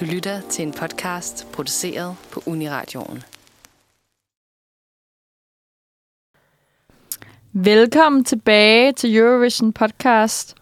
Du 0.00 0.04
lytter 0.04 0.40
til 0.40 0.66
en 0.66 0.72
podcast 0.72 1.46
produceret 1.52 2.16
på 2.32 2.42
Uniradioen. 2.46 3.22
Velkommen 7.52 8.24
tilbage 8.24 8.92
til 8.92 9.16
Eurovision 9.16 9.72
podcast. 9.72 10.56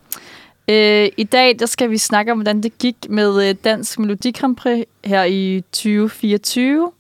Øh, 0.69 1.09
I 1.17 1.25
dag 1.25 1.59
der 1.59 1.67
skal 1.67 1.91
vi 1.91 1.99
snakke 1.99 2.33
om, 2.33 2.39
hvordan 2.39 2.63
det 2.63 2.79
gik 2.79 2.97
med 3.09 3.49
øh, 3.49 3.55
Dansk 3.65 3.99
Melodi 3.99 4.31
Grand 4.31 4.57
Prix 4.57 4.85
her 5.05 5.25
i 5.25 5.61
2024. 5.73 6.93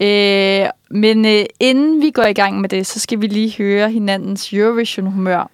Øh, 0.00 0.66
men 0.90 1.24
øh, 1.24 1.44
inden 1.60 2.02
vi 2.02 2.10
går 2.10 2.24
i 2.24 2.32
gang 2.32 2.60
med 2.60 2.68
det, 2.68 2.86
så 2.86 3.00
skal 3.00 3.20
vi 3.20 3.26
lige 3.26 3.56
høre 3.58 3.90
hinandens 3.90 4.52
Eurovision-humør. 4.52 5.50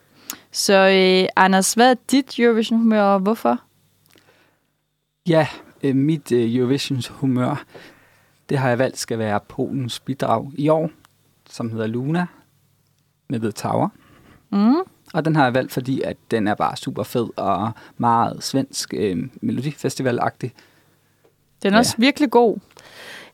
Så 0.52 0.74
øh, 0.74 1.28
Anders, 1.36 1.74
hvad 1.74 1.90
er 1.90 1.94
dit 2.10 2.38
Eurovision-humør, 2.38 3.02
og 3.02 3.20
hvorfor? 3.20 3.60
Ja, 5.28 5.46
øh, 5.82 5.96
mit 5.96 6.32
øh, 6.32 6.54
Eurovisions 6.56 7.08
humør, 7.08 7.64
det 8.48 8.58
har 8.58 8.68
jeg 8.68 8.78
valgt 8.78 8.98
skal 8.98 9.18
være 9.18 9.40
Polens 9.48 10.00
bidrag 10.00 10.50
i 10.54 10.68
år, 10.68 10.90
som 11.50 11.70
hedder 11.70 11.86
Luna 11.86 12.26
med 13.28 13.40
The 13.40 13.50
Tower. 13.50 13.88
Mm. 14.52 14.74
Og 15.14 15.24
den 15.24 15.36
har 15.36 15.44
jeg 15.44 15.54
valgt, 15.54 15.72
fordi 15.72 16.02
at 16.02 16.16
den 16.30 16.48
er 16.48 16.54
bare 16.54 16.76
super 16.76 17.02
fed 17.02 17.26
og 17.36 17.72
meget 17.98 18.42
svensk 18.44 18.94
øh, 18.96 19.16
melodifestival-agtig. 19.42 20.50
Den 21.62 21.72
er 21.72 21.76
Ja. 21.76 21.78
også 21.78 21.94
virkelig 21.98 22.30
god. 22.30 22.58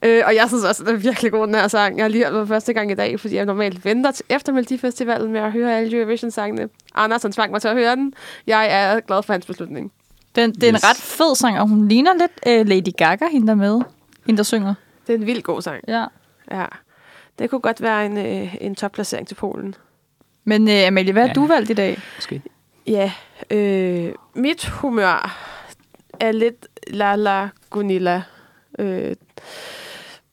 Øh, 0.04 0.22
og 0.26 0.34
jeg 0.34 0.44
synes 0.48 0.64
også, 0.64 0.82
at 0.82 0.86
den 0.86 0.96
er 0.96 1.00
virkelig 1.00 1.32
god, 1.32 1.46
den 1.46 1.54
her 1.54 1.68
sang. 1.68 1.96
Jeg 1.96 2.04
har 2.04 2.08
lige 2.08 2.24
hørt 2.24 2.32
den 2.34 2.46
første 2.48 2.72
gang 2.72 2.90
i 2.90 2.94
dag, 2.94 3.20
fordi 3.20 3.36
jeg 3.36 3.46
normalt 3.46 3.84
venter 3.84 4.10
til 4.10 4.24
efter 4.28 4.52
Melodifestivalen 4.52 5.32
med 5.32 5.40
at 5.40 5.52
høre 5.52 5.76
alle 5.78 5.96
Eurovision-sangene. 5.98 6.68
Anders, 6.94 7.22
han 7.22 7.32
tvang 7.32 7.50
mig 7.50 7.60
til 7.60 7.68
at 7.68 7.74
høre 7.74 7.96
den. 7.96 8.14
Jeg 8.46 8.68
er 8.70 9.00
glad 9.00 9.22
for 9.22 9.32
hans 9.32 9.46
beslutning. 9.46 9.92
Den, 10.34 10.52
det 10.54 10.62
er 10.64 10.74
Yes. 10.74 10.82
en 10.82 10.88
ret 10.88 10.96
fed 10.96 11.34
sang, 11.36 11.60
og 11.60 11.68
hun 11.68 11.88
ligner 11.88 12.12
lidt 12.14 12.32
øh, 12.46 12.66
Lady 12.66 12.96
Gaga, 12.96 13.28
hende 13.32 13.46
der 13.46 13.54
med. 13.54 13.80
Hende, 14.26 14.36
der 14.36 14.42
synger. 14.42 14.74
Det 15.06 15.12
er 15.14 15.18
en 15.18 15.26
vild 15.26 15.42
god 15.42 15.62
sang. 15.62 15.80
Ja. 15.88 16.04
Ja. 16.50 16.66
Det 17.38 17.50
kunne 17.50 17.60
godt 17.60 17.82
være 17.82 18.06
en, 18.06 18.18
øh, 18.18 18.56
en 18.60 18.74
topplacering 18.74 19.28
til 19.28 19.34
Polen. 19.34 19.74
Men 20.44 20.68
øh, 20.68 20.86
Amalie, 20.86 21.12
hvad 21.12 21.22
har 21.22 21.28
Ja. 21.28 21.34
du 21.34 21.46
valgt 21.46 21.70
i 21.70 21.74
dag? 21.74 21.98
Måske. 22.16 22.42
Ja, 22.86 23.12
øh, 23.50 24.12
mit 24.34 24.66
humør 24.68 25.38
er 26.20 26.32
lidt 26.32 26.66
la 26.86 27.14
la 27.16 27.48
Gunilla. 27.70 28.22
Øh, 28.78 29.16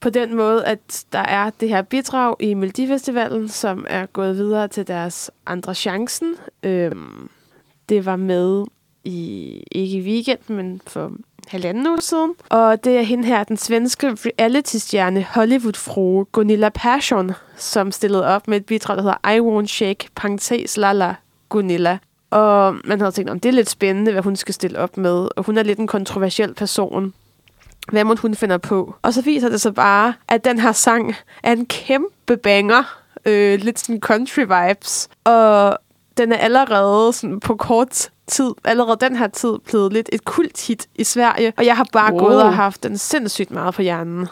på 0.00 0.10
den 0.10 0.34
måde, 0.36 0.64
at 0.64 1.04
der 1.12 1.18
er 1.18 1.50
det 1.50 1.68
her 1.68 1.82
bidrag 1.82 2.36
i 2.40 2.54
Melodifestivalen, 2.54 3.48
som 3.48 3.86
er 3.88 4.06
gået 4.06 4.36
videre 4.36 4.68
til 4.68 4.86
deres 4.88 5.30
andre 5.46 5.74
chancen. 5.74 6.34
Øh, 6.62 6.92
det 7.88 8.06
var 8.06 8.16
med 8.16 8.64
i, 9.04 9.62
ikke 9.72 9.98
i 9.98 10.02
weekenden, 10.02 10.56
men 10.56 10.80
for 10.86 11.12
halvanden 11.48 11.88
uge 11.88 12.00
siden. 12.00 12.34
Og 12.48 12.84
det 12.84 12.96
er 12.96 13.02
hende 13.02 13.24
her, 13.24 13.44
den 13.44 13.56
svenske 13.56 14.08
reality-stjerne 14.10 15.22
Hollywood-frue 15.22 16.24
Gunilla 16.24 16.68
Persson, 16.68 17.32
som 17.56 17.92
stillede 17.92 18.26
op 18.26 18.48
med 18.48 18.56
et 18.56 18.66
bidrag, 18.66 18.96
der 18.96 19.02
hedder 19.02 19.30
I 19.30 19.40
Won't 19.40 19.66
Shake, 19.66 20.08
parentes 20.14 20.76
lala 20.76 21.14
Gunilla. 21.48 21.98
Og 22.30 22.76
man 22.84 23.00
havde 23.00 23.12
tænkt, 23.12 23.30
om 23.30 23.40
det 23.40 23.48
er 23.48 23.52
lidt 23.52 23.70
spændende, 23.70 24.12
hvad 24.12 24.22
hun 24.22 24.36
skal 24.36 24.54
stille 24.54 24.78
op 24.78 24.96
med. 24.96 25.28
Og 25.36 25.44
hun 25.44 25.58
er 25.58 25.62
lidt 25.62 25.78
en 25.78 25.86
kontroversiel 25.86 26.54
person. 26.54 27.14
Hvad 27.92 28.04
må 28.04 28.14
hun 28.14 28.34
finder 28.34 28.58
på? 28.58 28.94
Og 29.02 29.14
så 29.14 29.22
viser 29.22 29.48
det 29.48 29.60
sig 29.60 29.74
bare, 29.74 30.14
at 30.28 30.44
den 30.44 30.58
her 30.58 30.72
sang 30.72 31.14
er 31.42 31.52
en 31.52 31.66
kæmpe 31.66 32.36
banger. 32.36 33.00
Øh, 33.26 33.60
lidt 33.60 33.78
sådan 33.78 34.00
country 34.00 34.40
vibes. 34.40 35.08
Og 35.24 35.78
den 36.18 36.32
er 36.32 36.36
allerede 36.36 37.12
sådan 37.12 37.40
på 37.40 37.56
kort 37.56 38.08
tid, 38.26 38.50
allerede 38.64 38.96
den 39.00 39.16
her 39.16 39.26
tid, 39.28 39.52
blevet 39.66 39.92
lidt 39.92 40.08
et 40.12 40.24
kult 40.24 40.66
hit 40.66 40.88
i 40.94 41.04
Sverige. 41.04 41.52
Og 41.56 41.66
jeg 41.66 41.76
har 41.76 41.86
bare 41.92 42.12
Wow. 42.12 42.20
gået 42.20 42.42
og 42.42 42.54
haft 42.54 42.82
den 42.82 42.98
sindssygt 42.98 43.50
meget 43.50 43.74
på 43.74 43.82
hjernen. 43.82 44.28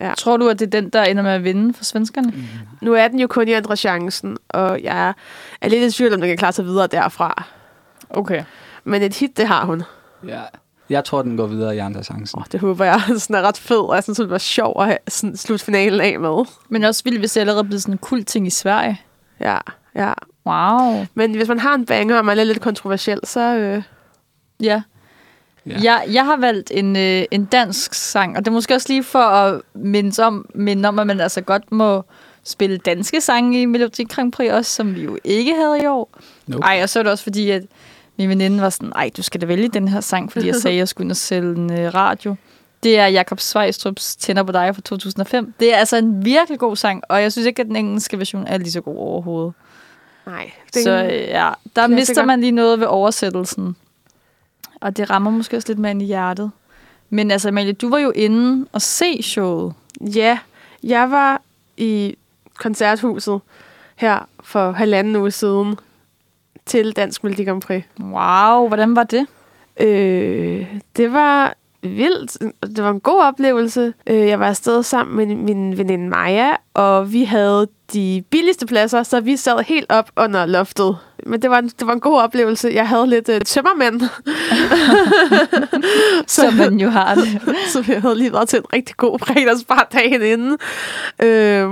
Ja. 0.00 0.14
Tror 0.18 0.36
du, 0.36 0.48
at 0.48 0.58
det 0.58 0.66
er 0.66 0.70
den, 0.80 0.90
der 0.90 1.02
ender 1.02 1.22
med 1.22 1.30
at 1.30 1.44
vinde 1.44 1.74
for 1.74 1.84
svenskerne? 1.84 2.30
Mm. 2.30 2.42
Nu 2.82 2.92
er 2.94 3.08
den 3.08 3.18
jo 3.20 3.26
kun 3.26 3.48
i 3.48 3.52
andre 3.52 3.76
chancen, 3.76 4.36
og 4.48 4.82
jeg 4.82 5.12
er 5.60 5.68
lidt 5.68 5.94
i 5.94 5.96
tvivl, 5.96 6.14
om 6.14 6.20
den 6.20 6.28
kan 6.28 6.38
klare 6.38 6.52
sig 6.52 6.64
videre 6.64 6.86
derfra. 6.86 7.44
Okay. 8.10 8.42
Men 8.84 9.02
et 9.02 9.14
hit, 9.16 9.36
det 9.36 9.46
har 9.48 9.64
hun. 9.64 9.82
Ja. 10.28 10.40
Jeg 10.90 11.04
tror, 11.04 11.22
den 11.22 11.36
går 11.36 11.46
videre 11.46 11.76
i 11.76 11.78
andre 11.78 12.02
chancen. 12.02 12.38
Oh, 12.38 12.44
det 12.52 12.60
håber 12.60 12.84
jeg 12.84 13.00
sådan 13.18 13.36
er 13.36 13.42
ret 13.42 13.58
fed, 13.58 13.78
og 13.80 13.94
jeg 13.94 14.02
synes, 14.02 14.18
det 14.18 14.30
var 14.30 14.38
sjov 14.38 14.80
at 14.80 14.86
have 14.86 14.98
sådan 15.08 15.36
slutfinalen 15.36 16.00
af 16.00 16.20
med. 16.20 16.44
Men 16.68 16.84
også 16.84 17.04
vildt, 17.04 17.18
hvis 17.18 17.32
det 17.32 17.40
allerede 17.40 17.60
er 17.60 17.64
blevet 17.68 17.82
sådan 17.82 17.94
en 17.94 17.98
kult 17.98 18.26
ting 18.26 18.46
i 18.46 18.50
Sverige. 18.50 19.00
Ja, 19.40 19.58
ja. 19.94 20.12
Wow. 20.46 21.06
Men 21.14 21.34
hvis 21.34 21.48
man 21.48 21.58
har 21.58 21.74
en 21.74 21.86
banger, 21.86 22.18
og 22.18 22.24
man 22.24 22.38
er 22.38 22.44
lidt 22.44 22.60
kontroversiel, 22.60 23.20
så... 23.24 23.40
Øh, 23.40 23.82
Ja. 24.60 24.82
Ja. 25.66 25.78
Jeg, 25.82 26.04
jeg 26.12 26.24
har 26.24 26.36
valgt 26.36 26.70
en, 26.74 26.96
øh, 26.96 27.24
en 27.30 27.44
dansk 27.44 27.94
sang, 27.94 28.36
og 28.36 28.44
det 28.44 28.50
er 28.50 28.52
måske 28.52 28.74
også 28.74 28.86
lige 28.88 29.02
for 29.04 29.18
at 29.18 29.60
minde 29.74 30.22
om, 30.22 30.46
minde 30.54 30.88
om, 30.88 30.98
at 30.98 31.06
man 31.06 31.20
altså 31.20 31.40
godt 31.40 31.72
må 31.72 32.04
spille 32.44 32.76
danske 32.78 33.20
sange 33.20 33.62
i 33.62 33.64
Melodi 33.64 34.04
Grand 34.04 34.32
Prix 34.32 34.50
også, 34.52 34.70
som 34.70 34.94
vi 34.94 35.02
jo 35.02 35.18
ikke 35.24 35.54
havde 35.54 35.78
i 35.82 35.86
år. 35.86 36.10
Nope. 36.46 36.64
Ej, 36.64 36.80
og 36.82 36.88
så 36.88 36.98
er 36.98 37.02
det 37.02 37.12
også 37.12 37.24
fordi, 37.24 37.50
at 37.50 37.62
min 38.18 38.28
veninde 38.28 38.62
var 38.62 38.70
sådan, 38.70 38.92
ej, 38.96 39.10
du 39.16 39.22
skal 39.22 39.40
da 39.40 39.46
vælge 39.46 39.68
den 39.68 39.88
her 39.88 40.00
sang, 40.00 40.32
fordi 40.32 40.46
jeg 40.46 40.54
sagde, 40.54 40.74
at 40.74 40.78
jeg 40.78 40.88
skulle 40.88 41.04
ind 41.04 41.10
og 41.12 41.16
sælge 41.16 41.56
en 41.56 41.72
øh, 41.72 41.94
radio. 41.94 42.36
Det 42.82 42.98
er 42.98 43.06
Jakob 43.06 43.40
Svejstrups 43.40 44.16
Tænder 44.16 44.42
på 44.42 44.52
dig 44.52 44.74
fra 44.74 44.82
2005. 44.82 45.54
Det 45.60 45.74
er 45.74 45.76
altså 45.76 45.96
en 45.96 46.24
virkelig 46.24 46.58
god 46.58 46.76
sang, 46.76 47.02
og 47.08 47.22
jeg 47.22 47.32
synes 47.32 47.46
ikke, 47.46 47.62
at 47.62 47.66
den 47.68 47.76
engelske 47.76 48.18
version 48.18 48.46
er 48.46 48.58
lige 48.58 48.72
så 48.72 48.80
god 48.80 48.96
overhovedet. 48.96 49.52
Nej. 50.26 50.52
Så 50.72 51.04
øh, 51.04 51.12
ja, 51.12 51.50
der 51.76 51.86
mister 51.86 52.24
man 52.24 52.40
lige 52.40 52.52
noget 52.52 52.80
ved 52.80 52.86
oversættelsen. 52.86 53.76
Og 54.80 54.96
det 54.96 55.10
rammer 55.10 55.30
måske 55.30 55.56
også 55.56 55.68
lidt 55.68 55.78
mere 55.78 55.90
ind 55.90 56.02
i 56.02 56.04
hjertet. 56.04 56.50
Men 57.10 57.30
altså, 57.30 57.48
Amalie, 57.48 57.72
du 57.72 57.88
var 57.88 57.98
jo 57.98 58.10
inde 58.10 58.66
og 58.72 58.82
se 58.82 59.22
showet. 59.22 59.74
Ja, 60.00 60.38
jeg 60.82 61.10
var 61.10 61.42
i 61.76 62.16
koncerthuset 62.58 63.40
her 63.96 64.28
for 64.42 64.72
halvanden 64.72 65.16
uge 65.16 65.30
siden 65.30 65.76
til 66.66 66.92
Dansk 66.96 67.24
Melodi 67.24 67.44
Grand 67.44 67.62
Prix. 67.62 67.84
Wow, 68.00 68.68
hvordan 68.68 68.96
var 68.96 69.04
det? 69.04 69.26
Øh, 69.80 70.66
det 70.96 71.12
var 71.12 71.54
vildt. 71.82 72.38
Det 72.76 72.84
var 72.84 72.90
en 72.90 73.00
god 73.00 73.20
oplevelse. 73.20 73.94
Øh, 74.06 74.28
jeg 74.28 74.40
var 74.40 74.48
afsted 74.48 74.82
sammen 74.82 75.16
med 75.16 75.36
min 75.36 75.78
veninde 75.78 76.08
Maja, 76.08 76.56
og 76.74 77.12
vi 77.12 77.24
havde 77.24 77.68
de 77.94 78.22
billigste 78.30 78.66
pladser, 78.66 79.02
så 79.02 79.20
vi 79.20 79.36
sad 79.36 79.64
helt 79.64 79.86
op 79.92 80.10
under 80.16 80.46
loftet. 80.46 80.96
Men 81.26 81.42
det 81.42 81.50
var 81.50 81.58
en, 81.58 81.68
det 81.68 81.86
var 81.86 81.92
en 81.92 82.00
god 82.00 82.20
oplevelse. 82.20 82.70
Jeg 82.74 82.88
havde 82.88 83.06
lidt 83.06 83.28
øh, 83.28 83.40
tømmermænd. 83.40 84.00
Som 86.26 86.54
man 86.54 86.80
jo 86.80 86.88
har 86.90 87.14
det. 87.14 87.28
så 87.72 87.84
jeg 87.88 88.02
havde 88.02 88.18
lige 88.18 88.32
været 88.32 88.48
til 88.48 88.58
en 88.58 88.64
rigtig 88.72 88.96
god 88.96 89.18
fredagsbar 89.18 89.88
dagen 89.92 90.22
inden. 90.22 90.58
Øh, 91.22 91.70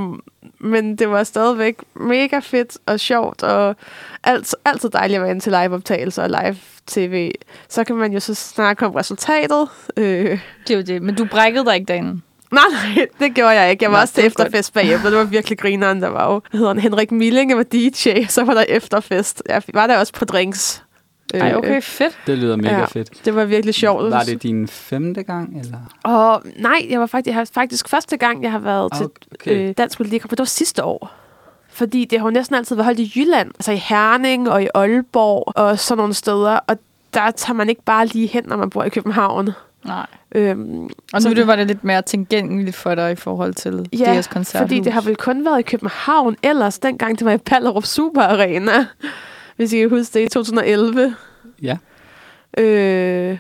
men 0.61 0.97
det 0.97 1.11
var 1.11 1.25
stadigvæk 1.25 1.77
mega 1.94 2.38
fedt 2.38 2.78
og 2.87 3.00
sjovt, 3.00 3.43
og 3.43 3.77
alt, 4.25 4.55
altid 4.65 4.91
dejligt 4.91 5.16
at 5.16 5.22
være 5.22 5.31
inde 5.31 5.41
til 5.41 5.53
liveoptagelser 5.62 6.22
og 6.22 6.28
live-tv. 6.31 7.31
Så 7.69 7.84
kan 7.84 7.97
man 7.97 8.12
jo 8.12 8.21
så 8.21 8.34
snakke 8.34 8.87
om 8.87 8.93
resultatet. 8.93 9.69
Øh, 9.97 10.41
Det 10.69 10.75
er 10.75 10.77
jo 10.77 10.82
det. 10.82 11.03
Men 11.03 11.15
du 11.15 11.25
brækkede 11.25 11.65
dig 11.65 11.75
ikke 11.75 11.87
derinde. 11.88 12.21
Nej, 12.53 12.63
nej, 12.97 13.07
det 13.21 13.35
gjorde 13.35 13.51
jeg 13.51 13.71
ikke. 13.71 13.83
Jeg 13.85 13.91
var 13.91 13.97
Nå, 13.97 14.01
også 14.03 14.15
til 14.15 14.23
det 14.23 14.27
er 14.27 14.31
efterfest 14.45 14.73
bagefter. 14.75 15.11
Det 15.11 15.19
var 15.19 15.25
virkelig 15.25 15.59
grineren, 15.59 16.03
der 16.03 16.09
var 16.09 16.33
jo. 16.33 16.41
Hedder 16.53 16.69
han? 16.69 16.79
Henrik 16.79 17.11
Millinge 17.13 17.57
var 17.57 17.63
DJ, 17.63 18.25
så 18.29 18.45
var 18.45 18.55
der 18.55 18.65
efterfest. 18.69 19.43
Jeg 19.49 19.63
var 19.75 19.87
der 19.87 19.99
også 19.99 20.13
på 20.13 20.25
drinks. 20.25 20.83
Ej, 21.35 21.51
Øh, 21.53 21.57
okay, 21.59 21.83
fedt. 21.83 22.19
Det 22.27 22.39
lyder 22.39 22.57
mega 22.57 22.79
Ja. 22.79 22.85
fedt. 22.85 23.25
Det 23.25 23.35
var 23.35 23.45
virkelig 23.45 23.75
sjovt. 23.75 24.11
Var 24.11 24.23
det 24.23 24.43
din 24.43 24.69
femte 24.69 25.23
gang, 25.23 25.61
eller? 25.61 25.79
Og 26.05 26.43
nej, 26.59 26.87
jeg 26.91 27.01
var 27.01 27.07
faktisk, 27.07 27.27
jeg 27.27 27.35
har 27.35 27.49
faktisk 27.55 27.89
første 27.89 28.17
gang, 28.17 28.43
jeg 28.43 28.51
har 28.51 28.59
været 28.59 28.93
til 28.97 29.07
Okay. 29.35 29.69
øh, 29.69 29.75
Dansk 29.79 30.01
Melodi 30.01 30.19
Grand 30.19 30.29
Prix. 30.29 30.37
Det 30.37 30.39
var 30.39 30.45
sidste 30.45 30.85
år. 30.85 31.11
Fordi 31.71 32.05
det 32.05 32.19
har 32.19 32.27
jo 32.27 32.31
næsten 32.31 32.57
altid 32.57 32.77
været 32.77 32.85
holdt 32.85 33.01
i 33.01 33.12
Jylland. 33.17 33.51
Altså 33.55 33.73
i 33.73 33.77
Herning 33.77 34.51
og 34.51 34.62
i 34.62 34.69
Aalborg 34.75 35.53
og 35.57 35.79
sådan 35.79 35.97
nogle 35.99 36.15
steder. 36.15 36.59
Og 36.67 36.77
der 37.15 37.31
tager 37.31 37.55
man 37.55 37.69
ikke 37.69 37.83
bare 37.85 38.07
lige 38.07 38.27
hen, 38.27 38.45
når 38.47 38.57
man 38.57 38.71
bor 38.71 38.85
i 38.85 38.89
København. 38.89 39.51
Nej. 39.84 40.06
Øhm, 40.34 40.88
Og 41.12 41.23
Så- 41.23 41.29
nu 41.29 41.34
det 41.34 41.46
var 41.46 41.56
det 41.56 41.67
lidt 41.67 41.84
mere 41.84 42.02
tilgængeligt 42.02 42.76
for 42.76 42.94
dig 42.94 43.12
i 43.12 43.14
forhold 43.14 43.55
til 43.55 43.88
ja, 43.93 44.05
deres 44.05 44.26
koncerthus. 44.26 44.64
fordi 44.69 44.81
det 44.81 44.93
har 44.93 45.00
vel 45.00 45.17
kun 45.17 45.44
været 45.44 45.58
i 45.58 45.62
København 45.62 46.37
ellers, 46.43 46.79
dengang 46.79 47.19
det 47.19 47.25
var 47.25 47.32
i 47.32 47.38
Ballerup 47.38 47.84
Super 47.84 48.23
Arena. 48.23 48.87
Hvis 49.56 49.73
I 49.73 49.79
kan 49.79 49.88
huske 49.90 50.19
det, 50.19 50.26
i 50.26 50.29
2011. 50.29 51.14
Ja. 51.62 51.76
Øh, 52.58 53.38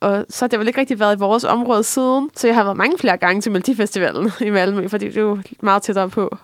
og 0.00 0.26
så 0.28 0.44
har 0.44 0.48
det 0.48 0.58
vel 0.58 0.68
ikke 0.68 0.80
rigtig 0.80 1.00
været 1.00 1.16
i 1.16 1.18
vores 1.18 1.44
område 1.44 1.84
siden. 1.84 2.30
Så 2.36 2.46
jeg 2.46 2.56
har 2.56 2.64
været 2.64 2.76
mange 2.76 2.98
flere 2.98 3.16
gange 3.16 3.40
til 3.42 3.52
Melodifestivalen 3.52 4.30
i 4.40 4.50
Malmø, 4.50 4.88
fordi 4.88 5.06
det 5.06 5.16
er 5.16 5.20
jo 5.20 5.38
meget 5.60 5.82
tættere 5.82 6.08
på. 6.10 6.36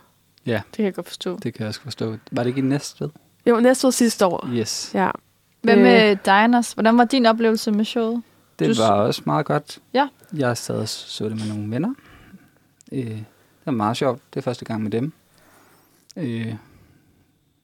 Ja, 0.47 0.53
Det 0.71 0.77
kan 0.77 0.85
jeg 0.85 0.95
godt 0.95 1.07
forstå. 1.07 1.39
det 1.43 1.55
kan 1.55 1.61
jeg 1.61 1.69
også 1.69 1.81
forstå. 1.81 2.15
Var 2.33 2.43
det 2.43 2.47
ikke 2.49 2.59
i 2.59 2.65
Næstved? 2.65 3.09
Jo, 3.47 3.61
næste 3.61 3.87
år 3.87 3.91
sidste 3.91 4.27
år. 4.27 4.49
Yes. 4.53 4.91
Ja. 4.95 5.11
Hvad 5.63 5.75
Øh. 5.77 5.83
med 5.83 6.17
dig, 6.25 6.35
Anders? 6.45 6.73
Hvordan 6.73 6.99
var 6.99 7.05
din 7.05 7.27
oplevelse 7.27 7.71
med 7.73 7.85
showet? 7.85 8.23
Det 8.59 8.77
Du- 8.77 8.83
var 8.83 8.91
også 8.91 9.23
meget 9.25 9.47
godt. 9.47 9.79
Ja. 9.95 10.09
Jeg 10.37 10.57
sad 10.57 10.75
og 10.81 10.89
så 10.89 11.25
det 11.25 11.37
med 11.37 11.47
nogle 11.55 11.71
venner. 11.71 11.95
Øh, 12.93 13.05
det 13.07 13.25
var 13.67 13.73
meget 13.73 13.97
sjovt. 13.97 14.21
Det 14.35 14.41
er 14.41 14.43
første 14.45 14.65
gang 14.65 14.83
med 14.83 14.91
dem. 14.91 15.13
Øh, 16.17 16.55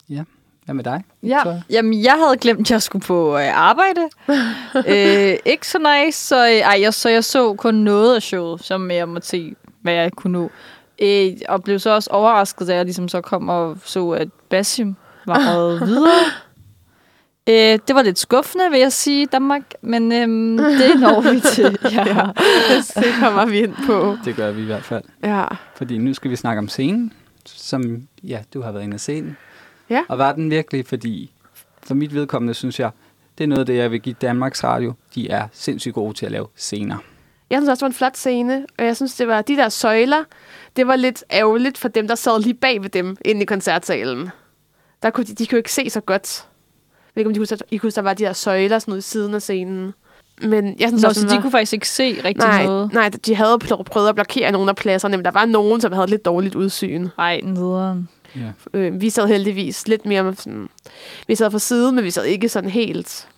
ja. 0.08 0.24
Hvad 0.64 0.74
med 0.74 0.84
dig? 0.84 1.04
Ja, 1.22 1.36
Victoria? 1.36 1.62
jamen 1.70 2.02
jeg 2.04 2.12
havde 2.24 2.36
glemt, 2.36 2.60
at 2.60 2.70
jeg 2.70 2.82
skulle 2.82 3.04
på 3.04 3.38
øh, 3.38 3.58
arbejde. 3.58 4.00
øh, 5.32 5.36
ikke 5.44 5.68
så 5.68 5.78
nice, 6.04 6.18
så, 6.26 6.46
øh, 6.46 6.52
ej, 6.52 6.78
jeg, 6.80 6.94
så 6.94 7.08
jeg 7.08 7.24
så 7.24 7.54
kun 7.54 7.74
noget 7.74 8.16
af 8.16 8.22
showet, 8.22 8.64
som 8.64 8.90
jeg 8.90 9.08
måtte 9.08 9.28
se, 9.28 9.54
hvad 9.82 9.94
jeg 9.94 10.12
kunne 10.12 10.32
nå. 10.32 10.50
Øh, 11.02 11.32
og 11.48 11.62
blev 11.62 11.78
så 11.78 11.90
også 11.90 12.10
overrasket, 12.10 12.68
da 12.68 12.74
jeg 12.76 12.84
ligesom 12.84 13.08
så 13.08 13.20
kom 13.20 13.48
og 13.48 13.78
så, 13.84 14.10
at 14.10 14.28
Basim 14.48 14.96
var 15.26 15.38
videre. 15.86 16.10
Øh, 17.48 17.54
det 17.88 17.94
var 17.94 18.02
lidt 18.02 18.18
skuffende, 18.18 18.70
vil 18.70 18.80
jeg 18.80 18.92
sige, 18.92 19.26
Danmark, 19.26 19.62
men 19.82 20.12
øhm, 20.12 20.56
det 20.56 21.00
når 21.00 21.20
vi 21.32 21.40
til. 21.54 21.78
Ja. 21.92 22.04
Ja. 22.06 22.26
det 23.00 23.14
kommer 23.20 23.46
vi 23.46 23.58
ind 23.58 23.74
på. 23.86 24.16
Det 24.24 24.36
gør 24.36 24.50
vi 24.52 24.62
i 24.62 24.64
hvert 24.64 24.84
fald. 24.84 25.02
Ja. 25.22 25.44
Fordi 25.76 25.98
nu 25.98 26.14
skal 26.14 26.30
vi 26.30 26.36
snakke 26.36 26.58
om 26.58 26.68
scenen, 26.68 27.12
som 27.46 28.02
ja, 28.22 28.38
du 28.54 28.62
har 28.62 28.72
været 28.72 28.84
inde 28.84 28.94
at 28.94 29.00
se 29.00 29.16
den. 29.22 29.36
Ja. 29.90 30.02
Og 30.08 30.18
var 30.18 30.32
den 30.32 30.50
virkelig, 30.50 30.86
fordi 30.86 31.30
for 31.82 31.94
mit 31.94 32.14
vedkommende 32.14 32.54
synes 32.54 32.80
jeg, 32.80 32.90
det 33.38 33.44
er 33.44 33.48
noget 33.48 33.60
af 33.60 33.66
det, 33.66 33.76
jeg 33.76 33.90
vil 33.90 34.00
give 34.00 34.14
Danmarks 34.20 34.64
Radio. 34.64 34.92
De 35.14 35.30
er 35.30 35.48
sindssygt 35.52 35.94
gode 35.94 36.14
til 36.14 36.26
at 36.26 36.32
lave 36.32 36.46
scener. 36.56 36.96
Jeg 37.50 37.58
synes 37.58 37.68
også, 37.68 37.78
det 37.78 37.82
var 37.82 37.88
en 37.88 37.94
flot 37.94 38.16
scene, 38.16 38.66
og 38.78 38.84
jeg 38.84 38.96
synes, 38.96 39.14
det 39.14 39.28
var 39.28 39.42
de 39.42 39.56
der 39.56 39.68
søjler, 39.68 40.24
det 40.76 40.86
var 40.86 40.96
lidt 40.96 41.24
ærgerligt 41.32 41.78
for 41.78 41.88
dem, 41.88 42.08
der 42.08 42.14
sad 42.14 42.40
lige 42.42 42.54
bag 42.54 42.82
ved 42.82 42.90
dem 42.90 43.16
inde 43.24 43.42
i 43.42 43.44
koncertsalen. 43.44 44.30
Der 45.02 45.10
kunne 45.10 45.24
de, 45.26 45.34
de 45.34 45.46
kunne 45.46 45.58
ikke 45.58 45.72
se 45.72 45.90
så 45.90 46.00
godt. 46.00 46.46
Jeg 47.16 47.20
ved 47.24 47.30
ikke, 47.32 47.40
om 47.40 47.46
de 47.46 47.56
kunne, 47.56 47.58
I 47.70 47.76
kunne, 47.76 47.90
der 47.90 48.02
var 48.02 48.14
de 48.14 48.24
der 48.24 48.32
søjler 48.32 48.78
sådan 48.78 48.92
ude 48.92 48.98
i 48.98 49.02
siden 49.02 49.34
af 49.34 49.42
scenen. 49.42 49.94
Men 50.42 50.76
jeg 50.80 50.88
synes 50.88 51.02
Nå, 51.02 51.08
også, 51.08 51.20
så 51.20 51.26
de 51.28 51.34
var- 51.36 51.42
kunne 51.42 51.50
faktisk 51.50 51.72
ikke 51.72 51.88
se 51.88 52.04
rigtig 52.24 52.36
nej, 52.36 52.64
noget. 52.66 52.92
nej, 52.92 53.08
de 53.26 53.34
havde 53.36 53.58
pl- 53.64 53.82
prøvet 53.82 54.08
at 54.08 54.14
blokere 54.14 54.52
nogle 54.52 54.70
af 54.70 54.76
pladserne, 54.76 55.16
men 55.16 55.24
der 55.24 55.30
var 55.30 55.44
nogen, 55.46 55.80
som 55.80 55.92
havde 55.92 56.06
lidt 56.06 56.24
dårligt 56.24 56.54
udsyn. 56.54 57.08
Ej, 57.18 57.40
nederen. 57.40 58.08
Ja. 58.36 58.78
Øh, 58.78 59.00
vi 59.00 59.10
sad 59.10 59.26
heldigvis 59.28 59.88
lidt 59.88 60.06
mere 60.06 60.22
med 60.24 60.34
sådan... 60.34 60.68
Vi 61.26 61.34
sad 61.34 61.50
fra 61.50 61.58
siden, 61.58 61.94
men 61.94 62.04
vi 62.04 62.10
sad 62.10 62.24
ikke 62.24 62.48
sådan 62.48 62.70
helt 62.70 63.28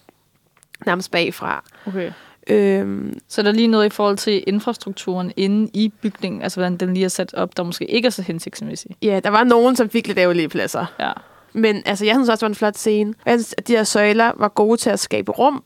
nærmest 0.86 1.10
bagfra. 1.10 1.64
Okay. 1.86 2.12
Øhm, 2.50 3.18
Så 3.28 3.42
der 3.42 3.48
er 3.48 3.52
lige 3.52 3.68
noget 3.68 3.86
i 3.86 3.90
forhold 3.90 4.16
til 4.16 4.44
infrastrukturen 4.46 5.32
inde 5.36 5.70
i 5.74 5.92
bygningen, 6.02 6.42
altså 6.42 6.60
hvordan 6.60 6.76
den 6.76 6.94
lige 6.94 7.04
er 7.04 7.08
sat 7.08 7.34
op, 7.34 7.56
der 7.56 7.62
måske 7.62 7.84
ikke 7.90 8.06
er 8.06 8.10
så 8.10 8.22
hensigtsmæssig. 8.22 8.90
ja, 9.02 9.20
der 9.24 9.30
var 9.30 9.44
nogen, 9.44 9.76
som 9.76 9.88
fik 9.90 10.06
lidt 10.06 10.18
ærgerlige 10.18 10.48
pladser. 10.48 10.86
Ja. 11.00 11.12
Men 11.56 11.82
altså, 11.86 12.04
jeg 12.04 12.14
synes 12.14 12.28
også, 12.28 12.40
det 12.40 12.42
var 12.42 12.48
en 12.48 12.54
flot 12.54 12.76
scene. 12.78 13.14
Og 13.24 13.30
Jeg 13.30 13.38
synes, 13.38 13.54
at 13.58 13.68
de 13.68 13.72
her 13.76 13.84
søjler 13.84 14.32
var 14.36 14.48
gode 14.48 14.76
til 14.76 14.90
at 14.90 15.00
skabe 15.00 15.32
rum 15.32 15.62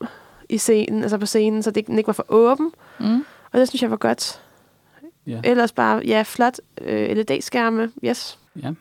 i 0.48 0.58
scenen, 0.58 1.02
altså 1.02 1.18
på 1.18 1.26
scenen, 1.26 1.62
så 1.62 1.70
det, 1.70 1.86
den 1.86 1.98
ikke 1.98 2.06
var 2.06 2.12
for 2.12 2.24
åben. 2.28 2.72
Mm. 3.00 3.24
Og 3.52 3.60
det 3.60 3.68
synes 3.68 3.82
jeg 3.82 3.90
var 3.90 3.96
godt. 3.96 4.40
Ja. 5.26 5.40
Ellers 5.44 5.72
bare, 5.72 6.02
ja, 6.06 6.22
flot 6.26 6.60
øh, 6.80 7.16
LED-skærme. 7.16 7.90
Yes. 8.04 8.38
ja. 8.62 8.72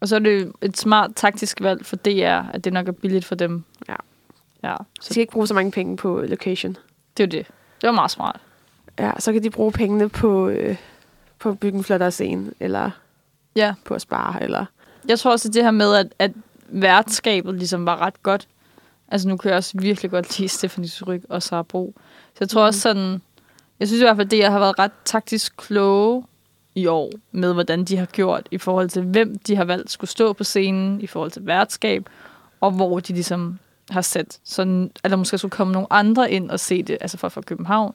Og 0.00 0.08
så 0.08 0.14
er 0.14 0.18
det 0.18 0.44
jo 0.44 0.52
et 0.62 0.78
smart 0.78 1.10
taktisk 1.16 1.60
valg 1.60 1.86
for 1.86 1.96
DR, 1.96 2.42
at 2.54 2.64
det 2.64 2.72
nok 2.72 2.88
er 2.88 2.92
billigt 2.92 3.24
for 3.24 3.34
dem. 3.34 3.64
Ja. 3.88 3.94
Ja, 4.64 4.76
Så 5.00 5.08
de 5.08 5.14
skal 5.14 5.20
ikke 5.20 5.32
bruge 5.32 5.46
så 5.46 5.54
mange 5.54 5.70
penge 5.72 5.96
på 5.96 6.20
location. 6.28 6.76
det 7.16 7.22
er 7.22 7.26
jo 7.26 7.30
det. 7.38 7.46
Det 7.80 7.86
var 7.86 7.92
meget 7.92 8.10
smart. 8.10 8.40
Ja, 8.98 9.12
så 9.18 9.32
kan 9.32 9.42
de 9.42 9.50
bruge 9.50 9.72
pengene 9.72 10.08
på, 10.08 10.48
øh, 10.48 10.76
på 11.38 11.48
at 11.48 11.60
bygge 11.60 11.78
en 11.78 11.84
flottere 11.84 12.10
scene, 12.10 12.50
eller 12.60 12.90
Ja. 13.56 13.74
på 13.84 13.94
at 13.94 14.00
spare, 14.00 14.42
eller... 14.42 14.66
Jeg 15.08 15.18
tror 15.18 15.30
også, 15.30 15.48
at 15.48 15.54
det 15.54 15.64
her 15.64 15.70
med, 15.70 15.94
at, 15.94 16.06
at 16.18 16.32
værtskabet 16.68 17.54
ligesom 17.54 17.86
var 17.86 17.96
ret 18.00 18.22
godt. 18.22 18.48
Altså 19.08 19.28
nu 19.28 19.36
kan 19.36 19.48
jeg 19.48 19.56
også 19.56 19.72
virkelig 19.74 20.10
godt 20.10 20.38
lide 20.38 20.48
Stephanie 20.48 20.88
Suryk 20.90 21.22
og 21.28 21.42
Sara 21.42 21.62
Bro. 21.62 21.94
Så 22.28 22.36
jeg 22.40 22.48
tror 22.48 22.60
Mhm. 22.62 22.66
også 22.66 22.80
sådan... 22.80 23.22
Jeg 23.80 23.88
synes 23.88 24.00
i 24.00 24.04
hvert 24.04 24.16
fald, 24.16 24.26
at 24.26 24.30
det 24.30 24.44
har 24.44 24.58
været 24.58 24.78
ret 24.78 24.90
taktisk 25.04 25.56
kloge 25.56 26.24
i 26.74 26.86
år 26.86 27.10
med, 27.32 27.52
hvordan 27.52 27.84
de 27.84 27.96
har 27.96 28.06
gjort 28.06 28.48
i 28.50 28.58
forhold 28.58 28.88
til, 28.88 29.02
hvem 29.02 29.38
de 29.38 29.56
har 29.56 29.64
valgt 29.64 29.90
skulle 29.90 30.10
stå 30.10 30.32
på 30.32 30.44
scenen, 30.44 31.00
i 31.00 31.06
forhold 31.06 31.30
til 31.30 31.46
værtskab, 31.46 32.08
og 32.60 32.70
hvor 32.70 33.00
de 33.00 33.12
ligesom 33.12 33.58
har 33.90 34.00
sat, 34.00 34.38
sådan, 34.44 34.90
at 35.04 35.10
der 35.10 35.16
måske 35.16 35.38
skulle 35.38 35.52
komme 35.52 35.72
nogle 35.72 35.86
andre 35.92 36.30
ind 36.30 36.50
og 36.50 36.60
se 36.60 36.82
det, 36.82 36.98
altså 37.00 37.16
fra, 37.18 37.28
fra 37.28 37.40
København, 37.40 37.94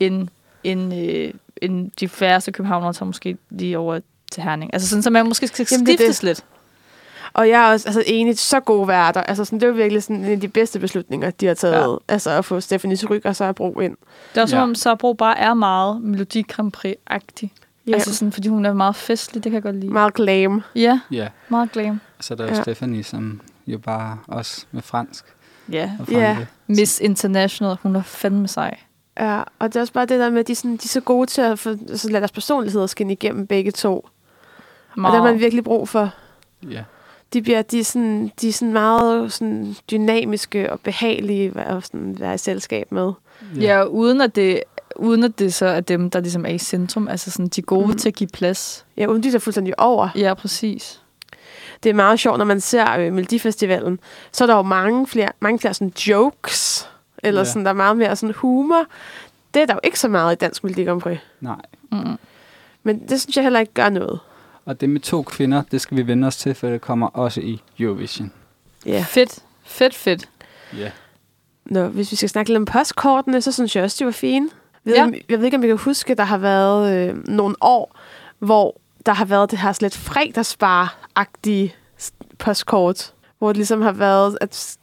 end, 0.00 0.28
end, 0.64 0.94
øh, 0.94 1.32
end 1.62 1.90
de 2.00 2.08
færreste 2.08 2.52
københavnere 2.52 2.92
tager 2.92 3.06
måske 3.06 3.36
lige 3.50 3.78
over 3.78 4.00
til 4.32 4.42
Herning. 4.42 4.70
Altså 4.74 4.88
sådan, 4.88 5.02
så 5.02 5.10
man 5.10 5.26
måske 5.26 5.46
skal 5.48 5.66
Jamen, 5.72 5.86
det 5.86 5.92
er 5.92 5.96
det. 5.96 6.04
skiftes 6.04 6.22
lidt. 6.22 6.44
Og 7.32 7.48
jeg 7.48 7.68
er 7.68 7.72
også 7.72 7.88
altså, 7.88 8.02
enig, 8.06 8.38
så 8.38 8.60
gode 8.60 8.88
værter. 8.88 9.20
Altså, 9.22 9.44
sådan, 9.44 9.60
det 9.60 9.68
var 9.68 9.74
virkelig 9.74 10.02
sådan, 10.02 10.16
en 10.16 10.24
af 10.24 10.40
de 10.40 10.48
bedste 10.48 10.78
beslutninger, 10.78 11.30
de 11.30 11.46
har 11.46 11.54
taget. 11.54 11.74
Ja. 12.08 12.12
Altså 12.12 12.30
at 12.30 12.44
få 12.44 12.60
Stephanie 12.60 12.96
Suryk 12.96 13.24
og 13.24 13.36
så 13.36 13.52
Bro 13.52 13.80
ind. 13.80 13.96
Det 14.32 14.38
er 14.38 14.42
også 14.42 14.56
Ja. 14.56 14.60
som 14.62 14.68
om 14.68 14.74
Sabro 14.74 15.12
bare 15.12 15.38
er 15.38 15.54
meget 15.54 16.02
Melodi 16.02 16.42
Grand 16.42 16.72
Prix-agtig. 16.72 17.52
Ja. 17.86 17.92
Altså 17.92 18.14
sådan, 18.14 18.32
fordi 18.32 18.48
hun 18.48 18.64
er 18.64 18.72
meget 18.72 18.96
festlig, 18.96 19.44
det 19.44 19.50
kan 19.50 19.54
jeg 19.54 19.62
godt 19.62 19.76
lide. 19.76 19.92
Meget 19.92 20.14
glam. 20.14 20.62
Ja, 20.74 21.00
ja. 21.10 21.28
meget 21.48 21.72
glam. 21.72 22.00
Så 22.20 22.34
er 22.34 22.36
der 22.36 22.44
jo 22.44 22.54
Ja. 22.54 22.62
Stephanie, 22.62 23.04
som 23.04 23.40
jo 23.66 23.78
bare 23.78 24.18
også 24.28 24.66
med 24.72 24.82
fransk. 24.82 25.24
Ja. 25.72 25.90
Og 26.00 26.10
Ja. 26.10 26.26
Frankrig. 26.28 26.46
Miss 26.66 27.00
International, 27.00 27.76
hun 27.82 27.96
er 27.96 28.02
fandme 28.02 28.48
sej. 28.48 28.78
Ja, 29.20 29.42
og 29.58 29.68
det 29.68 29.76
er 29.76 29.80
også 29.80 29.92
bare 29.92 30.06
det 30.06 30.20
der 30.20 30.30
med, 30.30 30.40
at 30.40 30.46
de, 30.46 30.52
er 30.52 30.56
sådan, 30.56 30.70
de 30.76 30.84
er 30.84 30.88
så 30.88 31.00
gode 31.00 31.26
til 31.26 31.40
at 31.40 31.58
få, 31.58 31.70
altså, 31.70 32.08
lade 32.08 32.20
deres 32.20 32.32
personligheder 32.32 32.86
skinne 32.86 33.12
igennem 33.12 33.46
begge 33.46 33.70
to. 33.70 34.08
Og 34.98 35.02
Meget. 35.02 35.12
det 35.12 35.22
har 35.22 35.30
man 35.30 35.40
virkelig 35.40 35.64
brug 35.64 35.88
for. 35.88 36.10
Ja. 36.70 36.82
De, 37.32 37.42
bliver, 37.42 37.62
de, 37.62 37.80
er 37.80 37.84
sådan, 37.84 38.32
de 38.40 38.48
er 38.48 38.52
sådan 38.52 38.72
meget 38.72 39.32
sådan 39.32 39.76
dynamiske 39.90 40.72
og 40.72 40.80
behagelige 40.80 41.60
at 41.60 41.84
sådan 41.86 42.16
være 42.20 42.34
i 42.34 42.38
selskab 42.38 42.92
med. 42.92 43.12
Ja, 43.60 43.80
og 43.80 43.94
uden 43.94 44.20
at 44.20 44.36
det 44.36 44.60
uden 44.96 45.24
at 45.24 45.38
det 45.38 45.54
så 45.54 45.66
er 45.66 45.80
dem, 45.80 46.10
der 46.10 46.20
ligesom 46.20 46.44
er 46.46 46.50
i 46.50 46.58
centrum. 46.58 47.08
Altså 47.08 47.30
sådan, 47.30 47.48
de 47.48 47.60
er 47.60 47.64
gode 47.64 47.86
mm. 47.86 47.96
til 47.96 48.08
at 48.08 48.14
give 48.14 48.28
plads. 48.32 48.84
Ja, 48.96 49.06
uden 49.06 49.22
de 49.22 49.28
er 49.34 49.38
fuldstændig 49.38 49.80
over. 49.80 50.08
Ja, 50.16 50.34
præcis. 50.34 51.00
Det 51.82 51.90
er 51.90 51.94
meget 51.94 52.20
sjovt, 52.20 52.38
når 52.38 52.44
man 52.44 52.60
ser 52.60 52.92
øh, 52.98 53.12
Melodifestivalen, 53.12 54.00
så 54.32 54.44
er 54.44 54.46
der 54.46 54.56
jo 54.56 54.62
mange 54.62 55.06
flere, 55.06 55.28
mange 55.40 55.58
flere 55.58 55.74
sådan 55.74 55.92
jokes, 56.06 56.88
eller 57.22 57.40
Ja. 57.40 57.44
sådan, 57.44 57.64
der 57.64 57.70
er 57.70 57.74
meget 57.74 57.96
mere 57.96 58.16
sådan 58.16 58.34
humor. 58.34 58.84
Det 59.54 59.62
er 59.62 59.66
der 59.66 59.74
jo 59.74 59.80
ikke 59.84 60.00
så 60.00 60.08
meget 60.08 60.32
i 60.32 60.38
Dansk 60.38 60.64
Melodi 60.64 60.84
Grand 60.84 61.00
Prix. 61.00 61.18
Nej. 61.40 61.56
Mm. 61.92 62.18
Men 62.82 63.08
det 63.08 63.20
synes 63.20 63.36
jeg 63.36 63.44
heller 63.44 63.60
ikke 63.60 63.72
gør 63.74 63.88
noget. 63.88 64.20
Og 64.68 64.80
det 64.80 64.90
med 64.90 65.00
to 65.00 65.22
kvinder, 65.22 65.62
det 65.70 65.80
skal 65.80 65.96
vi 65.96 66.06
vende 66.06 66.26
os 66.26 66.36
til, 66.36 66.54
for 66.54 66.68
det 66.68 66.80
kommer 66.80 67.06
også 67.06 67.40
i 67.40 67.60
Eurovision. 67.78 68.32
Ja. 68.86 69.04
Fedt. 69.08 69.38
Fedt, 69.64 69.94
fedt. 69.94 70.28
Ja. 70.76 70.90
Nå, 71.64 71.86
hvis 71.88 72.10
vi 72.10 72.16
skal 72.16 72.28
snakke 72.28 72.50
lidt 72.50 72.56
om 72.56 72.64
postkortene, 72.64 73.40
så 73.42 73.52
synes 73.52 73.76
jeg 73.76 73.84
også, 73.84 73.96
de 74.00 74.04
var 74.04 74.10
fine. 74.12 74.50
Jeg 74.84 74.90
ved, 74.92 75.12
Ja. 75.12 75.18
jeg 75.28 75.38
ved 75.38 75.44
ikke, 75.44 75.56
om 75.56 75.62
jeg 75.62 75.68
kan 75.68 75.78
huske, 75.78 76.14
der 76.14 76.24
har 76.24 76.38
været 76.38 77.08
øh, 77.08 77.28
nogle 77.28 77.54
år, 77.60 77.96
hvor 78.38 78.80
der 79.06 79.12
har 79.12 79.24
været 79.24 79.50
det 79.50 79.58
her 79.58 79.72
sådan 79.72 79.86
lidt 79.86 79.96
fredagsbar-agtige 79.96 81.74
postkort, 82.38 83.12
hvor 83.38 83.48
det 83.48 83.56
ligesom 83.56 83.82
har 83.82 83.92
været, 83.92 84.38
at 84.40 84.76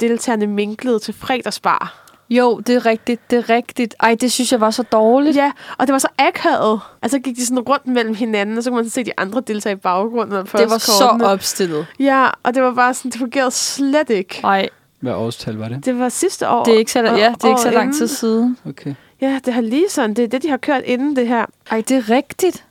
deltagerne 0.00 0.46
minklede 0.46 0.98
til 0.98 1.14
fredagsbar. 1.14 2.03
Jo, 2.36 2.58
det 2.58 2.74
er 2.74 2.86
rigtigt, 2.86 3.30
det 3.30 3.38
er 3.38 3.50
rigtigt. 3.50 3.94
Ej, 4.00 4.14
det 4.20 4.32
synes 4.32 4.52
jeg 4.52 4.60
var 4.60 4.70
så 4.70 4.82
dårligt. 4.82 5.36
Ja, 5.36 5.52
og 5.78 5.86
det 5.86 5.92
var 5.92 5.98
så 5.98 6.08
akavet. 6.18 6.80
Altså 7.02 7.18
gik 7.18 7.36
de 7.36 7.46
sådan 7.46 7.58
rundt 7.58 7.86
mellem 7.86 8.14
hinanden, 8.14 8.58
og 8.58 8.64
så 8.64 8.70
kunne 8.70 8.82
man 8.82 8.90
se 8.90 9.04
de 9.04 9.12
andre 9.16 9.40
deltage 9.46 9.72
i 9.72 9.76
baggrunden 9.76 10.32
det 10.38 10.52
var 10.52 10.78
så 10.78 10.92
postkortene. 10.92 11.26
opstillet. 11.26 11.86
Ja, 11.98 12.28
og 12.42 12.54
det 12.54 12.62
var 12.62 12.74
bare 12.74 12.94
sådan, 12.94 13.10
det 13.10 13.18
fungerede 13.18 13.50
slet 13.50 14.10
ikke. 14.10 14.40
Ej, 14.44 14.68
Hvad 15.00 15.12
årstal 15.12 15.54
var 15.56 15.68
det? 15.68 15.84
Det 15.84 15.98
var 15.98 16.08
sidste 16.08 16.48
år. 16.48 16.64
det 16.64 16.74
er 16.74 16.78
ikke 16.78 16.92
så, 16.92 16.98
ja, 17.00 17.10
det 17.12 17.44
er 17.44 17.48
ikke 17.48 17.60
så 17.60 17.70
lang 17.70 17.94
tid 17.94 18.06
siden. 18.08 18.58
Okay. 18.68 18.94
Ja, 19.20 19.40
det 19.44 19.54
har 19.54 19.60
lige 19.60 19.88
sådan. 19.90 20.14
Det 20.14 20.24
er 20.24 20.28
det, 20.28 20.42
de 20.42 20.48
har 20.50 20.56
kørt 20.56 20.82
inden 20.84 21.16
det 21.16 21.28
her. 21.28 21.46
Ej, 21.70 21.82
det 21.88 21.96
er 21.96 22.10
rigtigt. 22.10 22.64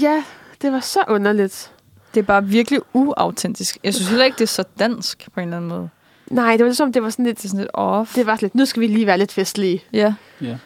Ja, 0.00 0.24
det 0.62 0.72
var 0.72 0.80
så 0.80 1.00
underligt. 1.08 1.72
Det 2.14 2.20
er 2.20 2.24
bare 2.24 2.44
virkelig 2.44 2.80
uautentisk. 2.92 3.78
Jeg 3.84 3.94
synes 3.94 4.08
heller 4.08 4.24
ikke, 4.24 4.34
det 4.36 4.42
er 4.42 4.46
så 4.46 4.64
dansk 4.78 5.28
på 5.34 5.40
en 5.40 5.44
eller 5.46 5.56
anden 5.56 5.68
måde. 5.68 5.88
Nej, 6.30 6.52
det 6.52 6.60
var 6.60 6.68
ligesom, 6.68 6.92
det 6.92 7.02
var 7.02 7.10
sådan 7.10 7.24
lidt... 7.24 7.38
Det 7.38 7.44
er 7.44 7.48
sådan 7.48 7.60
lidt 7.60 7.70
off. 7.74 8.14
Det 8.14 8.26
var 8.26 8.36
sådan 8.36 8.46
lidt, 8.46 8.54
nu 8.54 8.64
skal 8.64 8.80
vi 8.80 8.86
lige 8.86 9.06
være 9.06 9.18
lidt 9.18 9.32
festlige. 9.32 9.82
Ja. 9.92 10.14
Ja. 10.40 10.58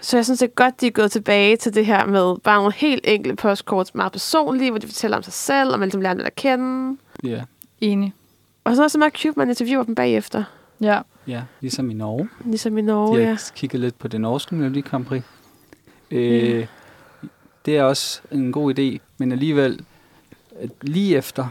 Så 0.00 0.16
jeg 0.16 0.24
synes, 0.24 0.38
det 0.38 0.46
er 0.46 0.54
godt, 0.54 0.80
de 0.80 0.86
er 0.86 0.90
gået 0.90 1.12
tilbage 1.12 1.56
til 1.56 1.74
det 1.74 1.86
her 1.86 2.06
med 2.06 2.36
bare 2.38 2.56
nogle 2.58 2.72
helt 2.72 3.04
enkle 3.04 3.36
postkort, 3.36 3.94
meget 3.94 4.12
personlige, 4.12 4.70
hvor 4.70 4.78
de 4.78 4.86
fortæller 4.86 5.16
om 5.16 5.22
sig 5.22 5.32
selv, 5.32 5.72
og 5.72 5.78
man 5.78 5.86
ligesom 5.86 6.00
lærer 6.00 6.14
dem 6.14 6.26
at 6.26 6.34
kende. 6.34 6.98
Ja. 7.24 7.42
Enig. 7.80 8.14
Og 8.64 8.76
så 8.76 8.82
også 8.82 8.98
meget 8.98 9.14
cute, 9.14 9.38
man 9.38 9.48
interviewer 9.48 9.84
dem 9.84 9.94
bagefter. 9.94 10.44
Ja. 10.80 11.00
Ja, 11.26 11.42
ligesom 11.60 11.90
i 11.90 11.94
Norge. 11.94 12.28
Ligesom 12.44 12.78
i 12.78 12.82
Norge, 12.82 13.24
har 13.24 13.30
ja. 13.30 13.36
kigget 13.54 13.80
lidt 13.80 13.98
på 13.98 14.08
det 14.08 14.20
norske 14.20 14.54
Melodi 14.54 14.80
Grand 14.80 15.04
Prix. 15.04 15.22
Øh, 16.10 16.66
det 17.66 17.76
er 17.76 17.82
også 17.82 18.20
en 18.30 18.52
god 18.52 18.78
idé, 18.78 18.98
men 19.18 19.32
alligevel 19.32 19.84
lige 20.82 21.16
efter, 21.16 21.46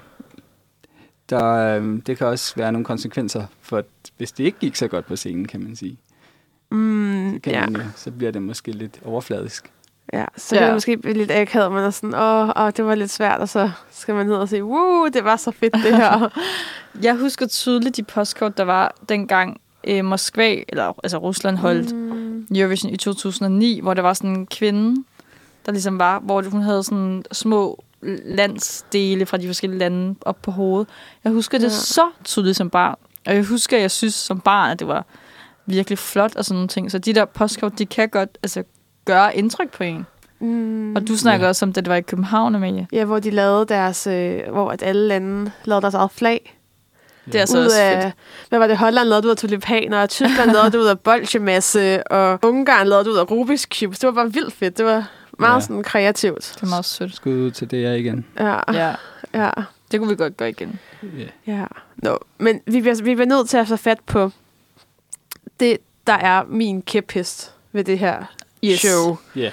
der, 1.29 1.77
øh, 1.77 1.99
det 2.07 2.17
kan 2.17 2.27
også 2.27 2.53
være 2.55 2.71
nogle 2.71 2.85
konsekvenser, 2.85 3.45
for 3.61 3.83
hvis 4.17 4.31
det 4.31 4.43
ikke 4.43 4.59
gik 4.59 4.75
så 4.75 4.87
godt 4.87 5.05
på 5.05 5.15
scenen, 5.15 5.47
kan 5.47 5.63
man 5.63 5.75
sige, 5.75 5.97
Mm, 6.71 7.31
så, 7.33 7.39
kan 7.43 7.53
ja. 7.53 7.69
man, 7.69 7.81
så 7.95 8.11
bliver 8.11 8.31
det 8.31 8.41
måske 8.41 8.71
lidt 8.71 8.99
overfladisk. 9.05 9.71
ja. 10.13 10.25
Så 10.37 10.55
Ja. 10.55 10.65
det 10.65 10.73
måske 10.73 10.97
blive 10.97 11.13
lidt 11.13 11.31
akavet, 11.31 11.71
man 11.71 11.83
er 11.83 11.89
sådan, 11.89 12.13
åh, 12.15 12.49
åh, 12.65 12.71
det 12.77 12.85
var 12.85 12.95
lidt 12.95 13.11
svært, 13.11 13.39
og 13.39 13.49
så 13.49 13.71
skal 13.91 14.15
man 14.15 14.25
ned 14.25 14.35
og 14.35 14.49
sige, 14.49 14.65
wow, 14.65 15.07
det 15.13 15.23
var 15.23 15.35
så 15.35 15.51
fedt 15.51 15.73
det 15.73 15.95
her. 15.95 16.39
Jeg 17.03 17.15
husker 17.15 17.47
tydeligt 17.47 17.97
de 17.97 18.03
postkort, 18.03 18.57
der 18.57 18.63
var 18.63 18.95
dengang 19.09 19.61
øh, 19.87 20.05
Moskva, 20.05 20.55
eller 20.69 20.93
altså 21.03 21.17
Rusland 21.17 21.57
holdt 21.57 21.95
Mm. 21.95 22.47
Eurovision 22.55 22.91
i 22.93 22.97
2009, 22.97 23.79
hvor 23.79 23.93
der 23.93 24.01
var 24.01 24.13
sådan 24.13 24.29
en 24.35 24.47
kvinde, 24.47 25.03
der 25.65 25.71
ligesom 25.71 25.99
var, 25.99 26.19
hvor 26.19 26.41
hun 26.49 26.61
havde 26.61 26.83
sådan 26.83 27.23
små 27.31 27.83
landsdele 28.25 29.25
fra 29.25 29.37
de 29.37 29.47
forskellige 29.47 29.79
lande 29.79 30.15
op 30.21 30.37
på 30.41 30.51
hovedet. 30.51 30.87
Jeg 31.23 31.31
husker 31.31 31.57
det 31.57 31.65
Ja. 31.65 31.69
så 31.69 32.09
tydeligt 32.23 32.57
som 32.57 32.69
barn. 32.69 32.95
Og 33.27 33.35
jeg 33.35 33.43
husker, 33.43 33.77
at 33.77 33.81
jeg 33.81 33.91
synes 33.91 34.13
som 34.13 34.39
barn, 34.39 34.71
at 34.71 34.79
det 34.79 34.87
var 34.87 35.05
virkelig 35.65 35.97
flot 35.97 36.35
og 36.35 36.45
sådan 36.45 36.55
nogle 36.55 36.67
ting. 36.67 36.91
Så 36.91 36.97
de 36.97 37.13
der 37.13 37.25
postkort, 37.25 37.79
de 37.79 37.85
kan 37.85 38.09
godt 38.09 38.37
altså, 38.43 38.63
gøre 39.05 39.35
indtryk 39.37 39.71
på 39.77 39.83
en. 39.83 40.05
Mm. 40.39 40.95
Og 40.95 41.07
du 41.07 41.17
snakker 41.17 41.45
Ja. 41.45 41.49
også 41.49 41.65
om, 41.65 41.73
da 41.73 41.81
det 41.81 41.89
var 41.89 41.95
i 41.95 42.01
København, 42.01 42.55
Amalie. 42.55 42.87
Ja, 42.91 43.05
hvor 43.05 43.19
de 43.19 43.29
lavede 43.29 43.65
deres, 43.65 44.07
øh, 44.07 44.39
hvor 44.51 44.71
at 44.71 44.83
alle 44.83 45.07
lande 45.07 45.51
lavede 45.65 45.81
deres 45.81 45.93
eget 45.93 46.11
flag. 46.11 46.57
Det 47.25 47.35
er 47.35 47.39
altså 47.39 47.57
ud 47.59 47.65
også 47.65 47.81
af, 47.81 48.03
fedt. 48.03 48.13
hvad 48.49 48.59
var 48.59 48.67
det, 48.67 48.77
Holland 48.77 49.07
lavede 49.07 49.21
det 49.21 49.25
ud 49.25 49.31
af 49.31 49.37
tulipaner, 49.37 50.01
og 50.01 50.09
Tyskland 50.09 50.51
lavede 50.55 50.71
det 50.71 50.77
ud 50.77 50.85
af 50.85 50.99
bolsjemasse, 50.99 52.07
og 52.11 52.39
Ungarn 52.43 52.87
lavede 52.87 53.05
det 53.05 53.11
ud 53.11 53.17
af 53.17 53.23
Rubik's 53.31 53.79
Cube. 53.79 53.95
Det 53.95 54.03
var 54.03 54.11
bare 54.11 54.33
vildt 54.33 54.53
fedt. 54.53 54.77
Det 54.77 54.85
var 54.85 55.11
meget 55.39 55.55
Ja. 55.55 55.59
sådan 55.61 55.83
kreativt. 55.83 56.51
Det 56.55 56.63
er 56.63 56.67
meget 56.69 56.85
sødt. 56.85 57.15
Skud 57.15 57.33
ud 57.33 57.51
til 57.51 57.71
det 57.71 57.79
her 57.79 57.93
igen. 57.93 58.25
Ja, 58.39 58.59
ja. 58.73 58.95
Ja, 59.33 59.49
det 59.91 59.99
kunne 59.99 60.09
vi 60.09 60.15
godt 60.15 60.37
gøre 60.37 60.49
igen. 60.49 60.79
Yeah. 61.03 61.29
ja. 61.47 61.65
Nå, 61.95 62.19
men 62.37 62.61
vi 62.67 62.81
bliver, 62.81 62.95
vi 63.03 63.15
bliver 63.15 63.25
nødt 63.25 63.49
til 63.49 63.57
at 63.57 63.67
få 63.67 63.75
fat 63.75 63.99
på 64.05 64.31
det, 65.59 65.77
der 66.07 66.13
er 66.13 66.43
min 66.47 66.81
kæphest 66.81 67.53
ved 67.71 67.83
det 67.83 67.99
her 67.99 68.23
Yes. 68.63 68.79
show. 68.79 69.17
Ja. 69.35 69.51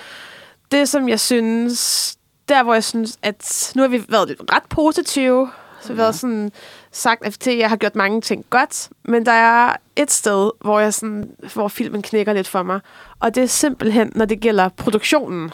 Det, 0.72 0.88
som 0.88 1.08
jeg 1.08 1.20
synes, 1.20 2.16
der 2.48 2.62
hvor 2.62 2.74
jeg 2.74 2.84
synes, 2.84 3.18
at 3.22 3.72
nu 3.76 3.82
har 3.82 3.88
vi 3.88 4.04
været 4.08 4.28
lidt 4.28 4.40
ret 4.52 4.62
positive, 4.68 5.50
så 5.80 5.88
vi 5.88 5.96
har 5.96 6.02
været 6.02 6.14
sådan 6.14 6.52
sagt, 6.92 7.26
at 7.26 7.46
jeg 7.58 7.68
har 7.68 7.76
gjort 7.76 7.96
mange 7.96 8.20
ting 8.20 8.44
godt, 8.50 8.88
men 9.04 9.26
der 9.26 9.32
er 9.32 9.76
et 9.96 10.10
sted, 10.10 10.50
hvor, 10.60 10.80
jeg 10.80 10.94
sådan, 10.94 11.30
hvor 11.54 11.68
filmen 11.68 12.02
knækker 12.02 12.32
lidt 12.32 12.48
for 12.48 12.62
mig, 12.62 12.80
og 13.20 13.34
det 13.34 13.42
er 13.42 13.46
simpelthen, 13.46 14.12
når 14.14 14.24
det 14.24 14.40
gælder 14.40 14.68
produktionen. 14.68 15.50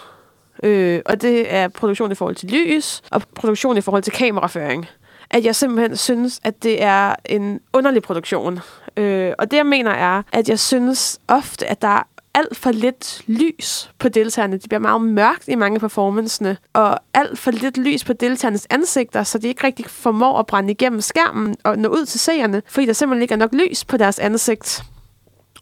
Øh, 0.62 1.00
og 1.07 1.23
det 1.23 1.55
er 1.55 1.69
produktion 1.69 2.12
i 2.12 2.15
forhold 2.15 2.37
til 2.37 2.50
lys, 2.50 3.03
og 3.11 3.23
produktion 3.35 3.77
i 3.77 3.81
forhold 3.81 4.03
til 4.03 4.12
kameraføring. 4.12 4.87
At 5.31 5.45
jeg 5.45 5.57
simpelthen 5.57 5.97
synes, 5.97 6.41
at 6.45 6.62
det 6.62 6.83
er 6.83 7.15
en 7.25 7.61
underlig 7.73 8.03
produktion. 8.03 8.61
Øh, 8.97 9.33
og 9.38 9.50
det, 9.50 9.57
jeg 9.57 9.67
mener, 9.67 9.91
er, 9.91 10.23
at 10.33 10.49
jeg 10.49 10.59
synes 10.59 11.21
ofte, 11.29 11.67
at 11.67 11.83
der 11.83 11.88
er 11.88 12.03
alt 12.35 12.57
for 12.57 12.71
lidt 12.71 13.23
lys 13.27 13.91
på 13.99 14.09
deltagerne. 14.09 14.59
Det 14.59 14.69
bliver 14.69 14.81
meget 14.81 15.00
mørkt 15.03 15.49
i 15.49 15.55
mange 15.55 15.75
af 15.75 15.81
performancene, 15.81 16.57
og 16.73 16.99
alt 17.15 17.38
for 17.38 17.50
lidt 17.50 17.79
lys 17.79 18.05
på 18.05 18.12
deltagernes 18.12 18.67
ansigter, 18.71 19.23
så 19.23 19.38
de 19.38 19.49
ikke 19.49 19.67
rigtig 19.67 19.87
formår 19.87 20.38
at 20.38 20.47
brænde 20.47 20.71
igennem 20.71 21.00
skærmen 21.00 21.57
og 21.65 21.79
nå 21.79 21.88
ud 21.88 22.07
til 22.07 22.21
seerne, 22.21 22.62
fordi 22.69 22.87
der 22.87 22.93
simpelthen 22.93 23.23
ikke 23.23 23.35
er 23.35 23.38
nok 23.38 23.53
lys 23.53 23.85
på 23.85 23.97
deres 23.97 24.19
ansigt. 24.19 24.83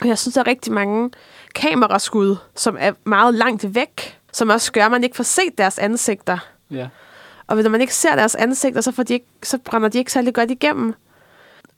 Og 0.00 0.09
jeg 0.09 0.19
synes, 0.19 0.35
der 0.35 0.41
er 0.41 0.47
rigtig 0.47 0.73
mange 0.73 1.11
kameraskud, 1.55 2.37
som 2.57 2.76
er 2.81 2.93
meget 3.05 3.35
langt 3.35 3.75
væk, 3.75 4.19
som 4.33 4.49
også 4.49 4.73
gør, 4.73 4.85
at 4.85 4.90
man 4.90 5.04
ikke 5.04 5.16
får 5.16 5.25
set 5.25 5.59
deres 5.59 5.78
ansigter. 5.78 6.38
Ja. 6.71 6.88
Og 7.47 7.56
når 7.56 7.71
man 7.71 7.80
ikke 7.80 7.95
ser 7.95 8.16
deres 8.16 8.35
ansigter, 8.35 8.80
så, 8.80 8.92
får 8.92 9.02
de 9.02 9.14
ikke, 9.14 9.26
så 9.42 9.59
brænder 9.59 9.88
de 9.88 9.99
ikke 9.99 10.12
særlig 10.12 10.35
godt 10.35 10.50
igennem. 10.50 10.95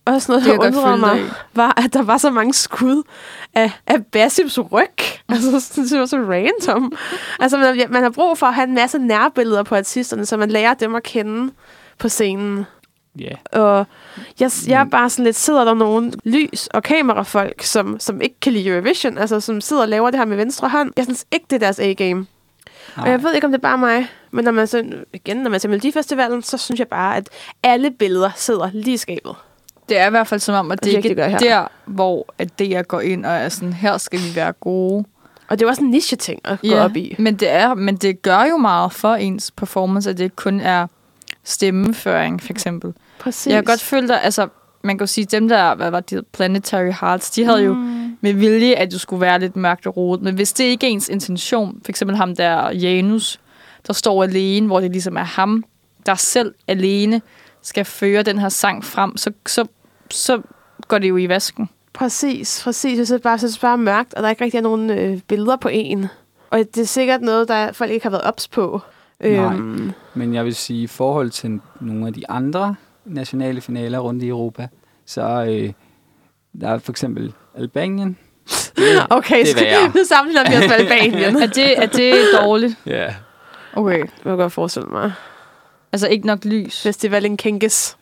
Og 0.05 0.23
sådan 0.23 0.43
noget, 0.43 0.61
der 0.61 0.67
undrede 0.67 0.93
dig 0.93 1.01
mig, 1.01 1.31
var, 1.55 1.83
at 1.85 1.93
der 1.93 2.03
var 2.03 2.19
så 2.19 2.31
mange 2.31 2.55
skud 2.55 3.03
af, 3.55 3.73
af 3.87 4.07
Basims 4.07 4.59
ryg. 4.73 4.99
Altså, 5.29 5.61
sådan, 5.61 5.89
det 5.89 6.01
var 6.01 6.07
så 6.07 6.17
random. 6.17 6.93
Altså, 7.41 7.59
man, 7.59 7.87
man 7.91 8.03
har 8.03 8.11
brug 8.11 8.39
for 8.39 8.47
at 8.47 8.55
have 8.55 8.69
en 8.69 8.75
masse 8.75 8.99
nærbilleder 8.99 9.63
på 9.63 9.75
artisterne, 9.75 10.27
så 10.27 10.37
man 10.37 10.51
lærer 10.51 10.75
dem 10.75 10.95
at 10.95 11.03
kende 11.03 11.53
på 11.99 12.09
scenen. 12.09 12.67
Ja. 13.19 13.59
Og 13.59 13.87
jeg, 14.41 14.51
jeg 14.69 14.81
er 14.81 14.85
bare 14.85 15.11
sådan 15.11 15.25
lidt, 15.25 15.37
sidder 15.37 15.65
der 15.65 15.75
nogle 15.75 16.13
lys- 16.25 16.67
og 16.67 16.83
kamerafolk, 16.83 17.63
som, 17.63 18.01
som 18.01 18.21
ikke 18.21 18.41
kan 18.41 18.53
lide 18.53 18.69
Eurovision, 18.69 19.19
altså 19.19 19.41
som 19.41 19.61
sidder 19.61 19.83
og 19.83 19.89
laver 19.89 20.11
det 20.11 20.19
her 20.19 20.27
med 20.27 20.37
venstre 20.37 20.69
hånd. 20.69 20.93
Jeg 20.97 21.05
synes 21.05 21.27
ikke, 21.33 21.47
det 21.51 21.57
er 21.57 21.61
deres 21.61 21.79
A-game. 21.79 22.27
Og 23.03 23.11
jeg 23.11 23.23
ved 23.23 23.35
ikke, 23.35 23.45
om 23.47 23.51
det 23.53 23.59
er 23.59 23.63
bare 23.63 23.79
mig, 23.79 24.07
men 24.31 24.45
når 24.45 24.53
man 24.53 24.67
så, 24.67 24.85
igen, 25.13 25.37
når 25.37 25.51
man 25.51 25.61
ser 25.61 25.69
Melodifestivalen, 25.69 26.43
så 26.43 26.59
synes 26.59 26.79
jeg 26.79 26.89
bare, 26.89 27.17
at 27.17 27.29
alle 27.63 27.91
billeder 27.91 28.31
sidder 28.37 28.71
lige 28.73 28.95
i 28.95 28.97
skabet. 28.97 29.35
Det 29.89 29.99
er 29.99 30.07
i 30.07 30.11
hvert 30.11 30.27
fald 30.27 30.41
som 30.41 30.55
om, 30.55 30.73
at 30.73 30.79
det 30.79 30.85
Det 30.85 30.93
er 30.93 30.97
ikke 30.97 31.09
det, 31.09 31.25
er 31.25 31.39
der, 31.39 31.67
hvor 31.85 32.27
at 32.39 32.59
DR 32.59 32.83
går 32.83 33.01
ind 33.01 33.27
og 33.27 33.33
er 33.33 33.49
sådan, 33.49 33.73
her 33.73 33.99
skal 33.99 34.19
vi 34.19 34.35
være 34.35 34.53
gode. 34.53 35.05
Og 35.49 35.59
det 35.59 35.65
er 35.65 35.67
jo 35.67 35.71
også 35.71 35.83
en 35.83 35.91
niche-ting 35.91 36.41
at 36.45 36.61
gå 36.61 36.75
op 36.77 36.97
i. 36.97 37.15
men 37.19 37.37
det, 37.37 37.51
er, 37.51 37.75
men 37.75 37.97
det 37.97 38.23
gør 38.23 38.45
jo 38.51 38.57
meget 38.57 38.93
for 38.93 39.15
ens 39.15 39.51
performance, 39.51 40.11
at 40.11 40.19
det 40.19 40.25
ikke 40.25 40.37
kun 40.37 40.61
er 40.61 40.87
stemmeføring, 41.45 42.43
for 42.43 42.53
eksempel. 42.53 42.93
Præcis. 43.19 43.47
Jeg 43.47 43.55
kan 43.57 43.65
godt 43.65 43.81
føle 43.81 44.09
dig, 44.09 44.23
altså, 44.25 44.49
man 44.83 44.99
kan 44.99 45.03
jo 45.03 45.07
sige, 45.07 45.25
dem 45.25 45.49
der, 45.49 45.75
hvad 45.75 45.91
var 45.91 46.01
det, 46.01 46.27
Planetary 46.27 46.93
Hearts, 47.01 47.31
de 47.31 47.45
havde 47.45 47.63
jo 47.63 47.75
Mm. 47.75 48.08
Med 48.21 48.33
vilje, 48.33 48.75
at 48.75 48.93
du 48.93 48.99
skulle 48.99 49.21
være 49.21 49.41
lidt 49.41 49.57
mørkt 49.57 49.87
og 49.87 49.97
rodet. 49.97 50.23
Men 50.23 50.35
hvis 50.35 50.53
det 50.53 50.65
ikke 50.65 50.87
er 50.87 50.91
ens 50.91 51.09
intention, 51.09 51.81
for 51.85 51.93
eksempel 51.93 52.17
ham 52.17 52.37
der 52.37 52.71
Janus, 52.71 53.41
der 53.87 53.93
står 53.93 54.23
alene, 54.23 54.67
hvor 54.67 54.81
det 54.81 54.91
ligesom 54.91 55.17
er 55.17 55.25
ham, 55.25 55.65
der 56.07 56.15
selv 56.15 56.55
alene 56.69 57.23
skal 57.63 57.85
føre 57.85 58.23
den 58.23 58.39
her 58.39 58.49
sang 58.49 58.85
frem, 58.85 59.17
så, 59.17 59.33
så, 59.47 59.67
så 60.11 60.43
går 60.89 60.99
det 60.99 61.09
jo 61.09 61.17
i 61.17 61.29
vasken. 61.29 61.69
Præcis, 61.93 62.61
præcis. 62.65 62.99
Jeg 62.99 63.07
synes 63.07 63.23
bare, 63.23 63.39
synes 63.39 63.59
bare 63.59 63.73
er 63.73 63.77
mørkt, 63.77 64.15
og 64.15 64.23
der 64.23 64.27
er 64.27 64.31
ikke 64.31 64.45
rigtig 64.45 64.61
nogen 64.61 64.91
øh, 64.91 65.21
billeder 65.29 65.57
på 65.57 65.69
en. 65.69 66.07
Og 66.51 66.59
det 66.59 66.79
er 66.79 66.85
sikkert 66.85 67.21
noget, 67.21 67.49
der 67.49 67.73
folk 67.73 67.91
ikke 67.91 68.05
har 68.05 68.11
været 68.11 68.25
ops 68.25 68.49
på. 68.49 68.81
Nej. 69.21 69.31
Øhm, 69.31 69.93
Men 70.15 70.35
jeg 70.35 70.45
vil 70.45 70.55
sige, 70.55 70.83
i 70.83 70.87
forhold 70.87 71.31
til 71.31 71.61
nogle 71.81 72.07
af 72.07 72.13
de 72.13 72.31
andre 72.31 72.75
nationale 73.05 73.61
finaler 73.61 73.99
rundt 73.99 74.23
i 74.23 74.29
Europa, 74.29 74.69
så 75.07 75.23
øh, 75.23 75.73
der 76.61 76.69
er 76.69 76.79
for 76.79 76.93
eksempel 76.93 77.33
Albanien. 77.59 78.17
okay, 79.11 79.35
det 79.41 79.49
er 79.49 79.53
skal, 79.53 79.65
værre. 79.65 79.93
nu 79.95 80.05
sammenligner 80.09 80.51
vi 80.51 80.57
os 80.57 80.63
med 80.71 80.77
Albanien. 80.77 81.37
Er 81.43 81.47
det, 81.47 81.79
er 81.83 81.87
det 81.87 82.15
dårligt? 82.43 82.75
Ja. 82.87 83.15
Okay. 83.73 84.01
Det 84.01 84.11
kan 84.23 84.31
jeg 84.31 84.37
godt 84.37 84.53
forestille 84.53 84.89
mig. 84.89 85.13
Altså 85.93 86.09
ikke 86.09 86.27
nok 86.27 86.45
lys. 86.45 86.83
Festivalen 86.83 87.37
Kinkes. 87.37 87.97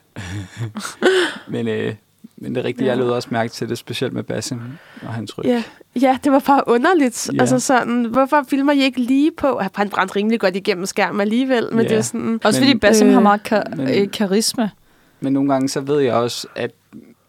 Men, 1.49 1.69
øh, 1.69 1.95
men 2.37 2.55
det 2.55 2.61
er 2.61 2.65
rigtigt, 2.65 2.85
Ja. 2.87 2.91
jeg 2.91 2.99
lød 2.99 3.11
også 3.11 3.29
mærke 3.31 3.53
til 3.53 3.69
det, 3.69 3.79
specielt 3.79 4.13
med 4.13 4.23
Basim 4.23 4.61
og 5.03 5.09
hans 5.15 5.39
ryg. 5.39 5.45
Ja. 5.45 5.63
ja, 6.01 6.19
det 6.25 6.33
var 6.33 6.39
bare 6.39 6.63
underligt. 6.67 7.31
Ja. 7.35 7.41
Altså 7.41 7.59
sådan, 7.61 8.05
hvorfor 8.05 8.45
filmer 8.51 8.73
I 8.73 8.79
ikke 8.83 9.01
lige 9.01 9.31
på? 9.37 9.61
Han 9.75 9.89
brændte 9.91 10.17
rimelig 10.17 10.41
godt 10.41 10.57
igennem 10.57 10.87
skærmen 10.87 11.21
alligevel, 11.21 11.69
men 11.73 11.83
Ja. 11.83 11.89
det 11.89 11.97
er 11.99 12.03
sådan... 12.03 12.41
Også 12.45 12.61
Men- 12.61 12.69
fordi 12.69 12.79
Basim 12.79 13.07
øh, 13.09 13.13
har 13.15 13.21
meget 13.21 13.53
ka- 13.53 13.75
men- 13.77 13.89
øh, 14.03 14.11
karisma. 14.13 14.71
Men 15.21 15.33
nogle 15.33 15.53
gange 15.53 15.69
så 15.69 15.81
ved 15.81 16.01
jeg 16.01 16.15
også, 16.15 16.47
at, 16.57 16.71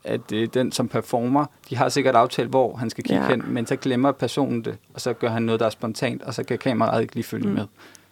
at 0.07 0.31
øh, 0.33 0.47
den 0.53 0.71
som 0.71 0.87
performer, 0.87 1.45
de 1.69 1.75
har 1.77 1.89
sikkert 1.89 2.15
aftalt, 2.15 2.49
hvor 2.49 2.75
han 2.75 2.89
skal 2.89 3.03
kigge 3.03 3.23
Ja. 3.23 3.29
hen, 3.29 3.43
men 3.47 3.67
så 3.67 3.75
glemmer 3.75 4.11
personen 4.11 4.61
det, 4.65 4.77
og 4.93 5.01
så 5.01 5.13
gør 5.13 5.29
han 5.29 5.41
noget, 5.41 5.59
der 5.59 5.65
er 5.65 5.69
spontant, 5.69 6.21
og 6.23 6.33
så 6.33 6.43
kan 6.43 6.57
kameraet 6.57 7.01
ikke 7.01 7.13
lige 7.15 7.23
følge 7.23 7.47
Mm. 7.47 7.53
med. 7.53 7.65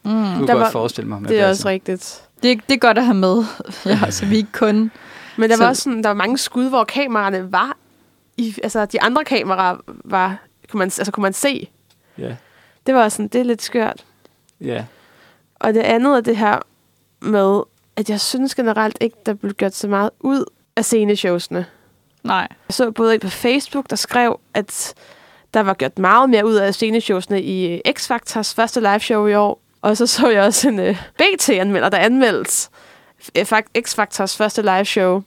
Mm. 0.04 0.12
Du 0.12 0.14
kan 0.14 0.48
Der 0.48 0.54
godt 0.54 0.58
var- 0.64 0.70
forestille 0.72 1.08
mig 1.10 1.22
med 1.22 1.30
Det 1.30 1.40
er 1.40 1.50
også 1.50 1.68
rigtigt. 1.70 2.24
Det, 2.44 2.60
det 2.70 2.74
er 2.76 2.80
godt 2.80 2.98
at 2.98 3.06
have 3.06 3.18
med, 3.18 3.44
ja, 3.86 4.12
så 4.12 4.26
vi 4.26 4.36
ikke 4.36 4.52
kun... 4.54 4.92
Men 5.38 5.50
der 5.50 5.56
Så- 5.56 5.64
var 5.64 5.70
også 5.70 5.82
sådan, 5.82 6.04
der 6.04 6.10
var 6.10 6.14
mange 6.14 6.38
skud, 6.38 6.70
hvor 6.70 6.84
kameraerne 6.84 7.52
var 7.52 7.78
i, 8.38 8.56
altså 8.64 8.86
de 8.86 9.02
andre 9.02 9.24
kameraer 9.24 9.78
var, 9.88 10.38
kunne 10.72 10.78
man, 10.80 10.86
altså 10.86 11.12
kunne 11.12 11.22
man 11.22 11.34
se. 11.34 11.70
Ja, 12.18 12.36
Det 12.88 12.96
var 12.96 13.10
sådan, 13.10 13.28
det 13.28 13.40
er 13.42 13.46
lidt 13.46 13.62
skørt. 13.62 14.06
ja. 14.62 14.86
Og 15.60 15.74
det 15.74 15.80
andet 15.82 16.18
er 16.18 16.22
det 16.22 16.38
her 16.38 16.60
med, 17.22 17.62
at 17.96 18.10
jeg 18.10 18.22
synes 18.22 18.56
generelt 18.56 18.98
ikke, 19.02 19.18
der 19.26 19.34
blev 19.34 19.54
gjort 19.54 19.74
så 19.76 19.88
meget 19.88 20.10
ud 20.20 20.46
af 20.76 20.86
sceneshowsene. 20.86 21.66
Nej. 22.26 22.48
Jeg 22.68 22.74
så 22.76 22.92
både 22.92 23.14
en 23.14 23.20
på 23.20 23.30
Facebook, 23.30 23.90
der 23.90 23.96
skrev, 23.96 24.40
at 24.54 24.94
der 25.54 25.60
var 25.60 25.74
gjort 25.74 26.00
meget 26.00 26.30
mere 26.30 26.46
ud 26.46 26.54
af 26.56 26.74
sceneshowsene 26.74 27.42
i 27.42 27.74
øh, 27.74 27.80
X-Factors 27.90 28.54
første 28.56 28.80
liveshow 28.80 29.26
i 29.28 29.34
år. 29.34 29.62
Og 29.82 29.98
så 29.98 30.08
så 30.08 30.30
jeg 30.30 30.44
også 30.44 30.70
en 30.70 30.80
uh, 30.80 30.96
BT-anmelder, 31.18 31.90
der 31.90 31.98
anmeldte 31.98 32.70
øh, 33.38 33.46
fakt- 33.46 33.78
X-Factors 33.78 34.38
første 34.38 34.62
liveshow 34.62 35.22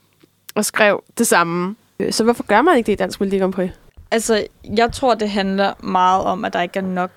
og 0.55 0.65
skrev 0.65 1.03
det 1.17 1.27
samme. 1.27 1.75
Øh, 1.99 2.13
Så 2.13 2.23
hvorfor 2.23 2.43
gør 2.43 2.61
man 2.61 2.77
ikke 2.77 2.87
det 2.87 2.93
i 2.93 2.95
Dansk 2.95 3.19
Melodi 3.19 3.37
Grand 3.37 3.53
Prix? 3.53 3.69
Altså, 4.11 4.47
jeg 4.77 4.91
tror, 4.93 5.15
det 5.15 5.29
handler 5.29 5.73
meget 5.83 6.23
om, 6.23 6.45
at 6.45 6.53
der 6.53 6.61
ikke 6.61 6.79
er 6.79 6.83
nok, 6.83 7.11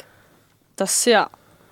der 0.79 0.85
ser 0.85 1.25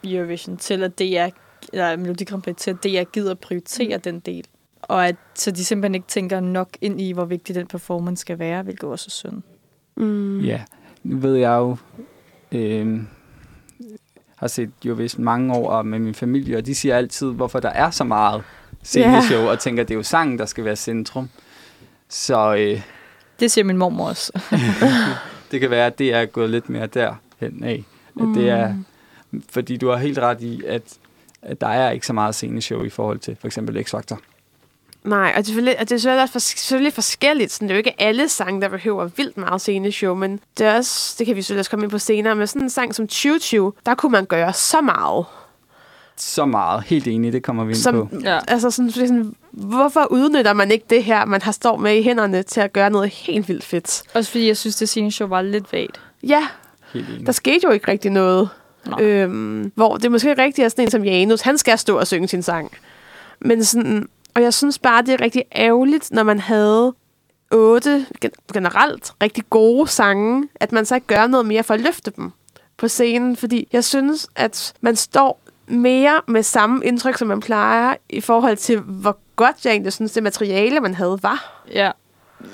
Eurovision 0.04 0.56
til, 0.56 0.82
at 0.82 0.98
DR, 0.98 1.28
eller 1.72 1.96
Melodi 1.96 2.24
Grand 2.24 2.42
Prix, 2.42 2.56
til 2.56 2.70
at 2.70 2.76
DR 2.84 3.10
gider 3.12 3.34
prioritere 3.34 3.96
Mm. 3.96 4.02
den 4.02 4.20
del. 4.20 4.44
Og 4.90 5.08
at, 5.08 5.16
så 5.34 5.50
de 5.50 5.64
simpelthen 5.64 5.94
ikke 5.94 6.06
tænker 6.06 6.40
nok 6.40 6.68
ind 6.80 7.00
i, 7.00 7.12
hvor 7.12 7.24
vigtig 7.24 7.54
den 7.54 7.66
performance 7.66 8.20
skal 8.20 8.38
være, 8.38 8.62
hvilket 8.62 8.88
også 8.88 9.06
er 9.08 9.10
synd. 9.10 9.42
Mm. 9.96 10.40
Ja, 10.40 10.62
nu 11.02 11.18
ved 11.18 11.34
jeg 11.34 11.52
jo, 11.52 11.76
øh, 12.52 13.00
har 14.36 14.46
set 14.46 14.70
Eurovision 14.84 15.24
mange 15.24 15.54
år 15.54 15.82
med 15.82 15.98
min 15.98 16.14
familie, 16.14 16.56
og 16.56 16.66
de 16.66 16.74
siger 16.74 16.96
altid, 16.96 17.32
hvorfor 17.32 17.60
der 17.60 17.68
er 17.68 17.90
så 17.90 18.04
meget 18.04 18.42
sceneshow, 18.82 19.40
og 19.40 19.58
tænker, 19.58 19.82
det 19.82 19.94
er 19.94 19.96
jo 19.96 20.02
sangen, 20.02 20.38
der 20.38 20.46
skal 20.46 20.64
være 20.64 20.76
centrum. 20.76 21.28
Så 22.08 22.54
øh, 22.54 22.82
Det 23.40 23.50
siger 23.50 23.64
min 23.64 23.76
mormor 23.76 24.08
også. 24.08 24.40
det 25.50 25.60
kan 25.60 25.70
være, 25.70 25.86
at 25.86 25.98
det 25.98 26.14
er 26.14 26.26
gået 26.26 26.50
lidt 26.50 26.68
mere 26.68 26.86
derhen 26.86 27.64
af. 27.64 27.84
At 28.20 28.28
det 28.34 28.48
er, 28.48 28.74
fordi 29.48 29.76
du 29.76 29.88
har 29.88 29.96
helt 29.96 30.18
ret 30.18 30.42
i, 30.42 30.64
at, 30.66 30.82
at 31.42 31.60
der 31.60 31.68
er 31.68 31.90
ikke 31.90 32.06
så 32.06 32.12
meget 32.12 32.34
sceneshow 32.34 32.82
i 32.82 32.90
forhold 32.90 33.18
til 33.18 33.36
for 33.40 33.46
eksempel 33.46 33.84
X-Factor. 33.84 34.18
Nej, 35.04 35.28
og 35.28 35.34
det 35.34 35.38
er 35.38 35.42
selvfølgelig, 35.44 35.80
og 35.80 35.88
det 35.88 35.94
er 35.94 35.98
selvfølgelig, 35.98 36.22
også 36.22 36.32
fors- 36.38 36.58
selvfølgelig 36.58 36.92
forskelligt. 36.92 37.52
Sådan, 37.52 37.68
det 37.68 37.72
er 37.72 37.76
jo 37.76 37.78
ikke 37.78 37.94
alle 38.00 38.28
sange, 38.28 38.60
der 38.60 38.68
behøver 38.68 39.08
vildt 39.16 39.36
meget 39.36 39.60
sceneshow, 39.60 40.14
men 40.14 40.40
det 40.58 40.66
er 40.66 40.76
også, 40.76 41.14
det 41.18 41.26
kan 41.26 41.36
vi 41.36 41.42
selvfølgelig 41.42 41.60
også 41.60 41.70
komme 41.70 41.84
ind 41.84 41.90
på 41.90 41.98
senere, 41.98 42.34
med 42.36 42.46
sådan 42.46 42.62
en 42.62 42.70
sang 42.70 42.94
som 42.94 43.08
Choo 43.08 43.38
Choo, 43.38 43.72
der 43.86 43.94
kunne 43.94 44.12
man 44.12 44.24
gøre 44.24 44.52
så 44.52 44.80
meget. 44.80 45.24
Så 46.16 46.44
meget. 46.46 46.84
Helt 46.84 47.06
enig, 47.06 47.32
det 47.32 47.42
kommer 47.42 47.64
vi 47.64 47.70
ind 47.72 47.78
Som, 47.78 47.94
på. 48.08 48.16
Ja. 48.24 48.38
altså 48.48 48.70
sådan, 48.70 48.90
sådan, 48.90 49.34
hvorfor 49.50 50.06
udnytter 50.10 50.52
man 50.52 50.70
ikke 50.70 50.84
det 50.90 51.04
her, 51.04 51.24
man 51.24 51.42
har 51.42 51.52
står 51.52 51.76
med 51.76 51.96
i 51.96 52.02
hænderne 52.02 52.42
til 52.42 52.60
at 52.60 52.72
gøre 52.72 52.90
noget 52.90 53.10
helt 53.10 53.48
vildt 53.48 53.64
fedt? 53.64 54.02
Også 54.14 54.30
fordi 54.30 54.46
jeg 54.46 54.56
synes, 54.56 54.76
det 54.76 54.88
scene 54.88 55.12
show 55.12 55.28
var 55.28 55.42
lidt 55.42 55.72
vagt. 55.72 56.00
Ja, 56.22 56.46
Helt 56.92 57.08
enig. 57.08 57.26
der 57.26 57.32
skete 57.32 57.60
jo 57.64 57.70
ikke 57.70 57.88
rigtig 57.90 58.10
noget. 58.10 58.48
Nej. 58.86 59.02
Øhm, 59.02 59.72
hvor 59.74 59.96
det 59.96 60.10
måske 60.12 60.34
rigtigt 60.42 60.64
er 60.64 60.68
sådan 60.68 60.84
en 60.84 60.90
som 60.90 61.04
Janus, 61.04 61.40
han 61.40 61.58
skal 61.58 61.78
stå 61.78 61.98
og 61.98 62.06
synge 62.06 62.28
sin 62.28 62.42
sang. 62.42 62.72
Men 63.40 63.64
sådan, 63.64 64.08
og 64.34 64.42
jeg 64.42 64.54
synes 64.54 64.78
bare, 64.78 65.02
det 65.02 65.14
er 65.14 65.20
rigtig 65.20 65.44
ærgerligt, 65.56 66.10
når 66.12 66.22
man 66.22 66.40
havde 66.40 66.94
otte 67.52 68.06
gen- 68.20 68.30
generelt 68.54 69.12
rigtig 69.22 69.44
gode 69.50 69.88
sange, 69.88 70.48
at 70.54 70.72
man 70.72 70.86
så 70.86 70.94
ikke 70.94 71.06
gør 71.06 71.26
noget 71.26 71.46
mere 71.46 71.62
for 71.62 71.74
at 71.74 71.80
løfte 71.80 72.10
dem 72.16 72.32
på 72.76 72.88
scenen. 72.88 73.36
Fordi 73.36 73.68
jeg 73.72 73.84
synes, 73.84 74.28
at 74.36 74.72
man 74.80 74.96
står 74.96 75.40
mere 75.66 76.20
med 76.28 76.42
samme 76.42 76.84
indtryk, 76.84 77.16
som 77.18 77.28
man 77.28 77.40
plejer, 77.40 77.94
i 78.08 78.20
forhold 78.20 78.56
til, 78.56 78.78
hvor 78.80 79.18
godt 79.36 79.64
jeg 79.64 79.70
egentlig 79.70 79.92
synes, 79.92 80.12
det 80.12 80.22
materiale, 80.22 80.80
man 80.80 80.94
havde, 80.94 81.18
var. 81.22 81.62
Ja. 81.72 81.90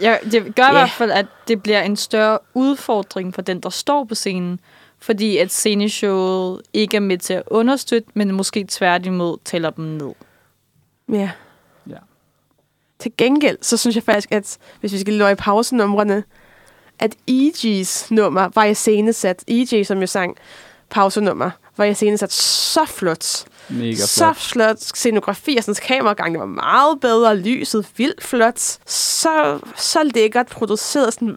ja 0.00 0.16
det 0.32 0.54
gør 0.56 0.62
i 0.62 0.66
Ja. 0.66 0.72
hvert 0.72 0.90
fald, 0.90 1.10
at 1.10 1.26
det 1.48 1.62
bliver 1.62 1.82
en 1.82 1.96
større 1.96 2.38
udfordring 2.54 3.34
for 3.34 3.42
den, 3.42 3.60
der 3.60 3.70
står 3.70 4.04
på 4.04 4.14
scenen. 4.14 4.60
Fordi 4.98 5.36
at 5.36 5.50
sceneshowet 5.52 6.62
ikke 6.72 6.96
er 6.96 7.00
med 7.00 7.18
til 7.18 7.34
at 7.34 7.42
understøtte, 7.46 8.08
men 8.14 8.32
måske 8.32 8.64
tværtimod 8.68 9.38
tæller 9.44 9.70
dem 9.70 9.84
ned. 9.84 10.12
Ja. 11.12 11.14
Ja. 11.18 11.30
Til 12.98 13.12
gengæld, 13.18 13.58
så 13.62 13.76
synes 13.76 13.96
jeg 13.96 14.02
faktisk, 14.02 14.32
at 14.32 14.58
hvis 14.80 14.92
vi 14.92 14.98
skal 14.98 15.14
løje 15.14 15.32
i 15.32 15.36
pausenumrene, 15.36 16.24
at 16.98 17.16
EG's 17.30 18.06
nummer 18.10 18.48
var 18.54 18.64
i 18.64 18.74
scenesat. 18.74 19.44
EG, 19.46 19.86
som 19.86 20.00
jo 20.00 20.06
sang 20.06 20.36
pausenummer, 20.90 21.50
var 21.76 21.84
i 21.84 21.94
scenesat 21.94 22.32
så 22.32 22.84
flot. 22.84 23.44
Mega 23.68 23.94
så 23.94 24.24
flot. 24.24 24.36
flot 24.36 24.80
scenografi, 24.80 25.56
og 25.56 25.64
sådan 25.64 25.82
kameragang, 25.82 26.32
det 26.32 26.40
var 26.40 26.46
meget 26.46 27.00
bedre, 27.00 27.36
lyset 27.36 27.86
vildt 27.96 28.22
flot, 28.22 28.60
så, 28.86 29.58
så 29.76 30.02
lækkert 30.14 30.46
produceret, 30.46 31.14
sådan, 31.14 31.36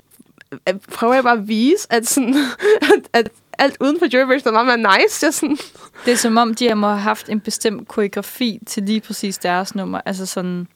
at 0.66 0.82
prøver 0.82 1.14
jeg 1.14 1.24
bare 1.24 1.38
at 1.38 1.48
vise, 1.48 1.88
at, 1.90 2.08
sådan, 2.08 2.36
at, 2.94 3.10
at 3.14 3.30
alt 3.60 3.78
uden 3.80 4.00
for 4.00 4.08
Eurovision 4.14 4.54
var 4.54 4.64
meget 4.64 4.80
mere 4.80 5.00
nice. 5.00 5.26
Jeg 5.26 5.34
sådan, 5.34 5.58
Det 6.06 6.14
er 6.14 6.18
som 6.18 6.38
om, 6.38 6.54
de 6.54 6.76
må 6.76 6.88
have 6.88 7.00
haft 7.00 7.30
en 7.30 7.40
bestemt 7.40 7.88
koreografi 7.88 8.60
til 8.68 8.84
lige 8.84 9.02
præcis 9.02 9.38
deres 9.38 9.76
nummer. 9.76 10.02
Altså 10.06 10.26
sådan, 10.26 10.68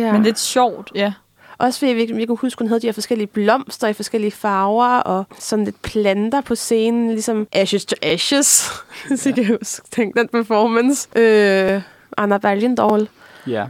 ja. 0.00 0.06
ja. 0.06 0.12
men 0.12 0.22
lidt 0.22 0.38
sjovt, 0.38 0.92
ja. 0.94 1.12
Også 1.58 1.78
fordi 1.78 1.92
vi, 1.92 2.12
vi 2.12 2.26
kunne 2.26 2.38
huske, 2.38 2.58
hun 2.58 2.68
havde 2.68 2.80
de 2.80 2.86
her 2.86 2.92
forskellige 2.92 3.26
blomster 3.26 3.88
i 3.88 3.92
forskellige 3.92 4.30
farver, 4.30 4.98
og 4.98 5.24
sådan 5.38 5.64
lidt 5.64 5.82
planter 5.82 6.40
på 6.40 6.54
scenen, 6.54 7.10
ligesom 7.10 7.46
Ashes 7.52 7.84
to 7.84 7.96
Ashes, 8.02 8.70
hvis 9.08 9.26
I 9.26 9.32
kan 9.32 9.46
huske. 9.46 9.88
Tænk 9.90 10.16
den 10.16 10.28
performance. 10.28 11.08
Øh, 11.16 11.82
Anna 12.16 12.38
Bergendahl. 12.38 13.08
Ja. 13.46 13.66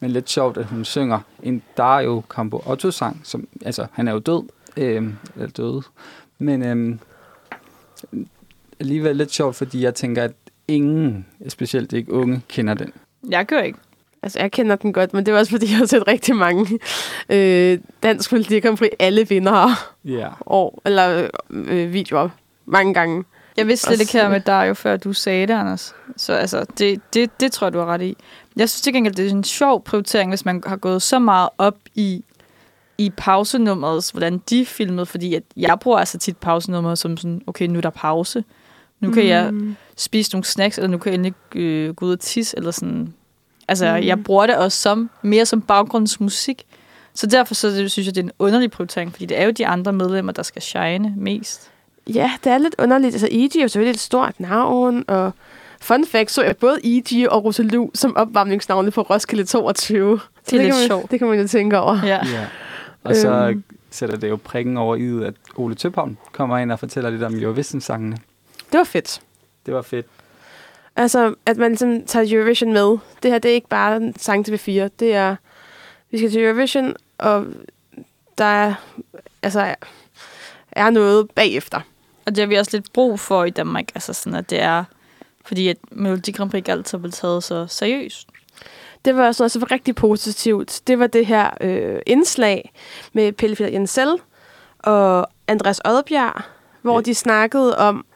Men 0.00 0.10
lidt 0.10 0.30
sjovt, 0.30 0.56
at 0.56 0.64
hun 0.64 0.84
synger 0.84 1.20
en 1.42 1.62
Dario 1.76 2.22
Campo 2.28 2.62
Otto-sang, 2.66 3.20
som, 3.24 3.48
altså, 3.64 3.86
han 3.92 4.08
er 4.08 4.12
jo 4.12 4.18
død, 4.18 4.42
øhm, 4.76 5.16
eller 5.34 5.48
død, 5.48 5.82
men 6.38 6.62
øhm, 6.62 6.98
alligevel 8.80 9.16
lidt 9.16 9.32
sjovt, 9.32 9.56
fordi 9.56 9.82
jeg 9.82 9.94
tænker, 9.94 10.24
at 10.24 10.32
ingen, 10.68 11.26
specielt 11.48 11.92
ikke 11.92 12.12
unge, 12.12 12.42
kender 12.48 12.74
den. 12.74 12.92
Jeg 13.28 13.46
gør 13.46 13.60
ikke. 13.60 13.78
Altså, 14.26 14.38
jeg 14.38 14.52
kender 14.52 14.76
den 14.76 14.92
godt, 14.92 15.14
men 15.14 15.26
det 15.26 15.34
er 15.34 15.38
også, 15.38 15.50
fordi 15.50 15.70
jeg 15.70 15.76
har 15.76 15.86
set 15.86 16.06
rigtig 16.08 16.36
mange 16.36 16.78
øh, 17.28 17.78
dansk 18.02 18.30
Prix 18.30 18.90
alle 18.98 19.28
vinder 19.28 19.70
Ja. 20.04 20.28
år, 20.46 20.82
eller 20.84 21.28
øh, 21.50 21.92
videoer 21.92 22.28
mange 22.64 22.94
gange. 22.94 23.24
Jeg 23.56 23.66
vidste 23.66 23.86
slet 23.86 24.00
ikke 24.00 24.12
her 24.12 24.28
med 24.28 24.40
dig, 24.40 24.64
jo 24.68 24.74
før 24.74 24.96
du 24.96 25.12
sagde 25.12 25.46
det, 25.46 25.54
Anders. 25.54 25.94
Så 26.16 26.32
altså, 26.32 26.64
det, 26.78 27.00
det, 27.14 27.40
det 27.40 27.52
tror 27.52 27.66
jeg, 27.66 27.72
du 27.72 27.78
har 27.78 27.86
ret 27.86 28.02
i. 28.02 28.16
Jeg 28.56 28.68
synes 28.68 28.80
til 28.80 28.92
gengæld, 28.92 29.14
det 29.14 29.26
er 29.26 29.30
en 29.30 29.44
sjov 29.44 29.84
prioritering, 29.84 30.30
hvis 30.30 30.44
man 30.44 30.62
har 30.66 30.76
gået 30.76 31.02
så 31.02 31.18
meget 31.18 31.48
op 31.58 31.76
i, 31.94 32.24
i 32.98 33.12
pausenummeret, 33.16 34.10
hvordan 34.12 34.42
de 34.50 34.66
filmede, 34.66 35.06
fordi 35.06 35.34
at 35.34 35.42
jeg 35.56 35.78
bruger 35.80 35.98
altså 35.98 36.18
tit 36.18 36.36
pausenummeret 36.36 36.98
som 36.98 37.16
sådan, 37.16 37.42
okay, 37.46 37.66
nu 37.66 37.78
er 37.78 37.82
der 37.82 37.90
pause. 37.90 38.44
Nu 39.00 39.10
kan 39.10 39.22
mm. 39.22 39.28
jeg 39.28 39.74
spise 39.96 40.32
nogle 40.32 40.44
snacks, 40.44 40.78
eller 40.78 40.88
nu 40.88 40.98
kan 40.98 41.12
jeg 41.12 41.14
endelig 41.14 41.34
øh, 41.54 41.94
gå 41.94 42.06
ud 42.06 42.12
og 42.12 42.20
tisse, 42.20 42.56
eller 42.56 42.70
sådan. 42.70 43.14
Altså, 43.68 43.96
Mm. 44.00 44.06
jeg 44.06 44.24
bruger 44.24 44.46
det 44.46 44.56
også 44.56 44.78
som, 44.82 45.10
mere 45.22 45.46
som 45.46 45.60
baggrundsmusik. 45.62 46.62
Så 47.14 47.26
derfor 47.26 47.54
så 47.54 47.68
det, 47.68 47.90
synes 47.90 48.06
jeg, 48.06 48.14
det 48.14 48.20
er 48.20 48.24
en 48.24 48.32
underlig 48.38 48.70
prioritering, 48.70 49.12
fordi 49.12 49.26
det 49.26 49.40
er 49.40 49.44
jo 49.44 49.50
de 49.50 49.66
andre 49.66 49.92
medlemmer, 49.92 50.32
der 50.32 50.42
skal 50.42 50.62
shine 50.62 51.14
mest. 51.16 51.70
Ja, 52.14 52.30
det 52.44 52.52
er 52.52 52.58
lidt 52.58 52.74
underligt. 52.78 53.14
Altså, 53.14 53.28
E.G. 53.30 53.56
er 53.56 53.62
jo 53.62 53.68
selvfølgelig 53.68 53.90
et 53.94 54.00
stort 54.00 54.40
navn, 54.40 55.04
og 55.08 55.32
fun 55.80 56.06
fact, 56.06 56.30
så 56.30 56.42
jeg 56.42 56.56
både 56.56 56.78
E.G. 56.84 57.28
og 57.30 57.44
Rosalu 57.44 57.88
som 57.94 58.16
opvarmningsnavne 58.16 58.90
på 58.90 59.02
Roskilde 59.02 59.44
22. 59.44 60.18
Så 60.20 60.26
Det 60.50 60.52
er 60.52 60.62
lidt 60.62 60.72
kan 60.72 60.80
man, 60.80 60.86
sjovt. 60.86 61.10
Det 61.10 61.18
kan 61.18 61.28
man 61.28 61.40
jo 61.40 61.48
tænke 61.48 61.78
over. 61.78 62.00
Ja. 62.04 62.20
ja. 62.32 62.46
Og 63.04 63.16
så 63.16 63.28
Øhm. 63.30 63.64
sætter 63.90 64.16
det 64.16 64.28
jo 64.30 64.38
prikken 64.44 64.76
over 64.76 64.96
i, 64.96 65.24
at 65.26 65.34
Ole 65.56 65.74
Tøphavn 65.74 66.18
kommer 66.32 66.58
ind 66.58 66.72
og 66.72 66.78
fortæller 66.78 67.10
lidt 67.10 67.22
om 67.22 67.34
Eurovision-sangene. 67.34 68.16
Det 68.72 68.78
var 68.78 68.84
fedt. 68.84 69.20
Det 69.66 69.74
var 69.74 69.82
fedt. 69.82 70.06
Altså, 70.96 71.34
at 71.46 71.56
man 71.56 71.70
ligesom 71.70 72.06
tager 72.06 72.36
Eurovision 72.36 72.72
med. 72.72 72.98
Det 73.22 73.30
her, 73.30 73.38
det 73.38 73.50
er 73.50 73.54
ikke 73.54 73.68
bare 73.68 73.96
en 73.96 74.18
sang 74.18 74.44
til 74.44 74.52
B4. 74.54 74.88
Det 75.00 75.14
er, 75.14 75.36
vi 76.10 76.18
skal 76.18 76.30
til 76.30 76.44
Eurovision, 76.44 76.94
og 77.18 77.46
der 78.38 78.44
er, 78.44 78.74
altså, 79.42 79.74
er 80.72 80.90
noget 80.90 81.30
bagefter. 81.30 81.80
Og 82.26 82.36
det 82.36 82.38
har 82.38 82.46
vi 82.46 82.54
også 82.54 82.70
lidt 82.76 82.92
brug 82.92 83.20
for 83.20 83.44
i 83.44 83.50
Danmark, 83.50 83.84
altså 83.94 84.12
sådan, 84.12 84.38
at 84.38 84.50
det 84.50 84.60
er, 84.60 84.84
fordi 85.44 85.68
at 85.68 85.76
Melodi 85.90 86.32
Grand 86.32 86.50
Prix 86.50 86.58
ikke 86.58 86.72
altid 86.72 86.98
blev 86.98 87.12
taget 87.12 87.44
så 87.44 87.66
seriøst. 87.66 88.28
Det 89.04 89.16
var 89.16 89.26
også 89.26 89.42
noget, 89.42 89.52
som 89.52 89.60
var 89.62 89.70
rigtig 89.70 89.94
positivt. 89.94 90.80
Det 90.86 90.98
var 90.98 91.06
det 91.06 91.26
her 91.26 91.50
øh, 91.60 91.98
indslag 92.06 92.72
med 93.12 93.32
Pelle 93.32 93.56
Peter 93.56 93.70
Jensel 93.70 94.16
og 94.78 95.28
Andreas 95.48 95.80
Oddbjerg, 95.84 96.42
hvor 96.82 96.98
Ja. 96.98 97.02
de 97.02 97.14
snakkede 97.14 97.78
om, 97.78 98.06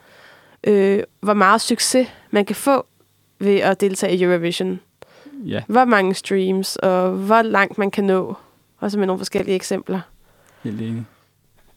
øh, 0.63 1.03
hvor 1.19 1.33
meget 1.33 1.61
succes 1.61 2.07
man 2.31 2.45
kan 2.45 2.55
få 2.55 2.85
ved 3.39 3.57
at 3.59 3.81
deltage 3.81 4.15
i 4.17 4.23
Eurovision. 4.23 4.79
Ja, 5.45 5.61
Hvor 5.67 5.85
mange 5.85 6.13
streams, 6.13 6.75
og 6.75 7.11
hvor 7.11 7.41
langt 7.41 7.77
man 7.77 7.91
kan 7.91 8.03
nå. 8.03 8.35
Også 8.79 8.97
med 8.99 9.07
nogle 9.07 9.19
forskellige 9.19 9.55
eksempler. 9.55 9.99
helt 10.63 10.81
enig. 10.81 11.05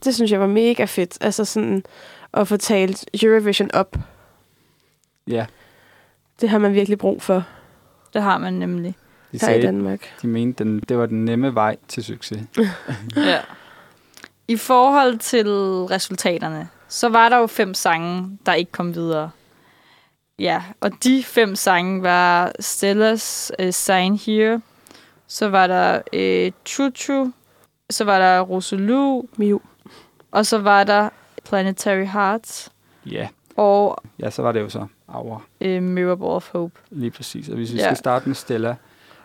Det 0.04 0.14
synes 0.14 0.30
jeg 0.32 0.40
var 0.40 0.46
mega 0.46 0.84
fedt. 0.84 1.18
Altså 1.20 1.44
sådan 1.44 1.84
at 2.32 2.48
få 2.48 2.56
talt 2.56 3.04
Eurovision 3.22 3.70
op. 3.74 3.96
Ja, 5.28 5.46
Det 6.40 6.48
har 6.48 6.58
man 6.58 6.74
virkelig 6.74 6.98
brug 6.98 7.22
for 7.22 7.44
Det 8.14 8.22
har 8.22 8.38
man 8.38 8.54
nemlig. 8.54 8.86
de 8.88 8.94
her 9.32 9.36
i 9.36 9.38
sagde, 9.38 9.62
Danmark. 9.66 10.14
de 10.22 10.26
mente, 10.26 10.64
den, 10.64 10.80
det 10.80 10.98
var 10.98 11.06
den 11.06 11.24
nemme 11.24 11.54
vej 11.54 11.76
til 11.88 12.04
succes. 12.04 12.42
Ja. 13.16 13.40
I 14.48 14.56
forhold 14.56 15.18
til 15.18 15.46
resultaterne, 15.90 16.68
så 16.88 17.08
var 17.08 17.28
der 17.28 17.36
jo 17.38 17.46
fem 17.46 17.74
sange, 17.74 18.38
der 18.46 18.52
ikke 18.54 18.72
kom 18.72 18.94
videre. 18.94 19.30
Ja, 20.38 20.62
og 20.80 20.90
de 21.04 21.24
fem 21.24 21.56
sange 21.56 22.02
var 22.02 22.52
Stellas 22.60 23.52
uh, 23.62 23.70
Sign 23.70 24.16
Here, 24.26 24.60
så 25.26 25.48
var 25.48 25.66
der 25.66 25.94
uh, 25.96 26.52
True 26.64 26.90
True, 26.90 27.32
så 27.90 28.04
var 28.04 28.18
der 28.18 28.40
Roselu, 28.40 29.22
Miu. 29.36 29.60
og 30.30 30.46
så 30.46 30.58
var 30.58 30.84
der 30.84 31.08
Planetary 31.44 32.04
Hearts 32.06 32.72
Ja, 33.06 33.28
og 33.56 33.98
ja 34.18 34.30
så 34.30 34.42
var 34.42 34.52
det 34.52 34.60
jo 34.60 34.68
så 34.68 34.86
Aura. 35.08 35.40
uh, 35.64 35.82
Mirror 35.82 36.22
of 36.36 36.50
Hope. 36.52 36.74
Lige 36.90 37.10
præcis. 37.10 37.48
Og 37.48 37.54
hvis 37.54 37.72
vi 37.72 37.78
Ja. 37.78 37.84
skal 37.84 37.96
starte 37.96 38.28
med 38.28 38.34
Stella, 38.36 38.76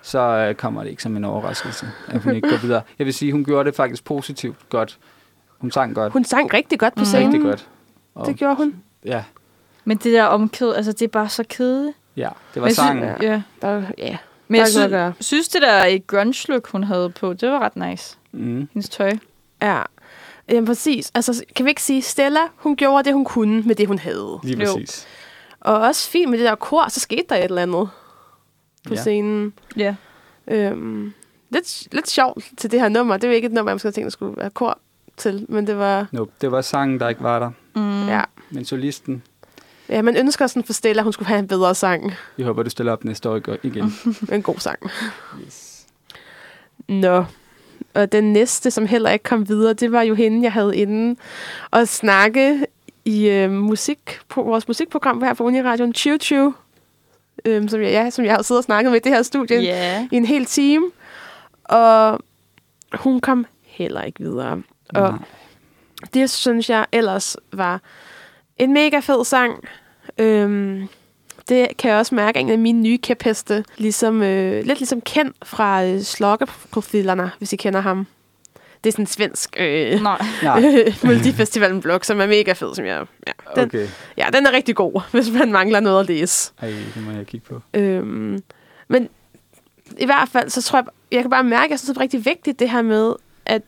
så 0.02 0.20
øh, 0.20 0.56
kommer 0.56 0.84
det 0.84 0.90
ikke 0.90 1.04
som 1.04 1.18
en 1.18 1.24
overraskelse, 1.26 1.86
at 2.08 2.22
hun 2.24 2.36
ikke 2.36 2.50
går 2.50 2.58
videre. 2.58 2.82
Jeg 3.00 3.06
vil 3.06 3.14
sige, 3.14 3.32
hun 3.32 3.46
gjorde 3.46 3.68
det 3.68 3.76
faktisk 3.76 4.04
positivt 4.04 4.70
godt. 4.70 4.98
Hun 5.58 5.72
sang 5.72 5.96
godt. 5.96 6.14
Hun 6.14 6.24
sang 6.24 6.54
rigtig 6.54 6.80
godt 6.80 6.94
på 6.96 7.00
Mm. 7.00 7.06
scenen. 7.06 7.26
rigtig 7.28 7.42
godt. 7.42 7.70
Og, 8.16 8.26
Det 8.28 8.36
gjorde 8.36 8.56
hun. 8.56 8.76
Ja, 9.06 9.24
Men 9.90 9.98
det 9.98 10.14
der 10.14 10.24
omkød, 10.24 10.76
altså 10.76 10.92
det 10.92 11.02
er 11.02 11.08
bare 11.08 11.30
så 11.30 11.44
kedeligt. 11.50 11.98
ja, 12.16 12.30
det 12.54 12.62
var 12.62 12.68
Men 12.68 12.76
sangen. 12.76 13.04
Synes, 13.20 13.22
ja. 13.24 13.42
Der, 13.62 13.82
ja, 13.98 14.18
Men 14.48 14.60
der 14.62 14.66
jeg 14.68 14.84
er 14.84 14.88
sy- 14.88 14.92
gøre. 14.92 15.14
synes, 15.20 15.48
det 15.50 15.62
der 15.62 15.86
et 15.86 16.08
grunge-look, 16.08 16.68
hun 16.72 16.84
havde 16.84 17.10
på, 17.10 17.34
det 17.34 17.50
var 17.50 17.60
ret 17.60 17.76
nice. 17.76 18.18
Mm, 18.32 18.70
Hendes 18.74 18.90
tøj. 18.90 19.12
Ja. 19.62 19.82
Jamen 20.50 20.66
præcis. 20.66 21.12
Altså, 21.16 21.44
kan 21.56 21.66
vi 21.66 21.70
ikke 21.70 21.82
sige, 21.82 22.02
Stella, 22.02 22.40
hun 22.56 22.76
gjorde 22.76 23.04
det, 23.04 23.14
hun 23.14 23.26
kunne 23.26 23.62
med 23.62 23.76
det, 23.76 23.88
hun 23.88 24.00
havde. 24.00 24.40
lige 24.44 24.64
Jo. 24.66 24.74
præcis. 24.74 25.08
Og 25.60 25.80
også 25.80 26.10
fint 26.10 26.30
med 26.30 26.40
det 26.40 26.46
der 26.48 26.56
kor, 26.56 26.88
så 26.90 27.00
skete 27.00 27.24
der 27.30 27.36
et 27.36 27.44
eller 27.44 27.62
andet 27.62 27.90
på 28.88 28.94
Ja. 28.94 29.02
scenen. 29.02 29.54
Ja. 29.78 29.96
Øhm, 30.48 31.14
lidt, 31.50 31.94
lidt 31.94 32.10
sjovt 32.10 32.44
til 32.58 32.72
det 32.72 32.80
her 32.82 32.90
nummer. 32.90 33.18
Det 33.18 33.24
er 33.24 33.28
jo 33.28 33.36
ikke 33.36 33.46
et 33.46 33.52
nummer, 33.52 33.72
jeg 33.72 33.76
måske 33.76 33.86
havde 33.86 33.96
tænkt, 33.96 34.06
at 34.08 34.14
skulle 34.14 34.38
være 34.38 34.50
kor 34.50 34.80
til, 35.18 35.46
men 35.50 35.68
det 35.68 35.78
var... 35.78 36.08
Nope, 36.12 36.32
det 36.42 36.52
var 36.52 36.62
sangen, 36.62 37.00
der 37.00 37.10
ikke 37.10 37.24
var 37.24 37.40
der. 37.40 37.52
Mm. 37.76 38.08
Ja. 38.08 38.22
Men 38.50 38.66
solisten, 38.66 39.24
ja, 39.90 40.02
man 40.02 40.18
ønsker 40.18 40.48
sådan 40.48 40.64
for 40.64 40.74
Stella, 40.74 41.00
at 41.00 41.04
hun 41.04 41.14
skulle 41.14 41.28
have 41.28 41.40
en 41.40 41.48
bedre 41.48 41.76
sang. 41.76 42.14
vi 42.38 42.44
håber, 42.44 42.64
du 42.64 42.70
stiller 42.70 42.92
op 42.92 43.04
næste 43.04 43.30
år 43.30 43.42
igen. 43.64 43.94
En 44.34 44.42
god 44.42 44.56
sang. 44.60 44.80
Yes. 45.46 45.86
Nå. 46.88 47.26
Og 47.94 48.12
den 48.12 48.34
næste, 48.34 48.72
som 48.72 48.86
heller 48.86 49.10
ikke 49.10 49.24
kom 49.24 49.48
videre, 49.50 49.74
det 49.74 49.92
var 49.92 50.02
jo 50.02 50.14
hende, 50.16 50.44
jeg 50.44 50.54
havde 50.54 50.78
inde 50.78 51.20
og 51.72 51.88
snakke 51.88 52.66
i 53.06 53.30
øh, 53.30 53.52
musik, 53.52 54.20
på 54.30 54.44
vores 54.44 54.68
musikprogram 54.68 55.22
her 55.24 55.34
på 55.34 55.44
Uniradion 55.44 55.94
2020. 55.94 56.54
øhm, 57.46 57.68
som, 57.68 57.82
jeg, 57.82 57.92
ja, 57.92 58.10
som 58.10 58.26
jeg 58.26 58.34
har 58.36 58.42
siddet 58.42 58.60
og 58.60 58.64
snakket 58.64 58.92
med 58.92 59.00
i 59.00 59.04
det 59.04 59.12
her 59.12 59.22
studie 59.22 59.62
Ja. 59.62 60.08
i 60.12 60.16
en 60.16 60.26
hel 60.26 60.46
time. 60.46 60.92
Og 61.64 62.20
hun 62.94 63.20
kom 63.22 63.46
heller 63.64 64.02
ikke 64.02 64.20
videre. 64.20 64.62
Og 64.96 65.10
Nej. 65.12 65.20
det 66.14 66.30
synes 66.30 66.70
jeg 66.70 66.86
ellers 66.92 67.38
var 67.54 67.82
en 68.60 68.74
mega 68.74 69.00
fed 69.00 69.26
sang. 69.26 69.64
Øhm, 70.18 70.88
det 71.50 71.68
kan 71.78 71.92
jeg 71.92 72.00
også 72.00 72.16
mærke 72.16 72.40
en 72.40 72.50
af 72.50 72.58
mine 72.58 72.82
nye 72.82 72.98
kæpheste. 72.98 73.66
Ligesom, 73.78 74.24
øh, 74.24 74.66
lidt 74.66 74.80
ligesom 74.80 75.02
kendt 75.02 75.36
fra 75.44 75.86
øh, 75.86 76.02
Slokkerprofilerna, 76.02 77.30
hvis 77.38 77.54
I 77.54 77.56
kender 77.56 77.80
ham. 77.80 78.08
Det 78.84 78.90
er 78.90 78.92
sådan 78.92 79.04
en 79.04 79.08
svensk 79.08 79.56
øh, 79.60 80.02
Nej. 80.02 80.22
Nej, 80.44 80.62
Melodifestivalen 81.04 81.82
blog, 81.82 82.06
som 82.06 82.22
er 82.22 82.28
mega 82.28 82.54
fed, 82.54 82.76
som 82.76 82.86
jeg... 82.86 83.06
Ja, 83.28 83.32
den, 83.56 83.66
okay. 83.66 83.88
ja, 84.18 84.28
den 84.34 84.46
er 84.46 84.52
rigtig 84.52 84.76
god, 84.76 85.02
hvis 85.12 85.32
man 85.32 85.52
mangler 85.52 85.80
noget 85.80 86.00
at 86.00 86.08
læse. 86.08 86.52
Ej, 86.62 86.68
det 86.96 87.04
må 87.06 87.12
jeg 87.12 87.28
kigge 87.28 87.46
på. 87.50 87.62
Øhm, 87.74 88.44
men 88.88 89.10
i 89.98 90.06
hvert 90.06 90.30
fald, 90.30 90.50
så 90.50 90.62
tror 90.62 90.80
jeg, 90.80 90.86
jeg 91.12 91.22
kan 91.22 91.30
bare 91.30 91.44
mærke, 91.44 91.66
at 91.66 91.72
jeg 91.72 91.80
synes, 91.80 91.90
det 91.90 91.98
er 91.98 92.02
rigtig 92.02 92.26
vigtigt, 92.26 92.60
det 92.60 92.70
her 92.70 92.82
med, 92.82 93.14
at 93.46 93.62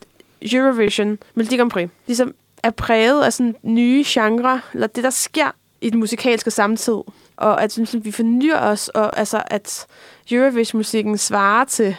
Eurovision, 0.51 1.17
Melodi 1.35 1.57
Grand 1.57 1.71
Prix, 1.71 1.89
ligesom 2.07 2.33
er 2.63 2.69
præget 2.71 3.23
af 3.23 3.33
sådan 3.33 3.55
nye 3.63 4.03
genre, 4.07 4.61
eller 4.73 4.87
det, 4.87 5.03
der 5.03 5.09
sker 5.09 5.51
i 5.81 5.89
den 5.89 5.99
musikalske 5.99 6.51
samtid. 6.51 6.97
Og 7.37 7.63
at 7.63 7.71
synes, 7.71 7.95
vi 8.01 8.11
fornyer 8.11 8.59
os, 8.59 8.87
og 8.87 9.19
altså, 9.19 9.43
at 9.47 9.85
Eurovision-musikken 10.31 11.17
svarer 11.17 11.65
til 11.65 11.95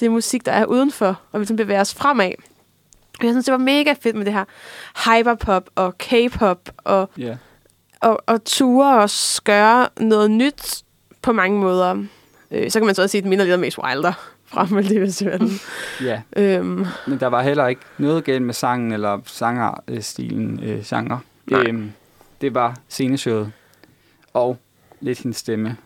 det 0.00 0.10
musik, 0.10 0.46
der 0.46 0.52
er 0.52 0.64
udenfor, 0.64 1.20
og 1.32 1.40
vi 1.40 1.54
bevæger 1.54 1.80
os 1.80 1.94
fremad. 1.94 2.32
Jeg 3.22 3.30
synes, 3.30 3.44
det 3.44 3.52
var 3.52 3.58
mega 3.58 3.94
fedt 4.00 4.16
med 4.16 4.24
det 4.24 4.32
her 4.32 4.44
hyperpop 5.04 5.70
og 5.74 5.98
K-pop 5.98 6.68
og 6.76 7.10
Ja. 7.18 7.36
og, 8.00 8.22
og 8.26 8.44
ture 8.44 9.02
og 9.02 9.10
gøre 9.44 9.88
noget 10.00 10.30
nyt 10.30 10.82
på 11.22 11.32
mange 11.32 11.58
måder. 11.60 12.04
Øh, 12.50 12.70
så 12.70 12.78
kan 12.80 12.86
man 12.86 12.94
så 12.94 13.02
også 13.02 13.10
sige, 13.10 13.18
at 13.18 13.24
det 13.24 13.30
minder 13.30 13.44
lidt 13.44 13.54
om 13.54 13.60
Mace 13.60 13.82
Wilder 13.84 14.35
fra 14.56 14.74
Maldivestivalen. 14.74 15.50
ja, 16.02 16.22
øhm, 16.36 16.86
men 17.06 17.20
der 17.20 17.26
var 17.26 17.42
heller 17.42 17.66
ikke 17.66 17.80
noget 17.98 18.24
galt 18.24 18.42
med 18.42 18.54
sangen 18.54 18.92
eller 18.92 19.20
sangerstilen, 19.24 20.60
øh, 20.62 20.82
genre. 20.84 21.20
Nej. 21.50 21.60
Øhm, 21.68 21.92
det 22.40 22.54
var 22.54 22.76
sceneshowet. 22.88 23.52
Og 24.32 24.58
lidt 25.00 25.18
hendes 25.18 25.36
stemme, 25.36 25.76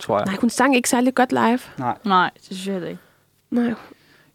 tror 0.00 0.18
jeg. 0.18 0.26
nej, 0.26 0.36
hun 0.40 0.50
sang 0.50 0.76
ikke 0.76 0.88
særlig 0.88 1.14
godt 1.14 1.32
live. 1.32 1.58
Nej. 1.78 1.98
Nej, 2.04 2.30
det 2.34 2.42
synes 2.44 2.66
jeg 2.66 2.72
heller 2.74 2.88
ikke. 2.88 3.00
Nej. 3.50 3.74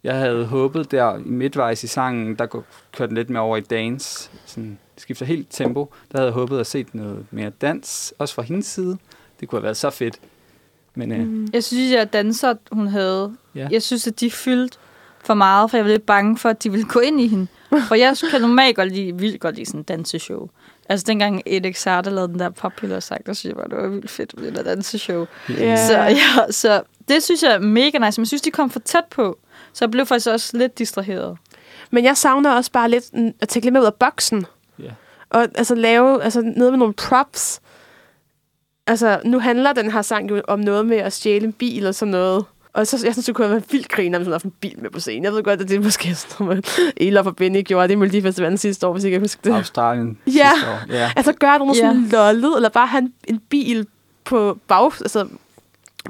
Jeg 0.03 0.15
havde 0.15 0.45
håbet 0.45 0.91
der 0.91 1.17
i 1.17 1.21
midtvejs 1.21 1.83
i 1.83 1.87
sangen, 1.87 2.35
der 2.35 2.45
går- 2.45 2.63
kørte 2.97 3.09
den 3.09 3.17
lidt 3.17 3.29
mere 3.29 3.41
over 3.41 3.57
i 3.57 3.61
dance. 3.61 4.29
Sådan, 4.45 4.77
skifter 4.97 5.25
helt 5.25 5.47
tempo. 5.49 5.93
Der 6.11 6.17
havde 6.17 6.25
jeg 6.27 6.33
håbet 6.33 6.59
at 6.59 6.67
se 6.67 6.85
noget 6.93 7.25
mere 7.31 7.49
dans, 7.49 8.13
også 8.19 8.35
fra 8.35 8.41
hendes 8.41 8.65
side. 8.65 8.97
Det 9.39 9.47
kunne 9.49 9.57
have 9.57 9.63
været 9.63 9.77
så 9.77 9.89
fedt. 9.89 10.19
Men 10.95 11.11
øh, 11.11 11.19
Mm. 11.19 11.47
Jeg 11.53 11.63
synes, 11.63 11.93
at 11.95 12.13
danser, 12.13 12.53
hun 12.71 12.87
havde, 12.87 13.35
Ja. 13.55 13.67
jeg 13.71 13.81
synes, 13.81 14.07
at 14.07 14.19
de 14.19 14.31
fyldte 14.31 14.77
for 15.25 15.33
meget, 15.33 15.69
for 15.69 15.77
jeg 15.77 15.85
var 15.85 15.91
lidt 15.91 16.05
bange 16.05 16.37
for, 16.37 16.49
at 16.49 16.63
de 16.63 16.71
ville 16.71 16.85
gå 16.85 16.99
ind 16.99 17.21
i 17.21 17.27
hende. 17.27 17.47
For 17.87 17.95
jeg 17.95 18.15
kan 18.31 18.41
normalt 18.41 18.75
godt 18.75 18.91
lide, 18.91 19.13
vildt 19.17 19.39
godt 19.41 19.55
lide 19.55 19.65
sådan 19.65 19.79
en 19.79 19.83
danseshow. 19.83 20.49
Altså 20.89 21.05
dengang 21.07 21.41
Ed 21.45 21.73
Xarda 21.73 22.09
lavede 22.09 22.27
den 22.31 22.39
der 22.39 22.49
popular 22.49 22.99
sang, 22.99 23.25
der 23.25 23.33
synes 23.33 23.49
jeg 23.49 23.55
bare, 23.57 23.67
det 23.69 23.77
var 23.77 23.87
vildt 23.87 24.09
fedt 24.09 24.39
med 24.39 24.47
det 24.47 24.55
der 24.55 24.63
danseshow. 24.63 25.25
Ja. 25.49 25.87
Så, 25.87 25.93
ja, 25.97 26.51
så 26.51 26.81
det 27.07 27.23
synes 27.23 27.43
jeg 27.43 27.51
er 27.53 27.59
mega 27.59 27.97
nice, 27.97 28.19
men 28.19 28.23
jeg 28.23 28.27
synes, 28.27 28.41
de 28.41 28.51
kom 28.51 28.69
for 28.69 28.79
tæt 28.79 29.05
på. 29.11 29.37
Så 29.73 29.85
jeg 29.85 29.91
blev 29.91 30.05
faktisk 30.05 30.27
også 30.29 30.57
lidt 30.57 30.79
distraheret. 30.79 31.37
Men 31.91 32.05
jeg 32.05 32.17
savner 32.17 32.51
også 32.51 32.71
bare 32.71 32.89
lidt 32.89 33.05
at 33.41 33.49
tænke 33.49 33.65
lidt 33.65 33.73
med 33.73 33.81
ud 33.81 33.85
af 33.85 33.93
boksen. 33.93 34.45
Ja. 34.79 34.91
Og 35.29 35.47
altså 35.55 35.75
lave 35.75 36.23
altså, 36.23 36.41
noget 36.41 36.73
med 36.73 36.77
nogle 36.79 36.93
props. 36.93 37.61
Altså, 38.91 39.19
nu 39.25 39.39
handler 39.39 39.73
den 39.73 39.91
her 39.91 40.01
sang 40.01 40.29
jo 40.29 40.41
om 40.47 40.59
noget 40.59 40.85
med 40.85 40.97
at 40.97 41.13
stjæle 41.13 41.45
en 41.45 41.53
bil 41.53 41.87
og 41.87 41.95
sådan 41.95 42.11
noget. 42.11 42.45
Og 42.73 42.87
så, 42.87 43.05
jeg 43.05 43.13
synes, 43.13 43.25
det 43.25 43.35
kunne 43.35 43.47
have 43.47 43.55
været 43.55 43.71
vildt 43.71 43.87
griner, 43.89 44.17
hvis 44.19 44.25
man 44.27 44.33
havde 44.33 44.45
en 44.45 44.53
bil 44.61 44.81
med 44.81 44.89
på 44.89 44.99
scenen. 44.99 45.23
Jeg 45.23 45.33
ved 45.33 45.43
godt, 45.43 45.61
at 45.61 45.69
det 45.69 45.75
er 45.75 45.79
måske 45.79 46.15
sådan 46.15 46.45
noget, 46.47 46.93
Ela 46.97 47.21
og 47.21 47.35
Benny 47.35 47.63
gjorde 47.63 47.87
det 47.87 47.93
i 47.93 47.95
Melodifestivalen 47.95 48.57
sidste 48.57 48.87
år, 48.87 48.93
hvis 48.93 49.03
ikke 49.03 49.15
jeg 49.15 49.21
husker 49.21 49.41
det. 49.43 49.51
Australien 49.57 50.17
Ja. 50.27 50.31
sidste 50.31 50.69
år. 50.69 50.79
Ja. 50.95 51.11
Altså 51.15 51.33
gøre 51.33 51.59
noget 51.59 51.75
Ja. 51.77 51.81
sådan 51.81 52.07
lollet, 52.11 52.55
eller 52.55 52.69
bare 52.69 52.87
have 52.87 53.01
en, 53.01 53.13
en 53.27 53.39
bil 53.49 53.87
på 54.23 54.57
bag, 54.67 54.85
altså 55.01 55.27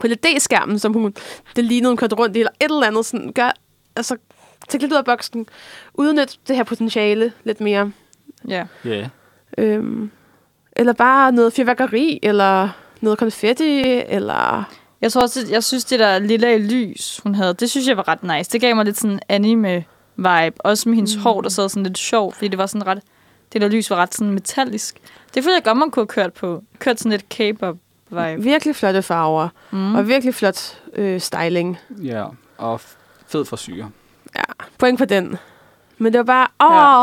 på 0.02 0.08
LED-skærmen, 0.08 0.80
som 0.80 0.94
hun, 0.94 1.14
det 1.56 1.64
lignede, 1.64 1.90
hun 1.90 1.98
kørte 1.98 2.16
rundt 2.16 2.36
i, 2.36 2.40
eller 2.40 2.52
et 2.60 2.66
eller 2.72 2.88
andet. 2.88 3.06
Sådan, 3.06 3.32
gør, 3.34 3.52
altså, 3.96 4.16
tænk 4.70 4.82
lidt 4.82 4.92
ud 4.94 4.98
af 4.98 5.06
boksen. 5.06 5.46
Udnyt 5.94 6.40
det 6.48 6.56
her 6.56 6.64
potentiale 6.64 7.32
lidt 7.44 7.62
mere. 7.62 7.92
Ja. 8.48 8.66
Ja. 8.86 9.10
Øhm, 9.58 10.12
eller 10.76 10.94
bare 10.94 11.32
noget 11.32 11.54
fyrværkeri, 11.54 12.20
eller 12.24 12.70
noget 13.02 13.20
konfetti, 13.20 13.82
eller... 14.08 14.64
Jeg 15.02 15.12
tror 15.12 15.22
også, 15.22 15.48
jeg 15.50 15.64
synes, 15.64 15.86
det 15.86 16.00
der 16.00 16.20
lille 16.20 16.58
lys, 16.58 17.20
hun 17.24 17.36
havde, 17.36 17.54
det 17.54 17.70
synes 17.70 17.88
jeg 17.88 17.98
var 17.98 18.08
ret 18.08 18.24
nice. 18.24 18.52
Det 18.52 18.62
gav 18.62 18.76
mig 18.76 18.86
lidt 18.86 18.98
sådan 18.98 19.20
anime-vibe. 19.30 20.56
Også 20.60 20.90
med 20.90 20.96
hendes 20.96 21.16
mm. 21.16 21.22
hår, 21.22 21.42
der 21.42 21.50
sad 21.50 21.70
sådan 21.70 21.84
lidt 21.84 21.98
sjovt, 21.98 22.36
fordi 22.36 22.48
det 22.48 22.58
var 22.58 22.66
sådan 22.66 22.88
ret... 22.88 23.00
Det 23.54 23.62
der 23.62 23.68
lys 23.68 23.90
var 23.90 23.96
ret 23.98 24.16
sådan 24.16 24.34
metallisk. 24.34 24.98
Det 25.34 25.44
føler 25.44 25.56
jeg 25.56 25.64
godt, 25.64 25.78
man 25.78 25.92
kunne 25.92 26.02
have 26.02 26.08
kørt 26.08 26.34
på. 26.34 26.64
Kørt 26.80 27.00
sådan 27.00 27.12
lidt 27.12 27.30
K-pop-vibe. 27.30 28.42
Virkelig 28.44 28.76
flotte 28.76 29.02
farver, 29.02 29.48
Mm. 29.72 29.96
og 29.96 30.08
virkelig 30.08 30.36
flot 30.36 30.82
øh, 30.94 31.22
styling. 31.22 31.78
ja. 32.04 32.26
Og 32.58 32.82
fed 33.28 33.46
frisyr. 33.46 33.86
Ja, 34.36 34.44
point 34.78 35.00
på 35.00 35.06
den. 35.06 35.38
Men 35.98 36.14
det 36.14 36.18
var 36.18 36.24
bare, 36.24 36.48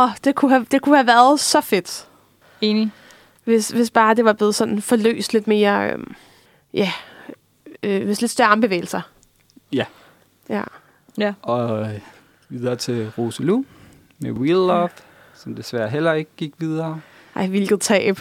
åh, 0.05 0.09
ja. 0.09 0.15
det, 0.25 0.35
kunne 0.35 0.51
have, 0.51 0.67
det 0.71 0.83
kunne 0.83 0.97
have 0.97 1.07
været 1.07 1.41
så 1.41 1.61
fedt. 1.61 2.07
Enig. 2.61 2.91
Hvis, 3.49 3.69
hvis 3.69 3.91
bare 3.91 4.15
det 4.15 4.25
var 4.25 4.33
blevet 4.33 4.55
sådan 4.55 4.83
forløst 4.83 5.33
lidt 5.33 5.47
mere, 5.47 5.93
øhm, 5.93 6.15
ja, 6.75 6.93
øh, 7.83 8.05
hvis 8.05 8.21
lidt 8.21 8.31
større 8.31 8.49
armbevægelser. 8.49 9.01
Ja. 9.73 9.85
Ja. 10.49 10.63
Ja. 11.19 11.35
Og 11.43 11.81
øh, 11.81 12.01
videre 12.49 12.77
til 12.77 13.13
Rosalou 13.19 13.65
med 14.19 14.31
Real 14.31 14.67
Love, 14.69 14.89
som 15.35 15.55
desværre 15.55 15.89
heller 15.89 16.13
ikke 16.13 16.31
gik 16.37 16.53
videre. 16.59 17.01
Ej, 17.37 17.47
hvilket 17.47 17.81
tab. 17.81 18.19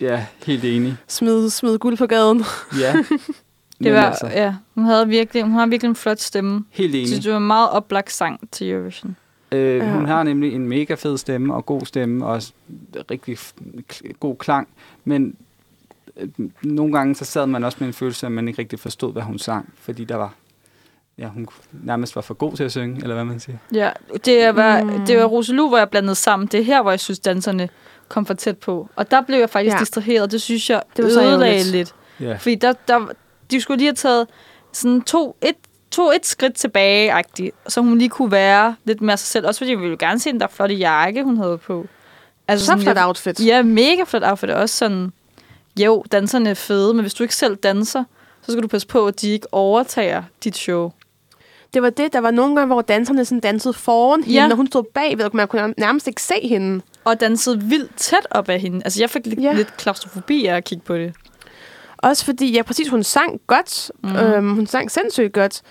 Ja, 0.00 0.26
helt 0.46 0.64
enig. 0.64 0.96
Smid, 1.06 1.50
smid 1.50 1.78
guld 1.78 1.96
på 1.96 2.06
gaden. 2.06 2.44
Ja. 2.80 2.94
Det 3.84 3.92
var, 3.92 4.02
altså, 4.02 4.26
ja, 4.26 4.54
hun 4.74 4.84
havde 4.84 5.08
virkelig, 5.08 5.42
hun 5.42 5.52
har 5.52 5.66
virkelig 5.66 5.88
en 5.88 5.96
flot 5.96 6.20
stemme. 6.20 6.64
helt 6.70 6.94
enig. 6.94 7.08
synes, 7.08 7.24
det 7.24 7.32
var 7.32 7.38
en 7.38 7.46
meget 7.46 7.70
oplagt 7.70 8.12
sang 8.12 8.48
til 8.52 8.70
Eurovision. 8.70 9.16
Øh, 9.52 9.76
Ja. 9.76 9.92
Hun 9.92 10.06
har 10.06 10.22
nemlig 10.22 10.54
en 10.54 10.68
mega 10.68 10.94
fed 10.94 11.18
stemme 11.18 11.54
og 11.54 11.66
god 11.66 11.80
stemme 11.86 12.26
og 12.26 12.42
rigtig 13.10 13.38
god 14.20 14.36
klang, 14.36 14.68
men 15.04 15.36
øh, 16.16 16.28
nogle 16.62 16.92
gange 16.92 17.14
så 17.14 17.24
sad 17.24 17.46
man 17.46 17.64
også 17.64 17.76
med 17.80 17.88
en 17.88 17.94
følelse 17.94 18.26
af, 18.26 18.28
at 18.28 18.32
man 18.34 18.48
ikke 18.48 18.58
rigtig 18.62 18.78
forstod, 18.80 19.12
hvad 19.12 19.22
hun 19.22 19.38
sang, 19.38 19.72
fordi 19.80 20.04
der 20.04 20.16
var, 20.16 20.34
ja, 21.18 21.28
hun 21.28 21.48
nærmest 21.72 22.16
var 22.16 22.22
for 22.22 22.34
god 22.34 22.52
til 22.56 22.64
at 22.64 22.70
synge, 22.72 23.00
eller 23.02 23.14
hvad 23.14 23.24
man 23.24 23.40
siger. 23.40 23.56
Ja, 23.72 23.90
det 24.24 24.56
var, 24.56 24.82
Mm. 24.82 25.06
det 25.06 25.18
var 25.18 25.24
Rosalou, 25.24 25.68
hvor 25.68 25.78
jeg 25.78 25.90
blandede 25.90 26.14
sammen. 26.14 26.48
Det 26.52 26.60
er 26.60 26.64
her, 26.64 26.82
hvor 26.82 26.90
jeg 26.90 27.00
synes, 27.00 27.18
danserne 27.18 27.68
kom 28.08 28.26
for 28.26 28.34
tæt 28.34 28.58
på. 28.58 28.88
Og 28.96 29.10
der 29.10 29.20
blev 29.22 29.38
jeg 29.38 29.50
faktisk 29.50 29.74
Ja. 29.74 29.80
distraheret. 29.80 30.32
Det 30.32 30.42
synes 30.42 30.70
jeg 30.70 30.82
Det 30.96 31.04
var 31.04 31.10
ødelagde 31.22 31.64
lidt. 31.70 31.94
Ja, 32.20 32.36
Fordi 32.36 32.54
der, 32.54 32.72
der, 32.88 33.06
de 33.50 33.60
skulle 33.60 33.78
lige 33.78 33.86
have 33.88 33.94
taget 33.94 34.26
sådan 34.72 35.02
to, 35.02 35.36
et, 35.42 35.56
to 35.90 36.10
et 36.10 36.26
skridt 36.26 36.54
tilbage 36.54 37.24
så 37.68 37.80
hun 37.80 37.98
lige 37.98 38.08
kunne 38.08 38.30
være 38.32 38.76
lidt 38.84 39.00
mere 39.00 39.16
sig 39.16 39.26
selv. 39.26 39.46
Også 39.46 39.58
fordi 39.60 39.70
jeg 39.70 39.80
ville 39.80 39.96
gerne 39.96 40.18
se 40.20 40.32
den 40.32 40.40
der 40.40 40.46
flotte 40.46 40.74
jakke, 40.74 41.22
hun 41.24 41.36
havde 41.36 41.58
på. 41.58 41.86
Altså, 42.48 42.66
så 42.66 42.70
sådan, 42.70 42.82
flot 42.82 42.96
outfit. 42.98 43.46
Ja, 43.46 43.62
mega 43.62 44.04
flot 44.06 44.22
outfit. 44.24 44.50
Også 44.50 44.76
sådan, 44.76 45.12
jo, 45.80 46.04
danserne 46.12 46.50
er 46.50 46.54
fede, 46.54 46.94
men 46.94 47.00
hvis 47.00 47.14
du 47.14 47.24
ikke 47.24 47.36
selv 47.36 47.56
danser, 47.56 48.04
så 48.42 48.52
skal 48.52 48.62
du 48.62 48.68
passe 48.68 48.86
på, 48.86 49.06
at 49.06 49.20
de 49.20 49.28
ikke 49.30 49.46
overtager 49.52 50.22
dit 50.44 50.56
show. 50.56 50.90
Det 51.74 51.82
var 51.82 51.90
det, 51.90 52.12
der 52.12 52.18
var 52.20 52.30
nogle 52.30 52.56
gange, 52.56 52.66
hvor 52.74 52.82
danserne 52.82 53.24
sådan 53.24 53.40
dansede 53.40 53.74
foran 53.74 54.22
hende, 54.22 54.40
Ja. 54.40 54.50
og 54.50 54.56
hun 54.56 54.66
stod 54.66 54.84
bagved, 54.94 55.24
og 55.24 55.30
man 55.34 55.48
kunne 55.48 55.74
nærmest 55.78 56.06
ikke 56.08 56.22
se 56.22 56.34
hende. 56.42 56.80
Og 57.04 57.20
dansede 57.20 57.62
vildt 57.62 57.96
tæt 57.96 58.26
op 58.30 58.48
af 58.48 58.60
hende. 58.60 58.80
Altså, 58.84 59.02
jeg 59.02 59.10
fik 59.10 59.26
lidt, 59.26 59.42
ja. 59.42 59.52
lidt 59.52 59.76
klaustrofobi 59.76 60.46
af 60.46 60.56
at 60.56 60.64
kigge 60.64 60.84
på 60.84 60.94
det. 60.96 61.14
Også 61.98 62.24
fordi, 62.24 62.52
ja, 62.52 62.62
præcis, 62.62 62.88
hun 62.88 63.02
sang 63.02 63.40
godt. 63.46 63.90
Mm. 64.04 64.16
Øhm, 64.16 64.54
hun 64.54 64.66
sang 64.66 64.90
sindssygt 64.90 65.32
godt. 65.32 65.62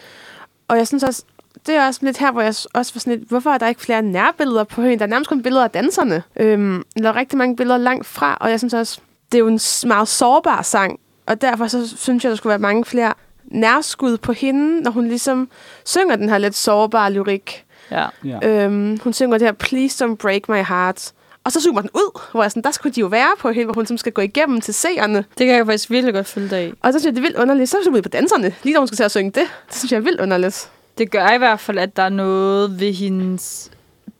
Og 0.67 0.77
jeg 0.77 0.87
synes 0.87 1.03
også, 1.03 1.23
det 1.67 1.75
er 1.75 1.87
også 1.87 1.99
lidt 2.03 2.17
her, 2.17 2.31
hvor 2.31 2.41
jeg 2.41 2.47
også 2.47 2.71
var 2.73 2.99
sådan 2.99 3.19
lidt, 3.19 3.29
hvorfor 3.29 3.49
er 3.49 3.57
der 3.57 3.67
ikke 3.67 3.81
flere 3.81 4.01
nærbilleder 4.01 4.63
på 4.63 4.81
hende? 4.81 4.99
Der 4.99 5.05
er 5.05 5.09
nærmest 5.09 5.29
kun 5.29 5.43
billeder 5.43 5.63
af 5.63 5.71
danserne. 5.71 6.23
Øhm, 6.35 6.83
der 6.97 7.09
er 7.09 7.15
rigtig 7.15 7.37
mange 7.37 7.55
billeder 7.55 7.77
langt 7.77 8.05
fra, 8.05 8.37
og 8.41 8.49
jeg 8.49 8.59
synes 8.59 8.73
også, 8.73 8.99
det 9.31 9.37
er 9.37 9.39
jo 9.39 9.47
en 9.47 9.59
meget 9.87 10.07
sårbar 10.07 10.61
sang. 10.61 10.99
Og 11.25 11.41
derfor 11.41 11.67
så 11.67 11.97
synes 11.97 12.23
jeg, 12.23 12.29
der 12.29 12.35
skulle 12.35 12.51
være 12.51 12.59
mange 12.59 12.85
flere 12.85 13.13
nærskud 13.45 14.17
på 14.17 14.31
hende, 14.33 14.81
når 14.81 14.91
hun 14.91 15.07
ligesom 15.07 15.49
synger 15.85 16.15
den 16.15 16.29
her 16.29 16.37
lidt 16.37 16.55
sårbare 16.55 17.11
lyrik. 17.11 17.65
Ja. 17.91 18.05
ja. 18.23 18.39
Øhm, 18.43 18.99
hun 19.03 19.13
synger 19.13 19.37
det 19.37 19.47
her, 19.47 19.51
Please 19.51 20.05
don't 20.05 20.15
break 20.15 20.49
my 20.49 20.63
heart. 20.63 21.11
Og 21.47 21.53
så 21.53 21.61
zoomer 21.61 21.81
den 21.81 21.89
ud, 21.93 22.21
hvor 22.31 22.41
jeg 22.41 22.51
sådan, 22.51 22.63
der 22.63 22.71
skulle 22.71 22.93
de 22.93 22.99
jo 22.99 23.07
være 23.07 23.29
på 23.39 23.49
hende, 23.49 23.65
hvor 23.65 23.73
hun 23.73 23.81
ligesom 23.81 23.97
skal 23.97 24.11
gå 24.11 24.21
igennem 24.21 24.61
til 24.61 24.73
seerne. 24.73 25.17
Det 25.17 25.47
kan 25.47 25.55
jeg 25.55 25.65
faktisk 25.65 25.89
virkelig 25.89 26.13
godt 26.13 26.27
følge 26.27 26.49
dig 26.49 26.67
i. 26.67 26.73
Og 26.81 26.93
så 26.93 26.99
synes 26.99 27.05
jeg, 27.05 27.13
det 27.13 27.19
er 27.19 27.21
vildt 27.21 27.37
underligt. 27.37 27.69
Så 27.69 27.77
er 27.77 27.91
vi 27.91 28.01
på 28.01 28.09
danserne, 28.09 28.55
lige 28.63 28.73
når 28.73 28.79
hun 28.79 28.87
skal 28.87 28.95
til 28.95 29.03
at 29.03 29.11
synge 29.11 29.31
det. 29.31 29.43
Det 29.67 29.75
synes 29.75 29.91
jeg 29.91 29.97
er 29.97 30.01
vildt 30.01 30.21
underligt. 30.21 30.71
Det 30.97 31.11
gør 31.11 31.29
i 31.29 31.37
hvert 31.37 31.59
fald, 31.59 31.77
at 31.77 31.95
der 31.95 32.03
er 32.03 32.09
noget 32.09 32.79
ved 32.79 32.93
hendes 32.93 33.71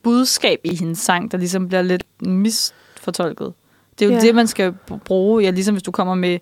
budskab 0.04 0.60
i 0.64 0.76
hendes 0.76 1.00
sang, 1.00 1.32
der 1.32 1.38
ligesom 1.38 1.68
bliver 1.68 1.82
lidt 1.82 2.04
misfortolket. 2.22 3.54
Det 4.00 4.06
er 4.06 4.10
jo 4.10 4.16
ja. 4.16 4.22
det, 4.22 4.36
man 4.36 4.48
skal 4.48 4.74
bruge. 5.06 5.44
Ja, 5.44 5.50
ligesom 5.50 5.76
hvis 5.76 5.84
du 5.84 5.92
kommer 5.92 6.16
med 6.16 6.40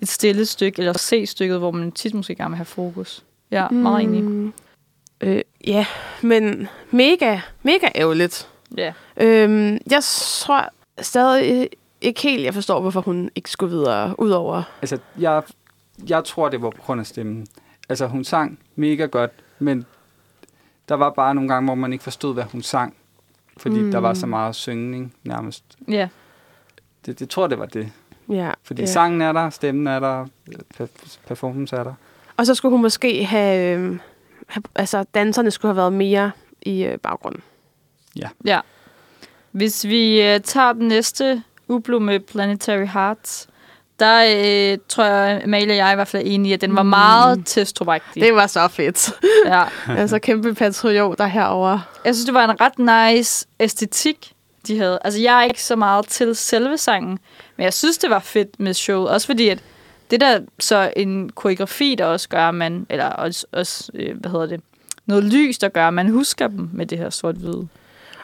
et 0.00 0.08
stille 0.08 0.46
stykke, 0.46 0.78
eller 0.78 0.98
se 0.98 1.26
stykket, 1.26 1.58
hvor 1.58 1.70
man 1.70 1.92
tit 1.92 2.14
måske 2.14 2.34
gerne 2.34 2.50
vil 2.50 2.56
have 2.56 2.64
fokus. 2.64 3.24
Ja, 3.50 3.68
meget 3.68 4.02
enig. 4.02 4.22
Mm. 4.22 4.52
Øh, 5.20 5.40
ja, 5.66 5.86
men 6.22 6.68
mega, 6.90 7.40
mega 7.62 7.88
ærgerligt. 7.94 8.48
Ja. 8.76 8.92
Øhm, 9.16 9.78
jeg 9.90 10.02
tror 10.02 10.68
stadig 11.00 11.68
ikke 12.00 12.22
helt, 12.22 12.44
jeg 12.44 12.54
forstår, 12.54 12.80
hvorfor 12.80 13.00
hun 13.00 13.30
ikke 13.34 13.50
skulle 13.50 13.76
videre, 13.76 14.20
udover... 14.20 14.62
Altså, 14.82 14.98
jeg, 15.18 15.42
jeg 16.08 16.24
tror, 16.24 16.48
det 16.48 16.62
var 16.62 16.70
på 16.70 16.82
grund 16.82 17.00
af 17.00 17.06
stemmen. 17.06 17.46
Altså, 17.88 18.06
hun 18.06 18.24
sang 18.24 18.58
mega 18.76 19.06
godt, 19.06 19.30
men 19.58 19.86
der 20.88 20.94
var 20.94 21.10
bare 21.10 21.34
nogle 21.34 21.48
gange, 21.48 21.66
hvor 21.66 21.74
man 21.74 21.92
ikke 21.92 22.04
forstod, 22.04 22.34
hvad 22.34 22.44
hun 22.44 22.62
sang. 22.62 22.94
Fordi 23.56 23.80
mm. 23.80 23.90
der 23.90 23.98
var 23.98 24.14
så 24.14 24.26
meget 24.26 24.54
syngning 24.54 25.14
nærmest. 25.24 25.64
Ja. 25.88 26.08
Det, 27.06 27.18
det 27.18 27.28
tror 27.28 27.42
jeg, 27.42 27.50
det 27.50 27.58
var 27.58 27.66
det. 27.66 27.92
Ja, 28.28 28.50
Fordi 28.62 28.82
ja. 28.82 28.86
ja. 28.86 28.92
sangen 28.92 29.22
er 29.22 29.32
der, 29.32 29.50
stemmen 29.50 29.86
er 29.86 30.00
der, 30.00 30.26
per- 30.76 31.18
performance 31.26 31.76
er 31.76 31.84
der. 31.84 31.94
Og 32.36 32.46
så 32.46 32.54
skulle 32.54 32.72
hun 32.72 32.82
måske 32.82 33.24
have, 33.24 33.76
øhm, 33.76 34.00
have... 34.46 34.62
Altså, 34.74 35.04
danserne 35.14 35.50
skulle 35.50 35.70
have 35.70 35.76
været 35.76 35.92
mere 35.92 36.30
i 36.62 36.84
øh, 36.84 36.98
baggrunden. 36.98 37.42
Ja. 38.44 38.60
Hvis 39.52 39.84
vi 39.86 40.22
øh, 40.22 40.40
tager 40.40 40.72
den 40.72 40.88
næste 40.88 41.42
ublu 41.68 41.98
med 41.98 42.20
Planetary 42.20 42.86
Hearts, 42.86 43.48
der 44.00 44.24
øh, 44.72 44.78
tror 44.88 45.04
jeg, 45.04 45.40
Amalie 45.44 45.72
og 45.72 45.76
jeg 45.76 45.92
i 45.92 45.94
hvert 45.94 46.08
fald 46.08 46.22
er 46.22 46.26
enige, 46.30 46.54
at 46.54 46.60
den 46.60 46.76
var 46.76 46.82
Mm. 46.82 46.88
meget 46.88 47.42
testrobagtig. 47.46 48.22
Det 48.22 48.34
var 48.34 48.46
så 48.46 48.68
fedt. 48.68 49.12
Ja. 49.46 49.64
altså, 49.88 50.18
kæmpe 50.18 50.54
patriot 50.54 51.18
der 51.18 51.26
herovre. 51.26 51.82
Jeg 52.04 52.14
synes, 52.14 52.24
det 52.24 52.34
var 52.34 52.44
en 52.50 52.56
ret 52.60 53.14
nice 53.16 53.46
æstetik, 53.60 54.32
de 54.66 54.78
havde. 54.78 54.98
Altså, 55.04 55.20
jeg 55.20 55.38
er 55.38 55.44
ikke 55.44 55.62
så 55.62 55.76
meget 55.76 56.06
til 56.08 56.36
selve 56.36 56.78
sangen, 56.78 57.18
men 57.56 57.64
jeg 57.64 57.74
synes, 57.74 57.98
det 57.98 58.10
var 58.10 58.18
fedt 58.18 58.60
med 58.60 58.74
showet. 58.74 59.08
Også 59.10 59.26
fordi, 59.26 59.48
at 59.48 59.58
det 60.10 60.20
der 60.20 60.40
så 60.58 60.92
en 60.96 61.30
koreografi, 61.30 61.94
der 61.94 62.04
også 62.04 62.28
gør, 62.28 62.50
man, 62.50 62.86
eller 62.90 63.04
også, 63.06 63.46
også 63.52 63.90
øh, 63.94 64.16
hvad 64.20 64.30
hedder 64.30 64.46
det, 64.46 64.60
noget 65.06 65.24
lys, 65.24 65.58
der 65.58 65.68
gør, 65.68 65.88
at 65.88 65.94
man 65.94 66.08
husker 66.08 66.46
dem 66.48 66.68
med 66.72 66.86
det 66.86 66.98
her 66.98 67.10
sort-hvide. 67.10 67.68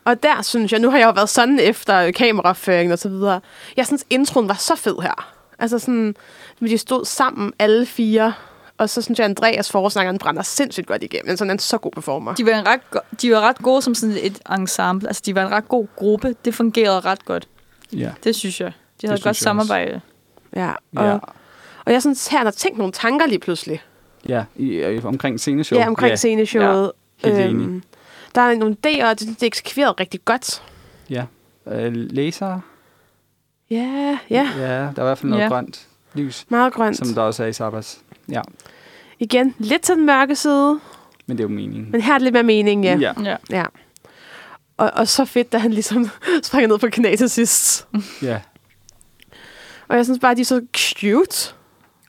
Og 0.05 0.23
der 0.23 0.43
synes 0.43 0.73
jeg, 0.73 0.81
nu 0.81 0.91
har 0.91 0.99
jeg 0.99 1.07
jo 1.07 1.11
været 1.13 1.29
sådan 1.29 1.59
efter 1.61 2.11
kameraføringen 2.11 2.93
og 2.93 2.99
så 2.99 3.09
videre. 3.09 3.41
Jeg 3.77 3.87
synes, 3.87 4.05
introen 4.11 4.49
var 4.49 4.55
så 4.55 4.75
fed 4.77 4.97
her. 5.03 5.33
Altså 5.59 5.79
sådan, 5.79 6.15
de 6.61 6.79
stod 6.79 7.05
sammen, 7.05 7.53
alle 7.59 7.87
fire. 7.87 8.33
Og 8.79 8.91
så 8.91 9.03
synes 9.03 9.19
jeg, 9.19 9.25
Andreas 9.25 9.71
forsangeren 9.71 10.19
brænder 10.19 10.43
sindssygt 10.43 10.87
godt 10.87 11.03
igennem. 11.03 11.27
Men 11.29 11.37
sådan 11.37 11.51
en 11.51 11.59
så 11.59 11.79
god 11.79 11.91
performer. 11.93 12.35
De 12.35 12.47
var, 12.47 12.53
en 12.53 12.67
ret, 12.67 12.91
go- 12.91 12.99
de 13.23 13.33
var 13.33 13.41
ret 13.41 13.59
gode 13.59 13.83
som 13.83 13.95
sådan 13.95 14.17
et 14.23 14.39
ensemble. 14.59 15.09
Altså, 15.09 15.23
de 15.27 15.35
var 15.35 15.43
en 15.47 15.51
ret 15.53 15.69
god 15.69 15.87
gruppe. 15.97 16.37
Det 16.45 16.55
fungerede 16.55 17.01
ret 17.01 17.25
godt. 17.25 17.49
Ja. 17.93 18.11
Det 18.25 18.37
synes 18.37 18.61
jeg. 18.61 18.73
De 19.01 19.07
havde 19.07 19.13
Det 19.17 19.21
et 19.21 19.25
godt 19.25 19.37
samarbejde. 19.37 20.01
Ja, 20.57 20.71
og, 20.97 21.07
Ja, 21.07 21.19
og 21.85 21.93
jeg 21.93 22.01
synes, 22.01 22.27
her 22.27 22.39
har 22.39 22.45
jeg 22.45 22.55
tænkt 22.55 22.79
nogle 22.79 22.93
tanker 22.93 23.27
lige 23.27 23.39
pludselig. 23.39 23.83
ja 24.29 24.45
i, 24.57 24.79
i, 24.81 25.01
omkring 25.05 25.41
sceneshow. 25.41 25.79
Ja, 25.79 25.87
omkring 25.87 26.19
sceneshowet. 26.19 26.93
helt 27.25 27.39
enig. 27.39 27.83
Der 28.35 28.41
er 28.41 28.55
nogle 28.57 28.77
idéer, 28.87 29.05
og 29.07 29.21
det, 29.21 29.29
det 29.29 29.43
er 29.43 29.47
eksekveret 29.47 30.01
rigtig 30.01 30.25
godt. 30.25 30.63
Ja. 31.11 31.25
Øh, 31.67 31.93
læser. 31.95 32.61
Ja, 33.71 34.19
ja, 34.31 34.49
Ja, 34.57 34.69
der 34.71 34.85
er 34.87 34.89
i 34.89 34.93
hvert 34.95 35.19
fald 35.19 35.31
noget 35.31 35.43
Ja. 35.45 35.49
grønt 35.49 35.87
lys, 36.15 36.47
meget 36.49 36.73
grønt. 36.73 36.97
som 36.97 37.09
der 37.15 37.23
også 37.23 37.43
er 37.45 37.47
i 37.47 37.53
Sabas. 37.53 38.01
Ja, 38.29 38.41
Igen, 39.19 39.55
lidt 39.59 39.83
til 39.83 39.95
den 39.95 40.07
mørke 40.07 40.37
side, 40.37 40.81
men 41.27 41.37
det 41.39 41.45
er 41.45 41.49
jo 41.49 41.55
meningen. 41.55 41.91
men 41.91 42.01
her 42.01 42.15
er 42.15 42.19
det 42.19 42.23
lidt 42.23 42.33
mere 42.33 42.43
mening, 42.43 42.85
ja. 42.85 42.97
ja. 43.01 43.13
Ja. 43.25 43.37
ja. 43.51 43.65
Og, 44.77 44.91
og 44.95 45.09
så 45.09 45.25
fedt, 45.25 45.53
da 45.53 45.59
han 45.59 45.71
ligesom 45.73 46.11
springer 46.43 46.69
ned 46.69 46.79
på 46.79 46.87
knæ 46.93 47.17
til 47.17 47.31
sidst. 47.31 47.87
ja. 48.23 48.41
Og 49.89 49.97
jeg 49.97 50.05
synes 50.05 50.19
bare, 50.19 50.35
de 50.35 50.41
er 50.41 50.45
så 50.45 50.67
cute. 50.77 51.55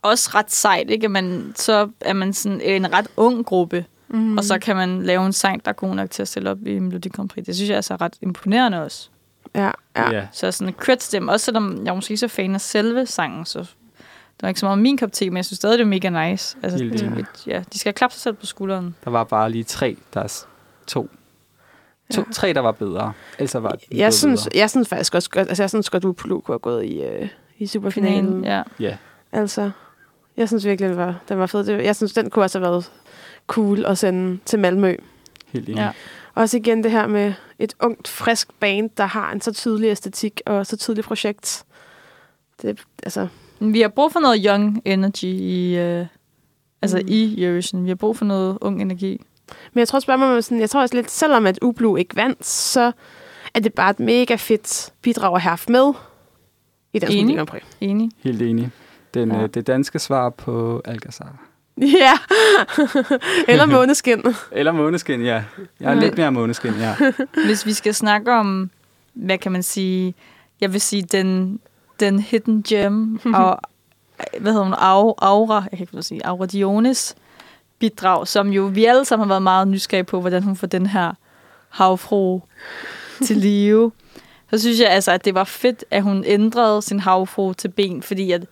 Også 0.01 0.29
ret 0.33 0.51
sejt, 0.51 0.89
ikke? 0.89 1.05
At 1.05 1.11
man, 1.11 1.53
så 1.55 1.89
er 2.01 2.13
man 2.13 2.33
sådan 2.33 2.61
en 2.61 2.93
ret 2.93 3.07
ung 3.17 3.45
gruppe, 3.45 3.85
Mm. 4.07 4.37
og 4.37 4.43
så 4.43 4.59
kan 4.59 4.75
man 4.75 5.03
lave 5.03 5.25
en 5.25 5.33
sang, 5.33 5.65
der 5.65 5.69
er 5.71 5.75
god 5.75 5.95
nok 5.95 6.09
til 6.11 6.21
at 6.21 6.27
stille 6.27 6.49
op 6.51 6.57
i 6.67 6.79
Melodi 6.79 7.09
Grand 7.09 7.29
Prix. 7.29 7.45
Det 7.45 7.55
synes 7.55 7.69
jeg 7.69 7.77
er 7.77 7.81
så 7.81 7.95
ret 7.95 8.13
imponerende 8.21 8.83
også. 8.83 9.09
Ja, 9.55 9.71
ja. 9.95 10.11
ja. 10.11 10.27
Så 10.31 10.51
sådan 10.51 10.73
credit 10.73 10.99
til 10.99 11.19
dem, 11.19 11.27
også 11.27 11.45
selvom 11.45 11.85
jeg 11.85 11.91
er 11.91 11.95
måske 11.95 12.11
ikke 12.11 12.19
så 12.19 12.27
fan 12.27 12.53
af 12.55 12.61
selve 12.61 13.05
sangen, 13.05 13.45
så 13.45 13.59
der 13.59 13.65
var 14.41 14.47
ikke 14.47 14.59
så 14.59 14.65
meget 14.65 14.79
min 14.79 14.97
kop 14.97 15.11
te, 15.11 15.29
men 15.29 15.37
jeg 15.37 15.45
synes 15.45 15.57
stadig, 15.57 15.77
det 15.79 15.83
er 15.85 15.87
mega 15.89 16.29
nice. 16.29 16.57
Altså, 16.63 16.77
Helt 16.83 16.93
det, 16.93 17.01
enig. 17.03 17.25
ja, 17.47 17.63
de 17.73 17.79
skal 17.79 17.93
klappe 17.93 18.13
sig 18.13 18.21
selv 18.21 18.33
på 18.35 18.45
skulderen. 18.45 18.95
Der 19.03 19.11
var 19.11 19.23
bare 19.23 19.51
lige 19.51 19.63
tre, 19.63 19.97
der 20.13 20.19
er 20.21 20.27
to. 20.87 21.09
to 22.13 22.21
Ja. 22.27 22.31
Tre, 22.33 22.53
der 22.53 22.59
var 22.61 22.71
bedre. 22.71 23.13
Ellers 23.39 23.53
var 23.63 23.69
det 23.71 23.83
Jeg 23.91 24.13
synes, 24.13 24.45
videre. 24.45 24.59
jeg 24.59 24.69
synes 24.69 24.87
faktisk 24.89 25.15
også 25.15 25.29
godt, 25.29 25.47
altså 25.47 25.63
jeg 25.63 25.69
synes 25.69 25.89
godt, 25.89 26.03
at 26.03 26.07
Upulu 26.07 26.39
kunne 26.39 26.53
have 26.53 26.59
gået 26.59 26.85
i, 26.85 27.01
øh, 27.01 27.29
i 27.57 27.67
superfinalen. 27.67 28.25
Finalen, 28.25 28.43
ja. 28.43 28.63
Ja, 28.79 28.97
Altså, 29.31 29.71
jeg 30.37 30.47
synes 30.47 30.65
virkelig, 30.65 30.89
det 30.89 30.97
var, 30.97 31.15
den 31.29 31.37
var 31.39 31.45
fed. 31.45 31.63
Det, 31.63 31.83
jeg 31.83 31.95
synes, 31.95 32.13
den 32.13 32.29
kunne 32.29 32.45
også 32.45 32.59
have 32.59 32.71
været 32.71 32.91
cool 33.47 33.85
at 33.85 33.97
sende 33.97 34.39
til 34.45 34.59
Malmø. 34.59 34.95
helt 35.47 35.69
enig. 35.69 35.79
Ja. 35.79 35.91
Også 36.35 36.57
igen 36.57 36.83
det 36.83 36.91
her 36.91 37.07
med 37.07 37.33
et 37.59 37.73
ungt, 37.79 38.07
frisk 38.07 38.49
band, 38.59 38.89
der 38.97 39.05
har 39.05 39.31
en 39.31 39.41
så 39.41 39.53
tydelig 39.53 39.89
æstetik 39.89 40.41
og 40.45 40.65
så 40.65 40.77
tydeligt 40.77 41.07
projekt. 41.07 41.63
Det, 42.61 42.79
altså, 43.03 43.27
Vi 43.59 43.81
har 43.81 43.87
brug 43.87 44.11
for 44.11 44.19
noget 44.19 44.41
young 44.45 44.81
energy 44.85 45.23
i, 45.25 45.75
øh, 45.77 46.05
altså 46.81 46.97
Mm. 46.97 47.03
i 47.07 47.43
Eurovision. 47.43 47.83
Vi 47.83 47.89
har 47.89 47.95
brug 47.95 48.17
for 48.17 48.25
noget 48.25 48.57
ung 48.61 48.81
energi. 48.81 49.21
men 49.73 49.79
jeg 49.79 49.87
tror 49.87 49.97
også 49.97 50.07
bare, 50.07 50.17
man 50.17 50.41
sådan, 50.43 50.59
jeg 50.59 50.69
tror 50.69 50.81
også 50.81 50.95
lidt, 50.95 51.11
selvom 51.11 51.45
at 51.45 51.59
Ublu 51.61 51.95
ikke 51.95 52.15
vandt, 52.15 52.45
så 52.45 52.91
er 53.53 53.59
det 53.59 53.73
bare 53.73 53.89
et 53.91 53.99
mega 53.99 54.35
fedt 54.35 54.93
bidrag 55.01 55.35
at 55.35 55.41
have 55.41 55.49
haft 55.49 55.69
med 55.69 55.93
i 56.93 56.99
Dansk 56.99 57.17
Enig. 57.17 57.39
Enig? 57.81 58.11
Helt 58.23 58.41
enig. 58.41 58.69
Den, 59.13 59.31
Ja. 59.31 59.37
ja. 59.37 59.43
øh, 59.43 59.49
det 59.49 59.67
danske 59.67 59.99
svar 59.99 60.29
på 60.29 60.81
Alcazar. 60.85 61.45
Ja, 61.81 62.13
eller 63.47 63.65
måneskin. 63.65 64.23
Eller 64.51 64.71
måneskin, 64.71 65.21
ja. 65.21 65.43
Jeg 65.79 65.91
er 65.91 65.93
Ja. 65.93 65.99
lidt 65.99 66.17
mere 66.17 66.31
måneskin, 66.31 66.73
ja. 66.79 66.95
Hvis 67.45 67.65
vi 67.65 67.73
skal 67.73 67.93
snakke 67.93 68.31
om, 68.33 68.69
hvad 69.13 69.37
kan 69.37 69.51
man 69.51 69.63
sige, 69.63 70.13
jeg 70.61 70.73
vil 70.73 70.81
sige, 70.81 71.01
den, 71.03 71.59
den 71.99 72.19
hidden 72.19 72.63
gem, 72.63 73.19
og 73.35 73.59
hvad 74.39 74.51
hedder 74.51 74.63
hun, 74.65 74.73
Au- 74.73 75.25
Aura, 75.27 75.55
jeg 75.71 75.77
kan 75.77 75.87
ikke 75.91 76.03
sige, 76.03 76.25
Aura 76.25 76.45
Dionis 76.45 77.15
bidrag, 77.79 78.27
som 78.27 78.49
jo 78.49 78.63
vi 78.73 78.85
alle 78.85 79.05
sammen 79.05 79.23
har 79.27 79.33
været 79.33 79.41
meget 79.43 79.67
nysgerrige 79.67 80.03
på, 80.03 80.21
hvordan 80.21 80.43
hun 80.43 80.55
får 80.55 80.67
den 80.67 80.85
her 80.87 81.11
havfru 81.69 82.41
til 83.23 83.37
live. 83.37 83.91
Så 84.51 84.59
synes 84.59 84.79
jeg 84.79 84.89
altså, 84.89 85.11
at 85.11 85.25
det 85.25 85.35
var 85.35 85.43
fedt, 85.43 85.85
at 85.91 86.03
hun 86.03 86.23
ændrede 86.27 86.81
sin 86.81 86.99
havfru 86.99 87.53
til 87.53 87.67
ben, 87.67 88.01
fordi 88.01 88.31
at 88.31 88.45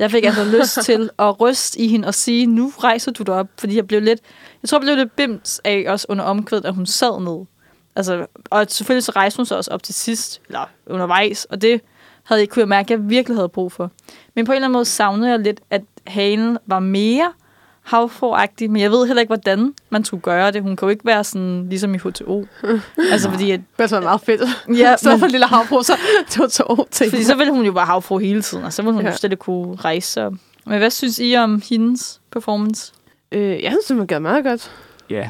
jeg 0.00 0.10
fik 0.10 0.24
altså 0.24 0.44
lyst 0.58 0.78
til 0.84 1.10
at 1.18 1.40
ryste 1.40 1.80
i 1.80 1.88
hende 1.88 2.08
og 2.08 2.14
sige, 2.14 2.46
nu 2.46 2.72
rejser 2.78 3.12
du 3.12 3.22
dig 3.22 3.34
op, 3.34 3.46
fordi 3.58 3.76
jeg 3.76 3.86
blev 3.86 4.00
lidt, 4.02 4.20
jeg 4.62 4.68
tror, 4.68 4.78
jeg 4.78 4.82
blev 4.82 4.96
lidt 4.96 5.16
bims 5.16 5.60
af 5.64 5.84
også 5.88 6.06
under 6.08 6.24
omkvædet, 6.24 6.64
at 6.64 6.74
hun 6.74 6.86
sad 6.86 7.20
ned. 7.20 7.46
Altså, 7.96 8.26
og 8.50 8.66
selvfølgelig 8.68 9.04
så 9.04 9.12
rejste 9.16 9.36
hun 9.36 9.46
sig 9.46 9.56
også 9.56 9.70
op 9.70 9.82
til 9.82 9.94
sidst, 9.94 10.40
eller 10.48 10.64
undervejs, 10.86 11.44
og 11.44 11.62
det 11.62 11.80
havde 12.24 12.40
jeg 12.40 12.48
kunne 12.48 12.60
jeg 12.60 12.68
mærke, 12.68 12.94
at 12.94 13.00
jeg 13.00 13.10
virkelig 13.10 13.36
havde 13.36 13.48
brug 13.48 13.72
for. 13.72 13.90
Men 14.34 14.44
på 14.44 14.52
en 14.52 14.56
eller 14.56 14.66
anden 14.66 14.72
måde 14.72 14.84
savnede 14.84 15.30
jeg 15.30 15.38
lidt, 15.38 15.60
at 15.70 15.82
halen 16.06 16.58
var 16.66 16.78
mere 16.78 17.32
havfruagtig, 17.90 18.70
men 18.70 18.82
jeg 18.82 18.90
ved 18.90 19.06
heller 19.06 19.20
ikke, 19.20 19.28
hvordan 19.30 19.74
man 19.90 20.04
skulle 20.04 20.20
gøre 20.20 20.52
det. 20.52 20.62
Hun 20.62 20.76
kan 20.76 20.86
jo 20.86 20.90
ikke 20.90 21.04
være 21.04 21.24
sådan, 21.24 21.66
ligesom 21.68 21.94
i 21.94 21.98
HTO. 21.98 22.46
altså, 23.12 23.30
fordi, 23.30 23.50
at, 23.50 23.60
Det 23.78 23.90
var 23.90 24.00
meget 24.00 24.20
fedt. 24.20 24.40
ja, 24.78 24.96
Så 24.98 25.10
for 25.10 25.16
men, 25.16 25.24
en 25.24 25.30
lille 25.30 25.46
havbro, 25.46 25.82
så 25.82 25.92
det 26.30 26.38
var 26.38 26.46
to 26.46 26.64
år 26.68 26.88
til. 26.90 27.10
fordi 27.10 27.24
så 27.24 27.36
ville 27.36 27.52
hun 27.52 27.64
jo 27.64 27.72
være 27.72 27.86
havfru 27.86 28.18
hele 28.18 28.42
tiden, 28.42 28.64
og 28.64 28.72
så 28.72 28.82
ville 28.82 28.94
hun 28.94 29.02
Ja. 29.04 29.10
ja. 29.10 29.16
slet 29.16 29.32
ikke 29.32 29.40
kunne 29.40 29.76
rejse. 29.76 30.30
Men 30.66 30.78
hvad 30.78 30.90
synes 30.90 31.18
I 31.18 31.34
om 31.36 31.62
hendes 31.70 32.20
performance? 32.30 32.92
Øh, 33.32 33.62
jeg 33.62 33.70
synes, 33.72 33.84
det 33.84 34.10
var 34.10 34.18
meget 34.18 34.44
godt. 34.44 34.70
Ja, 35.10 35.28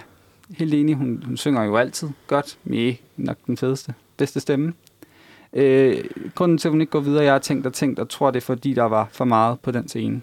helt 0.58 0.74
enig. 0.74 0.94
Hun, 0.94 1.22
hun 1.26 1.36
synger 1.36 1.64
jo 1.64 1.76
altid 1.76 2.08
godt. 2.26 2.56
Med 2.64 2.94
nok 3.16 3.36
den 3.46 3.56
fedeste, 3.56 3.94
bedste 4.16 4.40
stemme. 4.40 4.72
Øh, 5.52 6.04
grunden 6.34 6.58
til, 6.58 6.68
at 6.68 6.72
hun 6.72 6.80
ikke 6.80 6.90
går 6.90 7.00
videre, 7.00 7.24
jeg 7.24 7.32
har 7.32 7.38
tænkt 7.38 7.66
og 7.66 7.72
tænkt, 7.72 7.98
og 7.98 8.08
tror, 8.08 8.30
det 8.30 8.40
er 8.40 8.44
fordi, 8.44 8.74
der 8.74 8.82
var 8.84 9.08
for 9.12 9.24
meget 9.24 9.60
på 9.60 9.70
den 9.70 9.88
scene. 9.88 10.20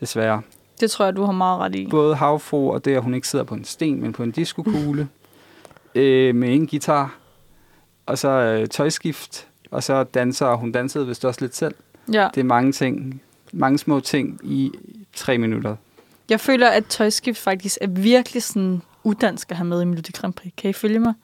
Desværre. 0.00 0.42
Det 0.80 0.90
tror 0.90 1.04
jeg, 1.04 1.16
du 1.16 1.24
har 1.24 1.32
meget 1.32 1.60
ret 1.60 1.74
i. 1.74 1.86
Både 1.90 2.14
havfru 2.14 2.72
og 2.72 2.84
det, 2.84 2.94
at 2.96 3.02
hun 3.02 3.14
ikke 3.14 3.28
sidder 3.28 3.44
på 3.44 3.54
en 3.54 3.64
sten, 3.64 4.00
men 4.00 4.12
på 4.12 4.22
en 4.22 4.30
diskokugle. 4.30 5.08
øh, 5.94 6.34
med 6.34 6.54
en 6.54 6.66
guitar. 6.66 7.14
Og 8.06 8.18
så 8.18 8.28
øh, 8.28 8.68
tøjskift. 8.68 9.48
Og 9.70 9.82
så 9.82 10.04
danser, 10.04 10.46
og 10.46 10.58
hun 10.58 10.72
dansede 10.72 11.06
vist 11.06 11.24
også 11.24 11.40
lidt 11.40 11.56
selv. 11.56 11.74
Ja. 12.12 12.28
Det 12.34 12.40
er 12.40 12.44
mange 12.44 12.72
ting. 12.72 13.22
Mange 13.52 13.78
små 13.78 14.00
ting 14.00 14.40
i 14.42 14.72
tre 15.14 15.38
minutter. 15.38 15.76
Jeg 16.28 16.40
føler, 16.40 16.68
at 16.68 16.86
tøjskift 16.86 17.38
faktisk 17.38 17.78
er 17.80 17.86
virkelig 17.86 18.42
sådan 18.42 18.82
udansk 19.04 19.50
at 19.50 19.56
have 19.56 19.66
med 19.66 19.82
i 19.82 19.84
Melodi 19.84 20.12
Grand 20.12 20.32
Prix. 20.32 20.52
Kan 20.56 20.70
I 20.70 20.72
følge 20.72 20.98
mig? 20.98 21.14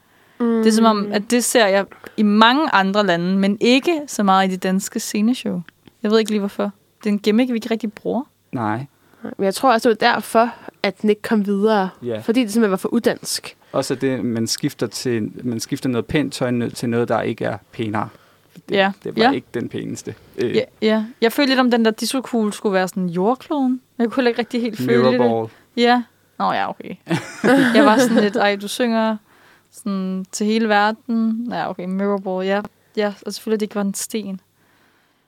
Mm. 0.41 0.47
Det 0.47 0.67
er 0.67 0.73
som 0.73 0.85
om, 0.85 1.13
at 1.13 1.23
det 1.31 1.45
ser 1.45 1.67
jeg 1.67 1.87
i 2.17 2.23
mange 2.23 2.71
andre 2.71 3.07
lande, 3.07 3.37
men 3.37 3.59
ikke 3.61 4.01
så 4.07 4.23
meget 4.23 4.49
i 4.49 4.51
det 4.51 4.63
danske 4.63 5.01
sceneshow. 5.01 5.63
Jeg 6.03 6.11
ved 6.11 6.19
ikke 6.19 6.31
lige 6.31 6.41
hvorfor. 6.41 6.71
Det 7.05 7.09
er 7.09 7.13
en 7.13 7.19
gimmick, 7.19 7.51
vi 7.51 7.55
ikke 7.55 7.71
rigtig 7.71 7.93
bruger. 7.93 8.23
Nej. 8.53 8.87
Men 9.23 9.45
jeg 9.45 9.55
tror 9.55 9.73
også, 9.73 9.89
det 9.89 10.01
var 10.01 10.13
derfor, 10.15 10.55
at 10.83 11.03
den 11.03 11.11
ikke 11.11 11.23
kom 11.23 11.47
videre. 11.47 11.89
Ja. 12.03 12.19
Fordi 12.21 12.41
det 12.43 12.53
simpelthen 12.53 12.71
var 12.71 12.77
for 12.77 12.89
udansk. 12.89 13.57
Også 13.73 13.95
det, 13.95 14.25
man 14.25 14.47
skifter, 14.47 14.87
til, 14.87 15.31
man 15.45 15.61
skifter 15.61 15.89
noget 15.89 16.07
pænt 16.07 16.33
tøj 16.35 16.69
til 16.69 16.89
noget, 16.89 17.09
der 17.09 17.21
ikke 17.21 17.45
er 17.45 17.59
pænere. 17.73 18.09
Det, 18.69 18.75
Ja. 18.77 18.93
det 19.05 19.17
var 19.17 19.23
Ja. 19.23 19.31
ikke 19.31 19.47
den 19.55 19.69
pæneste. 19.69 20.15
Øh, 20.39 20.57
Ja, 20.57 20.61
ja. 20.83 21.05
Jeg 21.21 21.33
følte 21.33 21.51
lidt 21.51 21.61
om 21.61 21.71
den 21.71 21.85
der 21.85 21.91
disco 21.91 22.51
skulle 22.51 22.73
være 22.73 22.89
sådan 22.89 23.09
jordkloden. 23.09 23.81
Jeg 23.99 24.11
kunne 24.11 24.29
ikke 24.29 24.39
rigtig 24.39 24.61
helt 24.61 24.79
føle 24.79 25.05
det. 25.05 25.21
Mirrorball. 25.21 25.53
Ja. 25.77 26.03
Nå 26.39 26.53
ja, 26.53 26.71
okay. 26.71 26.95
jeg 27.77 27.85
var 27.85 27.99
sådan 27.99 28.17
lidt, 28.23 28.37
ej, 28.37 28.57
du 28.57 28.69
synger 28.69 29.17
sådan 29.71 30.27
til 30.33 30.47
hele 30.47 30.69
verden. 30.69 31.47
Ja, 31.51 31.71
okay, 31.71 31.85
Mirrorball, 31.85 32.47
ja. 32.47 32.61
Ja, 32.97 33.15
og 33.27 33.33
selvfølgelig, 33.35 33.57
at 33.57 33.61
det 33.61 33.65
ikke 33.65 33.75
var 33.75 33.81
en 33.83 33.95
sten. 33.95 34.41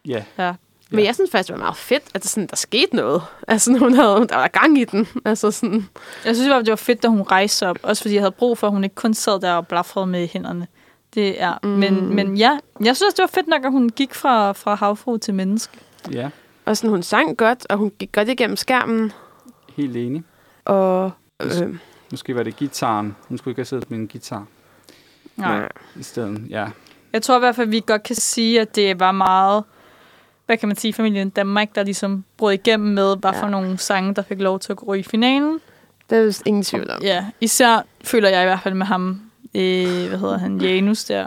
Ja. 0.06 0.24
Ja. 0.38 0.52
Men 0.94 1.04
jeg 1.04 1.14
synes 1.14 1.30
faktisk, 1.30 1.48
det 1.48 1.54
var 1.54 1.64
meget 1.64 1.76
fedt, 1.76 2.02
at 2.14 2.22
der, 2.22 2.28
sådan, 2.28 2.46
der 2.46 2.56
skete 2.56 2.96
noget. 2.96 3.22
Altså, 3.48 3.72
hun 3.78 3.94
havde, 3.94 4.26
der 4.28 4.36
var 4.36 4.48
gang 4.48 4.78
i 4.78 4.84
den. 4.84 5.08
Altså 5.24 5.50
sådan, 5.50 5.88
Jeg 6.24 6.36
synes 6.36 6.48
bare, 6.48 6.60
det 6.60 6.70
var 6.70 6.76
fedt, 6.76 7.02
da 7.02 7.08
hun 7.08 7.22
rejste 7.22 7.68
op. 7.68 7.76
Også 7.82 8.02
fordi 8.02 8.14
jeg 8.14 8.22
havde 8.22 8.32
brug 8.32 8.58
for, 8.58 8.66
at 8.66 8.72
hun 8.72 8.84
ikke 8.84 8.96
kun 8.96 9.14
sad 9.14 9.40
der 9.40 9.52
og 9.52 9.66
blafrede 9.66 10.06
med 10.06 10.28
hænderne. 10.28 10.66
Det 11.14 11.42
er, 11.42 11.54
mm. 11.62 11.68
men, 11.68 12.14
men 12.14 12.36
ja, 12.36 12.58
jeg 12.84 12.96
synes, 12.96 13.14
det 13.14 13.22
var 13.22 13.30
fedt 13.34 13.48
nok, 13.48 13.64
at 13.64 13.70
hun 13.70 13.88
gik 13.88 14.14
fra, 14.14 14.52
fra 14.52 14.74
havfru 14.74 15.16
til 15.16 15.34
menneske. 15.34 15.78
ja, 16.12 16.30
og 16.64 16.76
sådan, 16.76 16.90
hun 16.90 17.02
sang 17.02 17.36
godt, 17.36 17.66
og 17.70 17.76
hun 17.76 17.92
gik 17.98 18.12
godt 18.12 18.28
igennem 18.28 18.56
skærmen. 18.56 19.12
helt 19.76 19.96
enig. 19.96 20.22
Og, 20.64 21.10
øh, 21.42 21.74
Måske 22.10 22.34
var 22.36 22.42
det 22.42 22.56
gitaren. 22.56 23.16
Hun 23.28 23.38
skulle 23.38 23.52
ikke 23.52 23.58
have 23.58 23.66
siddet 23.66 23.90
med 23.90 23.98
en 23.98 24.08
guitar 24.08 24.46
Nej. 25.36 25.68
i 25.96 26.02
stedet. 26.02 26.46
Ja, 26.50 26.66
Jeg 27.12 27.22
tror 27.22 27.36
i 27.36 27.38
hvert 27.38 27.56
fald, 27.56 27.66
at 27.68 27.72
vi 27.72 27.82
godt 27.86 28.02
kan 28.02 28.16
sige, 28.16 28.60
at 28.60 28.76
det 28.76 29.00
var 29.00 29.12
meget, 29.12 29.64
hvad 30.46 30.56
kan 30.56 30.68
man 30.68 30.76
sige, 30.76 30.92
familien 30.92 31.30
Danmark, 31.30 31.74
der 31.74 31.82
ligesom 31.82 32.24
brød 32.36 32.52
igennem 32.52 32.94
med, 32.94 33.16
for 33.22 33.34
Ja. 33.44 33.50
nogle 33.50 33.78
sange, 33.78 34.14
der 34.14 34.22
fik 34.22 34.40
lov 34.40 34.60
til 34.60 34.72
at 34.72 34.76
gå 34.76 34.94
i 34.94 35.02
finalen. 35.02 35.60
det 36.10 36.18
er 36.18 36.24
vist 36.24 36.42
ingen 36.46 36.62
tvivl 36.62 36.90
om. 36.90 37.02
Ja, 37.02 37.26
især 37.40 37.86
føler 38.04 38.28
jeg 38.28 38.42
i 38.42 38.44
hvert 38.46 38.60
fald 38.60 38.74
med 38.74 38.86
ham, 38.86 39.20
øh, 39.54 40.08
hvad 40.08 40.18
hedder 40.18 40.38
han, 40.38 40.60
Janus 40.60 41.04
der, 41.04 41.26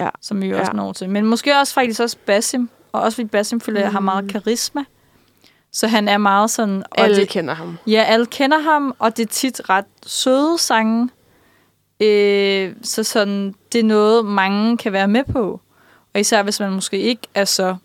Ja. 0.00 0.08
som 0.20 0.42
vi 0.42 0.46
jo 0.46 0.58
også 0.58 0.70
Ja. 0.72 0.76
når 0.76 0.92
til. 0.92 1.10
Men 1.10 1.24
måske 1.26 1.56
også 1.60 1.74
faktisk 1.74 2.00
også 2.00 2.16
Basim, 2.26 2.68
og 2.92 3.00
også 3.02 3.16
fordi 3.16 3.28
Basim 3.28 3.60
føler, 3.60 3.80
jeg 3.80 3.92
har 3.92 4.00
meget 4.00 4.30
karisma. 4.30 4.84
Så 5.72 5.86
han 5.86 6.08
er 6.08 6.18
meget 6.18 6.50
sådan... 6.50 6.82
Og 6.90 7.00
Alle 7.00 7.16
det, 7.16 7.28
kender 7.28 7.54
ham. 7.54 7.78
Ja, 7.86 8.02
alle 8.08 8.26
kender 8.26 8.58
ham, 8.58 8.94
og 8.98 9.16
det 9.16 9.22
er 9.22 9.26
tit 9.32 9.60
ret 9.70 9.84
søde 10.06 10.58
sange. 10.58 11.08
Øh, 12.00 12.72
så 12.82 13.04
sådan, 13.04 13.54
det 13.72 13.78
er 13.78 13.84
noget, 13.84 14.24
mange 14.24 14.76
kan 14.78 14.92
være 14.92 15.08
med 15.08 15.24
på. 15.32 15.60
Og 16.14 16.20
især 16.20 16.42
hvis 16.42 16.60
man 16.60 16.72
måske 16.72 16.98
ikke 16.98 17.22
er 17.34 17.44
så 17.44 17.76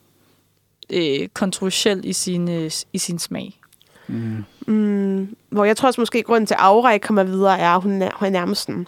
øh, 0.92 1.28
kontroversiel 1.34 2.02
i 2.04 2.14
sin, 2.14 2.50
øh, 2.50 2.72
i 2.94 2.98
sin 2.98 3.20
smag. 3.20 3.60
mm. 4.08 4.44
Mm, 4.68 5.36
hvor 5.50 5.66
jeg 5.66 5.78
tror 5.78 5.88
også 5.88 6.02
måske, 6.02 6.20
at 6.20 6.26
grunden 6.26 6.48
til, 6.48 6.54
at 6.54 6.60
Aura 6.62 6.92
ikke 6.92 7.04
kommer 7.08 7.24
videre, 7.24 7.60
er, 7.60 7.70
at 7.70 7.82
hun 7.82 8.02
er, 8.02 8.10
hun 8.14 8.26
er 8.26 8.30
nærmest 8.32 8.62
sådan 8.66 8.88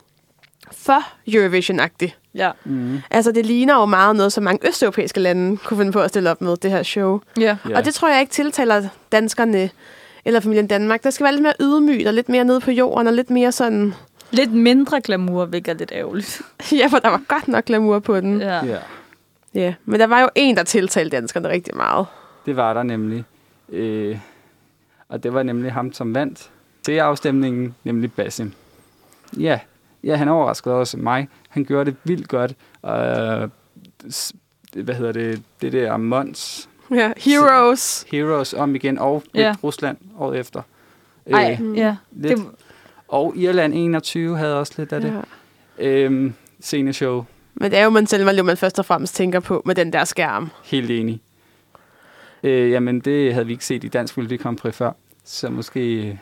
for 0.72 1.04
Eurovision-agtig. 1.28 2.16
Ja. 2.36 2.52
Mm. 2.66 3.02
Altså, 3.12 3.32
det 3.32 3.46
ligner 3.46 3.76
jo 3.80 3.86
meget 3.86 4.16
noget, 4.16 4.34
som 4.34 4.44
mange 4.44 4.68
østeuropæiske 4.68 5.20
lande 5.20 5.58
kunne 5.58 5.78
finde 5.78 5.92
på 5.92 6.00
at 6.02 6.10
stille 6.10 6.32
op 6.32 6.42
med 6.42 6.58
det 6.58 6.72
her 6.72 6.84
show. 6.84 7.20
ja. 7.40 7.58
Ja. 7.70 7.78
Og 7.78 7.86
det 7.86 7.94
tror 7.94 8.10
jeg 8.10 8.20
ikke 8.22 8.32
tiltaler 8.32 8.88
danskerne 9.12 9.70
eller 10.26 10.40
familien 10.40 10.68
Danmark. 10.68 11.04
Der 11.04 11.10
skal 11.10 11.24
være 11.24 11.34
lidt 11.34 11.44
mere 11.44 11.54
ydmygt 11.60 12.08
og 12.08 12.14
lidt 12.14 12.30
mere 12.30 12.44
nede 12.44 12.60
på 12.60 12.72
jorden 12.72 13.08
og 13.08 13.14
lidt 13.14 13.30
mere 13.30 13.52
sådan... 13.52 13.94
Lidt 14.32 14.54
mindre 14.54 15.02
glamour, 15.02 15.46
hvilket 15.46 15.72
er 15.74 15.78
lidt 15.78 15.92
ærgerligt. 15.96 16.42
ja, 16.80 16.88
for 16.88 16.98
der 16.98 17.10
var 17.10 17.22
godt 17.28 17.48
nok 17.48 17.66
glamour 17.66 18.00
på 18.00 18.20
den. 18.20 18.42
Ja. 18.42 18.66
Ja. 18.66 18.78
Ja, 19.56 19.60
ja. 19.62 19.74
Men 19.86 20.00
der 20.00 20.08
var 20.08 20.22
jo 20.22 20.30
en, 20.36 20.58
der 20.58 20.64
tiltalte 20.64 21.18
danskerne 21.18 21.50
rigtig 21.50 21.76
meget. 21.76 22.06
det 22.46 22.56
var 22.56 22.74
der 22.74 22.84
nemlig. 22.84 23.24
Øh, 23.70 24.18
og 25.10 25.24
det 25.24 25.34
var 25.34 25.44
nemlig 25.44 25.72
ham, 25.74 25.94
som 25.94 26.16
vandt 26.16 26.50
til 26.84 26.98
afstemningen, 26.98 27.76
nemlig 27.84 28.12
Basim. 28.14 28.52
Ja, 29.40 29.60
ja 30.04 30.16
han 30.16 30.28
overraskede 30.28 30.76
også 30.76 30.98
mig. 30.98 31.30
Han 31.50 31.66
gjorde 31.66 31.86
det 31.92 31.98
vildt 32.04 32.28
godt. 32.28 32.54
Og, 32.82 33.50
hvad 34.74 34.96
hedder 34.96 35.12
det? 35.12 35.42
Det 35.62 35.74
der 35.74 35.98
Mons 35.98 36.70
Ja, 36.92 37.12
heroes. 37.18 38.06
Heroes 38.12 38.54
om 38.54 38.76
igen, 38.76 39.00
og 39.00 39.24
Ja. 39.36 39.42
ja. 39.42 39.56
Rusland 39.64 39.98
året 40.20 40.40
efter. 40.40 40.62
Ej, 41.26 41.58
Øh, 41.62 41.78
ja. 41.78 41.96
lidt. 42.12 42.38
Det, 42.38 42.48
Og 43.08 43.34
Irland 43.38 43.74
21 43.74 44.38
havde 44.38 44.60
også 44.60 44.74
lidt 44.78 44.94
af 44.94 45.02
det. 45.02 45.22
Ja. 45.80 45.86
Øhm, 45.88 46.34
sceneshow, 46.62 47.26
Men 47.64 47.72
det 47.72 47.80
er 47.80 47.84
jo 47.84 47.90
man 47.90 48.08
selv, 48.08 48.44
man 48.46 48.58
først 48.58 48.80
og 48.80 48.86
fremmest 48.86 49.16
tænker 49.16 49.40
på 49.40 49.62
med 49.66 49.76
den 49.76 49.94
der 49.94 50.04
skærm. 50.04 50.50
helt 50.64 50.92
enig. 50.92 51.22
Øh, 52.44 52.72
jamen, 52.72 53.00
det 53.00 53.34
havde 53.34 53.46
vi 53.46 53.52
ikke 53.52 53.66
set 53.66 53.84
i 53.84 53.88
Dansk 53.88 54.18
Melodi 54.18 54.38
Grand 54.38 54.58
Prix 54.58 54.76
før. 54.76 54.92
Så 55.26 55.50
måske... 55.50 56.20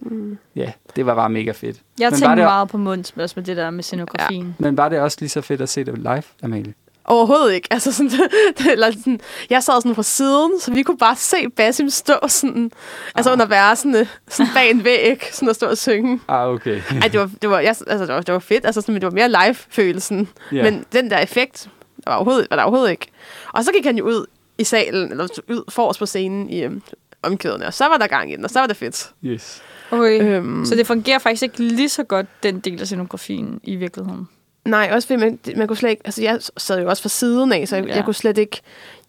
Mm. 0.00 0.38
Ja, 0.56 0.72
det 0.96 1.06
var 1.06 1.14
bare 1.14 1.30
mega 1.30 1.50
fedt. 1.52 1.76
jeg 2.00 2.06
Men 2.06 2.12
tænkte 2.12 2.28
var 2.28 2.34
det- 2.34 2.44
meget 2.44 2.68
på 2.68 2.78
Munds, 2.78 3.10
også 3.16 3.32
med 3.36 3.44
det 3.44 3.56
der 3.56 3.70
med 3.70 3.82
scenografien. 3.82 4.56
Men 4.58 4.76
var 4.76 4.88
det 4.88 5.00
også 5.00 5.16
lige 5.20 5.28
så 5.28 5.40
fedt 5.40 5.60
at 5.60 5.68
se 5.68 5.84
det 5.84 5.98
live, 5.98 6.22
Amalie? 6.42 6.74
Overhovedet 7.04 7.52
ikke. 7.54 7.68
Altså 7.70 7.92
sådan, 7.92 8.10
det, 8.58 8.66
eller 8.72 8.90
sådan, 8.90 9.20
jeg 9.50 9.62
sad 9.62 9.80
sådan 9.80 9.94
fra 9.94 10.02
siden, 10.02 10.60
så 10.60 10.72
vi 10.72 10.82
kunne 10.82 10.98
bare 10.98 11.16
se 11.16 11.48
Basim 11.56 11.90
stå 11.90 12.14
sådan, 12.28 12.70
altså 13.14 13.30
Ah. 13.30 13.32
under 13.32 13.46
versene, 13.46 14.08
sådan 14.28 14.52
bag 14.54 14.70
en 14.70 14.84
væg, 14.84 15.28
sådan 15.32 15.48
at 15.48 15.56
stå 15.56 15.66
og 15.66 15.78
synge. 15.78 16.20
Ah, 16.28 16.48
okay. 16.48 16.80
Ej, 17.02 17.08
det 17.08 17.20
var, 17.20 17.30
det 17.42 17.50
var, 17.50 17.60
jeg, 17.60 17.68
altså, 17.86 18.06
det 18.06 18.14
var, 18.14 18.20
det 18.20 18.32
var 18.32 18.38
fedt, 18.40 18.66
altså 18.66 18.80
sådan, 18.80 18.92
men 18.92 19.02
det 19.02 19.06
var 19.06 19.28
mere 19.28 19.46
live-følelsen. 19.46 20.28
ja. 20.52 20.62
Men 20.62 20.84
den 20.92 21.10
der 21.10 21.18
effekt 21.18 21.68
der 22.04 22.10
var, 22.10 22.16
overhovedet, 22.16 22.46
var 22.50 22.56
der 22.56 22.62
overhovedet 22.62 22.90
ikke. 22.90 23.06
Og 23.52 23.64
så 23.64 23.72
gik 23.72 23.84
han 23.84 23.98
jo 23.98 24.04
ud 24.04 24.26
i 24.58 24.64
salen, 24.64 25.10
eller 25.10 25.28
ud 25.50 25.70
forrest 25.70 25.98
på 25.98 26.06
scenen 26.06 26.50
i 26.50 26.62
øhm, 26.62 26.82
omkæderne, 27.22 27.66
og 27.66 27.74
så 27.74 27.84
var 27.88 27.96
der 27.96 28.06
gang 28.06 28.32
i 28.32 28.36
den, 28.36 28.44
og 28.44 28.50
så 28.50 28.58
var 28.60 28.66
det 28.66 28.76
fedt. 28.76 29.10
Yes. 29.24 29.62
Okay. 29.90 30.22
Øhm, 30.22 30.64
Så 30.64 30.74
det 30.74 30.86
fungerer 30.86 31.18
faktisk 31.18 31.42
ikke 31.42 31.58
lige 31.58 31.88
så 31.88 32.02
godt, 32.04 32.26
den 32.42 32.60
del 32.60 32.80
af 32.80 32.86
scenografien 32.86 33.60
i 33.64 33.76
virkeligheden. 33.76 34.28
Nej, 34.64 34.90
også 34.92 35.08
fordi 35.08 35.20
man, 35.20 35.38
man 35.56 35.68
kunne 35.68 35.76
slet 35.76 35.90
ikke... 35.90 36.02
Altså, 36.04 36.22
jeg 36.22 36.40
sad 36.56 36.80
jo 36.82 36.88
også 36.88 37.02
fra 37.02 37.08
siden 37.08 37.52
af, 37.52 37.68
så 37.68 37.76
jeg, 37.76 37.86
Ja. 37.86 37.94
jeg 37.96 38.04
kunne 38.04 38.14
slet 38.14 38.38
ikke... 38.38 38.60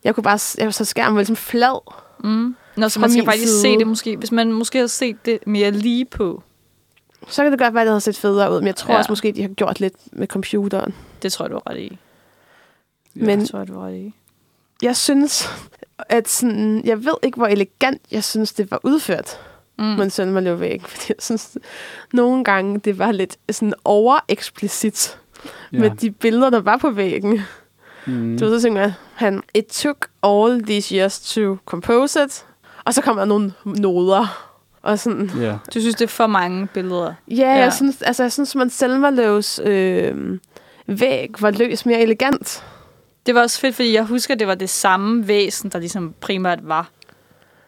Jeg 0.03 0.15
kunne 0.15 0.23
bare... 0.23 0.39
Jeg 0.57 0.65
var 0.65 0.71
så 0.71 0.85
skærmen 0.85 1.15
var 1.15 1.21
ligesom 1.21 1.35
flad. 1.35 1.79
Mm. 2.23 2.55
Nå, 2.75 2.89
så 2.89 2.99
man 2.99 3.11
skal 3.11 3.25
faktisk 3.25 3.47
side. 3.47 3.61
se 3.61 3.77
det 3.77 3.87
måske, 3.87 4.17
hvis 4.17 4.31
man 4.31 4.51
måske 4.51 4.77
havde 4.77 4.87
set 4.89 5.25
det 5.25 5.39
mere 5.47 5.71
lige 5.71 6.05
på. 6.05 6.43
Så 7.27 7.43
kan 7.43 7.51
det 7.51 7.59
godt 7.59 7.73
være, 7.73 7.81
at 7.81 7.85
det 7.85 7.91
havde 7.91 8.01
set 8.01 8.17
federe 8.17 8.51
ud, 8.51 8.59
men 8.59 8.67
jeg 8.67 8.75
tror 8.75 8.93
Ja. 8.93 8.97
også 8.97 9.11
måske, 9.11 9.31
de 9.31 9.41
har 9.41 9.49
gjort 9.49 9.79
lidt 9.79 9.93
med 10.11 10.27
computeren. 10.27 10.93
Det 11.21 11.31
tror 11.33 11.45
jeg, 11.45 11.49
du 11.51 11.55
har 11.65 11.71
ret 11.71 11.79
i. 11.79 11.97
Ja. 13.15 13.25
Men- 13.25 13.39
Det 13.39 13.49
tror 13.49 13.59
jeg, 13.59 13.67
du 13.67 13.79
har 13.79 13.87
ret 13.87 13.95
i. 13.95 14.13
Jeg 14.81 14.97
synes, 14.97 15.49
at 16.09 16.29
sådan... 16.29 16.81
Jeg 16.85 17.05
ved 17.05 17.13
ikke, 17.23 17.35
hvor 17.35 17.47
elegant 17.47 18.01
jeg 18.11 18.23
synes, 18.23 18.53
det 18.53 18.71
var 18.71 18.79
udført. 18.83 19.39
Mm. 19.79 19.83
Men 19.85 20.09
sådan 20.09 20.33
man 20.33 20.43
løb 20.43 20.59
væk. 20.59 20.81
Fordi 20.87 21.05
jeg 21.09 21.15
synes, 21.19 21.57
nogle 22.13 22.43
gange, 22.43 22.79
det 22.79 22.99
var 22.99 23.11
lidt 23.11 23.37
sådan 23.51 23.73
overeksplicit 23.85 25.19
ja. 25.73 25.79
med 25.79 25.89
de 25.89 26.11
billeder, 26.11 26.49
der 26.49 26.61
var 26.61 26.77
på 26.77 26.89
væggen. 26.89 27.41
Mm. 28.05 28.37
Du 28.39 28.45
ved, 28.45 28.59
så 28.59 28.61
synger 28.61 28.91
han, 29.15 29.43
It 29.53 29.65
took 29.65 30.07
all 30.23 30.65
these 30.65 30.95
years 30.95 31.19
to 31.19 31.57
compose 31.65 32.23
it. 32.23 32.45
Og 32.85 32.93
så 32.93 33.01
kommer 33.01 33.21
der 33.21 33.27
nogle 33.27 33.53
noder. 33.65 34.49
Og 34.81 34.99
sådan, 34.99 35.31
Ja. 35.39 35.57
Du 35.73 35.79
synes, 35.79 35.95
det 35.95 36.03
er 36.03 36.09
for 36.09 36.27
mange 36.27 36.67
billeder. 36.67 37.13
Ja, 37.27 37.35
Ja. 37.35 37.49
ja. 37.55 37.63
Jeg, 37.63 37.73
synes, 37.73 38.01
altså, 38.01 38.23
jeg 38.23 38.31
synes, 38.31 38.55
man 38.55 38.71
Løvs 39.15 39.59
øh, 39.65 40.39
væg 40.87 41.29
var 41.39 41.51
løs 41.51 41.85
mere 41.85 42.01
elegant. 42.01 42.63
Det 43.25 43.35
var 43.35 43.41
også 43.41 43.59
fedt, 43.59 43.75
fordi 43.75 43.93
jeg 43.93 44.03
husker, 44.03 44.33
at 44.33 44.39
det 44.39 44.47
var 44.47 44.55
det 44.55 44.69
samme 44.69 45.27
væsen, 45.27 45.69
der 45.69 45.79
ligesom 45.79 46.13
primært 46.19 46.59
var. 46.63 46.89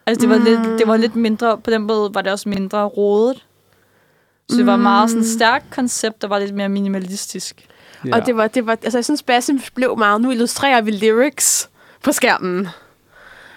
Altså, 0.05 0.21
det 0.21 0.29
var, 0.29 0.37
mm. 0.37 0.43
lidt, 0.43 0.79
det 0.79 0.87
var 0.87 0.97
lidt 0.97 1.15
mindre, 1.15 1.57
på 1.57 1.71
den 1.71 1.81
måde 1.81 2.13
var 2.13 2.21
det 2.21 2.31
også 2.31 2.49
mindre 2.49 2.83
rodet. 2.83 3.45
Så 4.49 4.57
det 4.57 4.65
var 4.65 4.75
meget 4.75 5.09
sådan 5.09 5.21
et 5.23 5.29
stærkt 5.29 5.65
koncept, 5.71 6.21
der 6.21 6.27
var 6.27 6.39
lidt 6.39 6.55
mere 6.55 6.69
minimalistisk. 6.69 7.67
ja. 8.05 8.15
Og 8.15 8.25
det 8.25 8.35
var, 8.35 8.47
det 8.47 8.65
var, 8.65 8.71
altså 8.71 8.97
jeg 8.97 9.05
synes, 9.05 9.23
Basim 9.23 9.59
blev 9.75 9.97
meget, 9.97 10.21
nu 10.21 10.31
illustrerer 10.31 10.81
vi 10.81 10.91
lyrics 10.91 11.69
på 12.03 12.11
skærmen. 12.11 12.67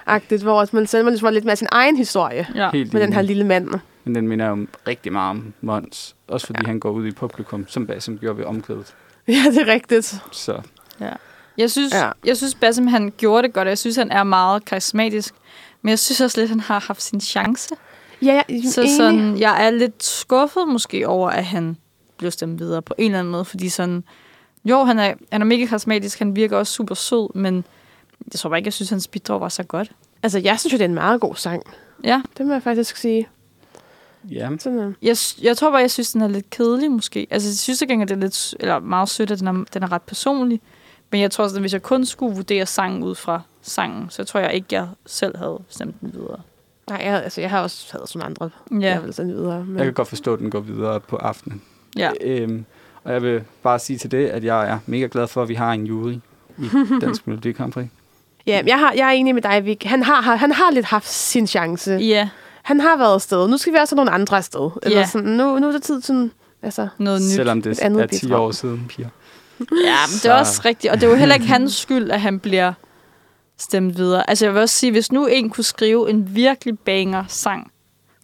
Agtigt, 0.07 0.43
hvor 0.43 0.69
man 0.73 0.87
Selma 0.87 1.11
ligesom 1.11 1.25
var 1.25 1.31
lidt 1.31 1.45
mere 1.45 1.57
sin 1.57 1.69
egen 1.73 1.97
historie 1.97 2.47
Ja. 2.55 2.71
Helt 2.71 2.93
med 2.93 3.03
den 3.03 3.13
her 3.13 3.23
lille 3.23 3.45
mand. 3.45 3.71
Men 4.05 4.15
den 4.15 4.29
minder 4.29 4.47
jo 4.47 4.67
rigtig 4.87 5.13
meget 5.13 5.31
om 5.31 5.53
Mons. 5.61 6.17
Også 6.29 6.47
fordi 6.47 6.61
ja. 6.63 6.67
han 6.67 6.81
går 6.81 6.91
ud 6.91 7.07
i 7.07 7.11
publikum, 7.13 7.69
som 7.69 7.87
Basim 7.87 8.19
gjorde 8.19 8.39
ved 8.39 8.45
omkvædet. 8.45 8.95
Ja, 9.29 9.45
det 9.51 9.59
er 9.59 9.67
rigtigt. 9.73 10.23
Så 10.33 10.61
Ja. 11.01 11.13
Jeg 11.59 11.71
synes, 11.71 11.95
ja. 11.95 12.07
Ja. 12.07 12.13
jeg 12.25 12.37
synes 12.37 12.55
Basim, 12.55 12.87
han 12.87 13.13
gjorde 13.17 13.43
det 13.43 13.55
godt, 13.55 13.67
og 13.67 13.69
jeg 13.69 13.79
synes, 13.79 13.97
han 13.97 14.11
er 14.11 14.25
meget 14.25 14.65
karismatisk. 14.65 15.35
Men 15.83 15.91
jeg 15.91 15.99
synes 15.99 16.21
også 16.21 16.41
lidt, 16.41 16.51
han 16.51 16.61
har 16.61 16.81
haft 16.87 17.03
sin 17.03 17.21
chance. 17.21 17.75
Ja, 18.23 18.43
jeg 18.49 18.57
er 18.65 18.71
Så 18.71 18.81
enig. 18.81 18.97
sådan, 18.97 19.39
jeg 19.39 19.67
er 19.67 19.71
lidt 19.71 20.05
skuffet 20.05 20.69
måske 20.69 21.09
over, 21.09 21.31
at 21.31 21.45
han 21.45 21.77
blev 22.17 22.31
stemt 22.31 22.59
videre 22.61 22.83
på 22.83 22.95
en 22.99 23.05
eller 23.05 23.19
anden 23.19 23.33
måde, 23.33 23.45
fordi 23.45 23.69
sådan, 23.69 24.05
jo, 24.65 24.85
han 24.85 24.99
er, 24.99 25.15
han 25.33 25.41
er 25.41 25.47
mega 25.47 25.67
karismatisk, 25.67 26.19
han 26.19 26.37
virker 26.37 26.57
også 26.57 26.73
super 26.73 26.95
sød, 26.95 27.35
men 27.35 27.65
jeg 28.33 28.41
tror 28.41 28.51
bare 28.51 28.59
ikke, 28.59 28.67
jeg 28.67 28.73
synes, 28.73 28.91
hans 28.91 29.09
bidrag 29.09 29.41
var 29.41 29.49
så 29.49 29.63
godt. 29.63 29.93
Altså, 30.23 30.39
jeg 30.39 30.61
synes 30.61 30.73
jo, 30.73 30.79
det 30.79 30.85
er 30.85 30.89
en 30.89 30.95
meget 30.95 31.21
god 31.21 31.35
sang. 31.35 31.63
Ja, 32.05 32.23
Det 32.39 32.47
må 32.47 32.53
jeg 32.53 32.63
faktisk 32.63 32.97
sige. 32.97 33.29
ja, 34.31 34.49
Sådan, 34.59 34.79
øh. 34.79 34.95
jeg, 35.03 35.17
jeg 35.43 35.57
tror 35.57 35.71
bare, 35.71 35.81
jeg 35.81 35.91
synes, 35.91 36.13
den 36.13 36.21
er 36.21 36.29
lidt 36.29 36.51
kedelig 36.51 36.91
måske. 36.91 37.27
Altså, 37.31 37.49
jeg 37.49 37.55
synes 37.57 37.83
ikke 37.83 37.93
engang, 37.93 38.09
det 38.09 38.17
er 38.17 38.21
lidt, 38.21 38.55
eller 38.61 38.79
meget 38.79 39.09
sødt, 39.09 39.31
at 39.31 39.39
den 39.39 39.47
er, 39.47 39.65
den 39.75 39.83
er 39.83 39.93
ret 39.93 40.03
personlig. 40.03 40.61
Men 41.11 41.21
jeg 41.21 41.31
tror 41.31 41.45
også, 41.45 41.57
at 41.57 41.63
hvis 41.63 41.73
jeg 41.73 41.83
kun 41.83 42.07
skulle 42.07 42.37
vurdere 42.37 42.67
sangen 42.67 43.03
ud 43.03 43.15
fra 43.15 43.41
sangen, 43.63 44.11
så 44.11 44.25
tror 44.25 44.41
jeg 44.41 44.55
ikke, 44.55 44.67
jeg 44.71 44.89
selv 45.07 45.37
havde 45.37 45.59
stemt 45.69 46.01
den 46.01 46.13
videre. 46.15 46.41
Nej, 46.89 47.01
jeg, 47.05 47.23
altså, 47.23 47.41
jeg 47.41 47.51
har 47.51 47.61
også 47.63 47.87
haft 47.93 48.09
sådan 48.09 48.27
andre. 48.27 48.51
Ja, 48.71 48.77
Jeg 48.87 49.05
vil 49.05 49.15
sådan 49.15 49.33
videre. 49.33 49.65
Men... 49.65 49.77
jeg 49.77 49.85
kan 49.85 49.95
godt 49.95 50.09
forstå, 50.09 50.33
at 50.35 50.39
den 50.39 50.51
går 50.51 50.61
videre 50.61 51.01
på 51.01 51.17
aftenen. 51.17 51.63
ja. 51.97 52.11
Øhm, 52.21 52.65
og 53.05 53.13
jeg 53.13 53.23
vil 53.23 53.43
bare 53.63 53.79
sige 53.79 53.99
til 53.99 54.11
det, 54.11 54.27
at 54.27 54.45
jeg 54.45 54.69
er 54.71 54.79
mega 54.87 55.09
glad 55.11 55.27
for, 55.27 55.43
at 55.43 55.49
vi 55.49 55.55
har 55.55 55.73
en 55.73 55.85
jury. 55.87 56.13
i 56.59 56.69
Dansk 57.01 57.27
Melodi 57.27 57.53
Grand 57.53 57.73
Prix. 57.73 57.87
Ja, 58.47 58.63
jeg, 58.67 58.79
har, 58.79 58.93
jeg 58.97 59.07
er 59.09 59.13
enig 59.13 59.35
med 59.35 59.43
dig, 59.43 59.65
Vik. 59.65 59.85
Han 59.85 60.03
har, 60.03 60.37
han 60.37 60.53
har 60.53 60.71
lidt 60.71 60.87
haft 60.87 61.09
sin 61.09 61.47
chance. 61.47 61.91
Ja, 61.93 62.29
Han 62.63 62.81
har 62.81 62.97
været 62.97 63.15
afsted. 63.15 63.49
Nu 63.49 63.57
skal 63.57 63.73
vi 63.73 63.79
også 63.79 63.95
have 63.95 64.05
nogle 64.05 64.11
andre 64.11 64.37
afsted. 64.37 64.71
Eller 64.83 64.99
Ja. 64.99 65.07
sådan, 65.07 65.31
nu, 65.31 65.59
nu 65.59 65.69
er 65.69 65.73
det 65.73 65.83
tid 65.83 66.03
sådan... 66.03 66.31
Altså, 66.63 66.89
noget 66.99 67.21
nyt. 67.21 67.27
Selvom 67.31 67.59
Et 67.59 67.65
det 67.65 67.83
er 68.03 68.07
10 68.07 68.27
bidrag. 68.27 68.41
år 68.41 68.51
siden, 68.51 68.85
piger. 68.89 69.09
Ja, 69.61 69.65
men 69.65 70.15
det 70.15 70.15
er 70.15 70.19
Så- 70.19 70.39
også 70.39 70.63
rigtigt. 70.65 70.93
Og 70.93 71.01
det 71.01 71.07
er 71.07 71.11
jo 71.11 71.17
heller 71.17 71.35
ikke 71.35 71.47
hans 71.57 71.75
skyld, 71.75 72.11
at 72.11 72.21
han 72.21 72.39
bliver 72.39 72.73
stemt 73.59 73.97
videre. 73.97 74.31
Altså 74.31 74.47
jeg 74.47 74.55
vil 74.55 74.63
også 74.63 74.77
sige, 74.77 74.93
hvis 74.93 75.13
nu 75.13 75.27
en 75.27 75.51
kunne 75.51 75.65
skrive 75.65 76.11
en 76.11 76.35
virkelig 76.35 76.79
banger 76.79 77.25
sang, 77.29 77.73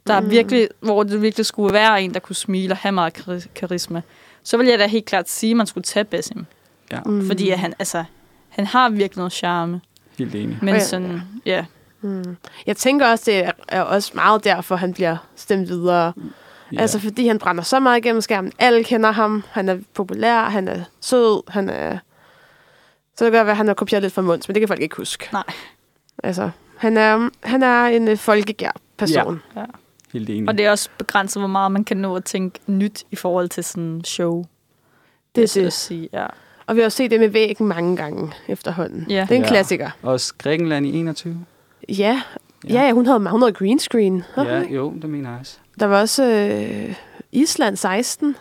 der 0.06 0.20
mm. 0.20 0.30
Virkelig, 0.30 0.68
hvor 0.80 1.02
det 1.02 1.22
virkelig 1.22 1.46
skulle 1.46 1.74
være 1.74 2.02
en, 2.02 2.14
der 2.14 2.20
kunne 2.20 2.36
smile 2.36 2.72
og 2.72 2.76
have 2.76 2.92
meget 2.92 3.12
kari- 3.12 3.48
karisma, 3.54 4.02
så 4.42 4.56
vil 4.56 4.66
jeg 4.66 4.78
da 4.78 4.86
helt 4.86 5.04
klart 5.04 5.30
sige, 5.30 5.50
at 5.50 5.56
man 5.56 5.66
skulle 5.66 5.84
tage 5.84 6.04
Bessim. 6.04 6.46
Ja, 6.92 7.00
mm. 7.06 7.26
Fordi 7.26 7.50
at 7.50 7.58
han, 7.58 7.74
altså, 7.78 8.04
han 8.48 8.66
har 8.66 8.88
virkelig 8.88 9.16
noget 9.16 9.32
charme. 9.32 9.80
helt 10.18 10.34
enig. 10.34 10.58
Men 10.62 10.68
Og 10.74 10.80
ja, 10.80 10.84
sådan, 10.84 11.20
ja. 11.46 11.64
Mm. 12.00 12.36
Jeg 12.66 12.76
tænker 12.76 13.06
også, 13.06 13.24
det 13.26 13.50
er, 13.68 13.82
også 13.82 14.10
meget 14.14 14.44
derfor, 14.44 14.76
han 14.76 14.92
bliver 14.92 15.16
stemt 15.36 15.68
videre. 15.68 16.12
Ja. 16.72 16.80
Altså, 16.80 16.98
fordi 16.98 17.26
han 17.26 17.38
brænder 17.38 17.62
så 17.62 17.80
meget 17.80 17.98
igennem 17.98 18.20
skærmen. 18.20 18.52
Alle 18.58 18.84
kender 18.84 19.10
ham. 19.10 19.44
Han 19.50 19.68
er 19.68 19.78
populær. 19.94 20.44
Han 20.44 20.68
er 20.68 20.80
sød. 21.00 21.50
Han 21.50 21.68
er... 21.68 21.98
Så 23.16 23.24
det 23.24 23.32
kan 23.32 23.38
godt 23.38 23.46
være, 23.46 23.50
at 23.52 23.56
han 23.56 23.66
har 23.66 23.74
kopieret 23.74 24.02
lidt 24.02 24.12
fra 24.14 24.22
Munds, 24.22 24.48
men 24.48 24.54
det 24.54 24.60
kan 24.60 24.68
folk 24.68 24.80
ikke 24.80 24.96
huske. 24.96 25.28
Nej. 25.32 25.42
Altså, 26.22 26.50
han 26.76 26.96
er, 26.96 27.28
han 27.42 27.62
er 27.62 27.84
en 27.86 28.08
øh, 28.08 28.16
folkegær 28.16 28.70
person. 28.96 29.42
helt 30.12 30.30
enig. 30.30 30.48
Og 30.48 30.58
det 30.58 30.66
er 30.66 30.70
også 30.70 30.88
begrænset, 30.98 31.40
hvor 31.40 31.48
meget 31.48 31.72
man 31.72 31.84
kan 31.84 31.96
nå 31.96 32.16
at 32.16 32.24
tænke 32.24 32.58
nyt 32.66 33.04
i 33.10 33.16
forhold 33.16 33.48
til 33.48 33.64
sådan 33.64 34.02
show. 34.04 34.44
Det 35.34 35.44
er 35.44 35.52
jeg 35.60 35.64
det. 35.64 35.72
Sige, 35.72 36.08
ja. 36.12 36.26
Og 36.66 36.74
vi 36.76 36.80
har 36.80 36.86
også 36.86 36.96
set 36.96 37.10
det 37.10 37.20
med 37.20 37.28
væggen 37.28 37.66
mange 37.66 37.96
gange 37.96 38.32
efterhånden. 38.48 39.06
Ja. 39.08 39.20
Det 39.20 39.30
er 39.30 39.34
en 39.36 39.42
Ja. 39.42 39.48
klassiker. 39.48 39.90
Også 40.02 40.34
Grækenland 40.38 40.86
i 40.86 40.98
21. 40.98 41.44
Ja. 41.88 42.22
Ja, 42.68 42.82
ja 42.82 42.92
hun, 42.92 43.06
havde, 43.06 43.30
hun 43.30 43.42
havde 43.42 43.52
green 43.52 43.78
screen. 43.78 44.24
Ja, 44.36 44.58
jo, 44.60 44.92
det 45.02 45.10
mener 45.10 45.30
jeg 45.30 45.40
også. 45.40 45.58
Der 45.80 45.86
var 45.86 46.00
også 46.00 46.24
øh, 46.24 46.94
Island 47.32 47.76
16. 47.76 48.36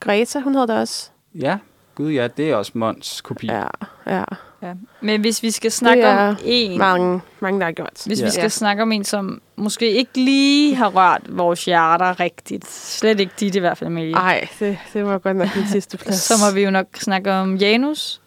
Greta, 0.00 0.40
hun 0.40 0.54
havde 0.54 0.66
det 0.66 0.76
også. 0.76 1.10
Ja, 1.34 1.58
gud 1.94 2.10
ja, 2.10 2.28
det 2.28 2.50
er 2.50 2.56
også 2.56 2.72
Mons 2.74 3.20
kopi. 3.20 3.46
Ja, 3.46 3.64
ja. 4.06 4.24
ja. 4.62 4.72
Men 5.00 5.20
hvis 5.20 5.42
vi 5.42 5.50
skal 5.50 5.70
snakke 5.72 6.02
er 6.02 6.28
om 6.28 6.36
en, 6.44 6.78
Mange, 6.78 7.20
mange, 7.40 7.60
der 7.60 7.64
har 7.66 7.72
gjort. 7.72 8.02
Hvis 8.06 8.20
Ja. 8.20 8.24
vi 8.24 8.30
skal 8.30 8.50
snakke 8.50 8.82
om 8.82 8.92
en, 8.92 9.04
som 9.04 9.40
måske 9.56 9.90
ikke 9.90 10.10
lige 10.14 10.74
har 10.74 10.88
rørt 10.88 11.22
vores 11.28 11.64
hjerter 11.64 12.20
rigtigt, 12.20 12.66
slet 12.70 13.20
ikke 13.20 13.32
dit 13.40 13.54
i 13.54 13.58
hvert 13.58 13.78
fald 13.78 13.90
med, 13.90 14.12
Ej, 14.12 14.48
det, 14.58 14.78
det 14.92 15.04
var 15.06 15.18
godt 15.18 15.36
nok 15.36 15.48
den 15.54 15.66
sidste 15.68 15.96
plads. 15.98 16.16
så 16.20 16.34
må 16.46 16.54
vi 16.54 16.62
jo 16.64 16.70
nok 16.70 16.86
snakke 16.96 17.32
om 17.32 17.56
Janus, 17.56 18.20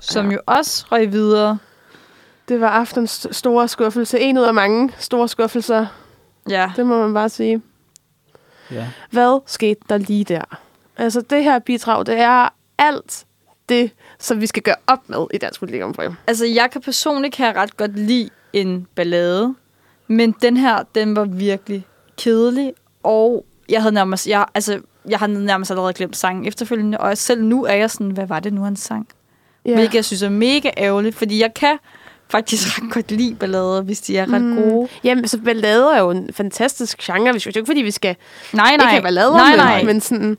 som 0.00 0.26
Ja. 0.26 0.32
jo 0.32 0.40
også 0.46 0.86
røg 0.92 1.12
videre. 1.12 1.58
Det 2.48 2.60
var 2.60 2.68
aftens 2.68 3.26
st- 3.26 3.32
store 3.32 3.68
skuffelse. 3.68 4.20
En 4.20 4.38
ud 4.38 4.42
af 4.42 4.54
mange 4.54 4.90
store 4.98 5.28
skuffelser. 5.28 5.86
Ja, 6.50 6.72
Det 6.76 6.86
må 6.86 7.02
man 7.02 7.14
bare 7.14 7.28
sige. 7.28 7.62
Ja. 8.70 8.86
Hvad 9.10 9.40
skete 9.46 9.80
der 9.88 9.96
lige 9.96 10.24
der? 10.24 10.58
Altså, 10.96 11.20
det 11.20 11.44
her 11.44 11.58
bidrag, 11.58 12.06
det 12.06 12.20
er 12.20 12.48
alt 12.78 13.24
det, 13.68 13.90
som 14.18 14.40
vi 14.40 14.46
skal 14.46 14.62
gøre 14.62 14.74
op 14.86 14.98
med 15.08 15.26
i 15.34 15.38
Dansk 15.38 15.60
Grand 15.60 15.94
Prix. 15.94 16.10
altså 16.26 16.46
jeg 16.46 16.70
kan 16.70 16.80
personligt 16.80 17.34
kan 17.34 17.46
jeg 17.46 17.56
ret 17.56 17.76
godt 17.76 17.98
lide 17.98 18.30
en 18.52 18.86
ballade, 18.94 19.54
men 20.06 20.34
den 20.42 20.56
her, 20.56 20.82
den 20.94 21.16
var 21.16 21.24
virkelig 21.24 21.86
kedelig, 22.18 22.72
og 23.02 23.44
jeg 23.68 23.82
havde 23.82 23.94
nærmest, 23.94 24.26
jeg, 24.26 24.46
altså, 24.54 24.80
jeg 25.08 25.18
har 25.18 25.26
nærmest 25.26 25.70
allerede 25.70 25.92
glemt 25.92 26.16
sangen 26.16 26.46
efterfølgende, 26.46 26.98
og 26.98 27.18
selv 27.18 27.44
nu 27.44 27.64
er 27.64 27.74
jeg 27.74 27.90
sådan, 27.90 28.10
hvad 28.10 28.26
var 28.26 28.40
det 28.40 28.52
nu, 28.52 28.62
han 28.62 28.76
sang? 28.76 29.08
Ja. 29.66 29.74
Hvilket 29.74 29.94
jeg 29.94 30.04
synes 30.04 30.22
er 30.22 30.28
mega 30.28 30.70
ærgerligt, 30.78 31.16
fordi 31.16 31.40
jeg 31.40 31.54
kan 31.54 31.78
faktisk 32.28 32.66
ret 32.78 32.92
godt 32.92 33.10
lide 33.10 33.34
ballader, 33.34 33.82
hvis 33.82 34.00
de 34.00 34.18
er 34.18 34.32
ret 34.32 34.42
Mm. 34.42 34.56
gode. 34.56 34.88
Jamen, 35.04 35.28
så 35.28 35.38
ballader 35.38 35.92
er 35.94 35.98
jo 36.00 36.10
en 36.10 36.30
fantastisk 36.32 36.98
genre. 36.98 37.32
Vi 37.32 37.38
skal 37.38 37.52
jo 37.52 37.58
ikke, 37.60 37.66
fordi 37.66 37.80
vi 37.82 37.90
skal 37.90 38.16
Nej, 38.52 38.70
ikke 38.72 38.84
nej. 38.84 38.90
have 38.92 39.02
ballader, 39.02 39.32
nej, 39.36 39.50
men, 39.50 39.56
nej. 39.58 39.82
men 39.82 40.00
sådan... 40.00 40.38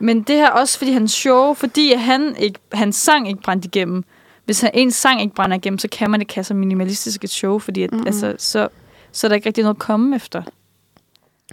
Men 0.00 0.22
det 0.22 0.36
her 0.36 0.50
også, 0.50 0.78
fordi 0.78 0.92
hans 0.92 1.12
show, 1.12 1.54
fordi 1.54 1.92
han 1.94 2.36
ikke, 2.36 2.58
hans 2.72 2.96
sang 2.96 3.28
ikke 3.28 3.40
brændte 3.42 3.66
igennem. 3.66 4.04
Hvis 4.44 4.60
han, 4.60 4.70
en 4.74 4.90
sang 4.90 5.22
ikke 5.22 5.34
brænder 5.34 5.56
igennem, 5.56 5.78
så 5.78 5.88
kan 5.92 6.10
man 6.10 6.20
ikke 6.20 6.34
have 6.34 6.44
så 6.44 6.54
minimalistisk 6.54 7.24
et 7.24 7.30
show, 7.30 7.58
fordi 7.58 7.82
at, 7.82 7.92
Mhm. 7.92 8.06
altså, 8.06 8.34
så, 8.38 8.68
så 9.12 9.26
er 9.26 9.28
der 9.28 9.34
ikke 9.34 9.46
rigtig 9.46 9.64
noget 9.64 9.74
at 9.74 9.78
komme 9.78 10.16
efter. 10.16 10.42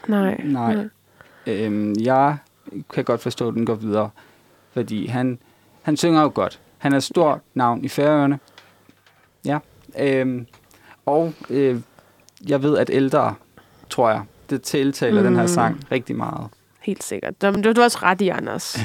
Nej. 0.08 0.42
Nej. 0.44 0.76
Øhm, 1.48 1.96
jeg 2.00 2.38
kan 2.94 3.04
godt 3.04 3.22
forstå, 3.22 3.48
at 3.48 3.54
den 3.54 3.66
går 3.66 3.76
videre. 3.76 4.10
Fordi 4.74 5.06
han, 5.08 5.40
han 5.82 5.98
synger 5.98 6.22
jo 6.22 6.32
godt. 6.34 6.60
Han 6.78 6.94
er 6.94 6.98
et 6.98 7.04
stort 7.04 7.40
navn 7.54 7.84
i 7.86 7.88
Færøerne. 7.88 8.40
Ja. 9.46 9.60
Øhm, 10.00 10.46
og 11.06 11.34
øh, 11.50 11.80
jeg 12.48 12.64
ved, 12.64 12.78
at 12.78 12.90
ældre, 12.94 13.36
tror 13.90 14.10
jeg, 14.10 14.22
det 14.50 14.62
tiltaler 14.62 15.22
mm. 15.22 15.26
den 15.28 15.36
her 15.36 15.42
Mm. 15.42 15.48
sang 15.48 15.82
rigtig 15.92 16.16
meget. 16.16 16.48
Helt 16.88 17.04
sikkert. 17.04 17.42
Du, 17.42 17.52
du, 17.52 17.72
du 17.72 17.74
har 17.80 17.84
også 17.84 17.98
ret 18.04 18.22
i, 18.22 18.30
Anders. 18.30 18.76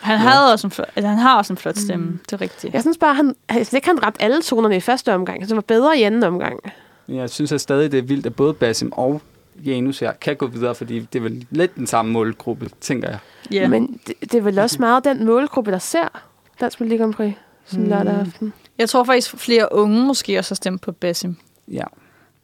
Han, 0.00 0.14
Ja. 0.14 0.16
havde 0.16 0.52
også 0.52 0.66
en 0.66 0.70
flot, 0.70 0.88
altså, 0.96 1.08
han 1.08 1.18
har 1.18 1.36
også 1.38 1.52
en 1.52 1.56
flot 1.56 1.76
stemme, 1.78 2.06
Mm. 2.06 2.18
det 2.24 2.32
er 2.32 2.40
rigtigt. 2.40 2.74
Jeg 2.74 2.80
synes 2.82 2.98
bare, 2.98 3.14
han, 3.14 3.34
jeg 3.48 3.56
synes 3.56 3.72
ikke, 3.72 3.86
han 3.86 4.02
ramte 4.02 4.22
alle 4.22 4.42
tonerne 4.42 4.76
i 4.76 4.80
første 4.80 5.14
omgang. 5.14 5.42
Så 5.42 5.48
det 5.48 5.56
var 5.56 5.62
bedre 5.62 5.98
i 5.98 6.02
anden 6.02 6.22
omgang. 6.22 6.60
Jeg 7.08 7.30
synes 7.30 7.52
at 7.52 7.60
stadig, 7.60 7.92
det 7.92 7.98
er 7.98 8.02
vildt, 8.02 8.26
at 8.26 8.34
både 8.34 8.54
Basim 8.54 8.92
og 8.92 9.22
Janus 9.64 9.98
her 9.98 10.12
kan 10.12 10.36
gå 10.36 10.46
videre, 10.46 10.74
fordi 10.74 11.00
det 11.00 11.18
er 11.18 11.22
vel 11.22 11.46
lidt 11.50 11.76
den 11.76 11.86
samme 11.86 12.12
målgruppe, 12.12 12.68
tænker 12.80 13.08
jeg. 13.08 13.18
Ja. 13.52 13.68
Men 13.68 14.00
det, 14.06 14.14
det 14.20 14.34
er 14.34 14.40
vel 14.40 14.58
også 14.58 14.76
meget 14.86 15.04
den 15.04 15.24
målgruppe, 15.26 15.70
der 15.70 15.78
ser 15.78 16.22
Dansk 16.60 16.80
Melodi 16.80 16.96
Grand 16.96 17.14
Prix 17.14 17.32
sådan 17.66 17.84
Mm. 17.84 17.90
lørdag 17.90 18.14
aften. 18.14 18.52
Jeg 18.78 18.88
tror 18.88 19.04
faktisk, 19.04 19.36
flere 19.36 19.72
unge 19.74 20.06
måske 20.06 20.38
også 20.38 20.50
har 20.50 20.54
stemt 20.56 20.80
på 20.82 20.92
Basim. 20.92 21.36
Ja. 21.68 21.84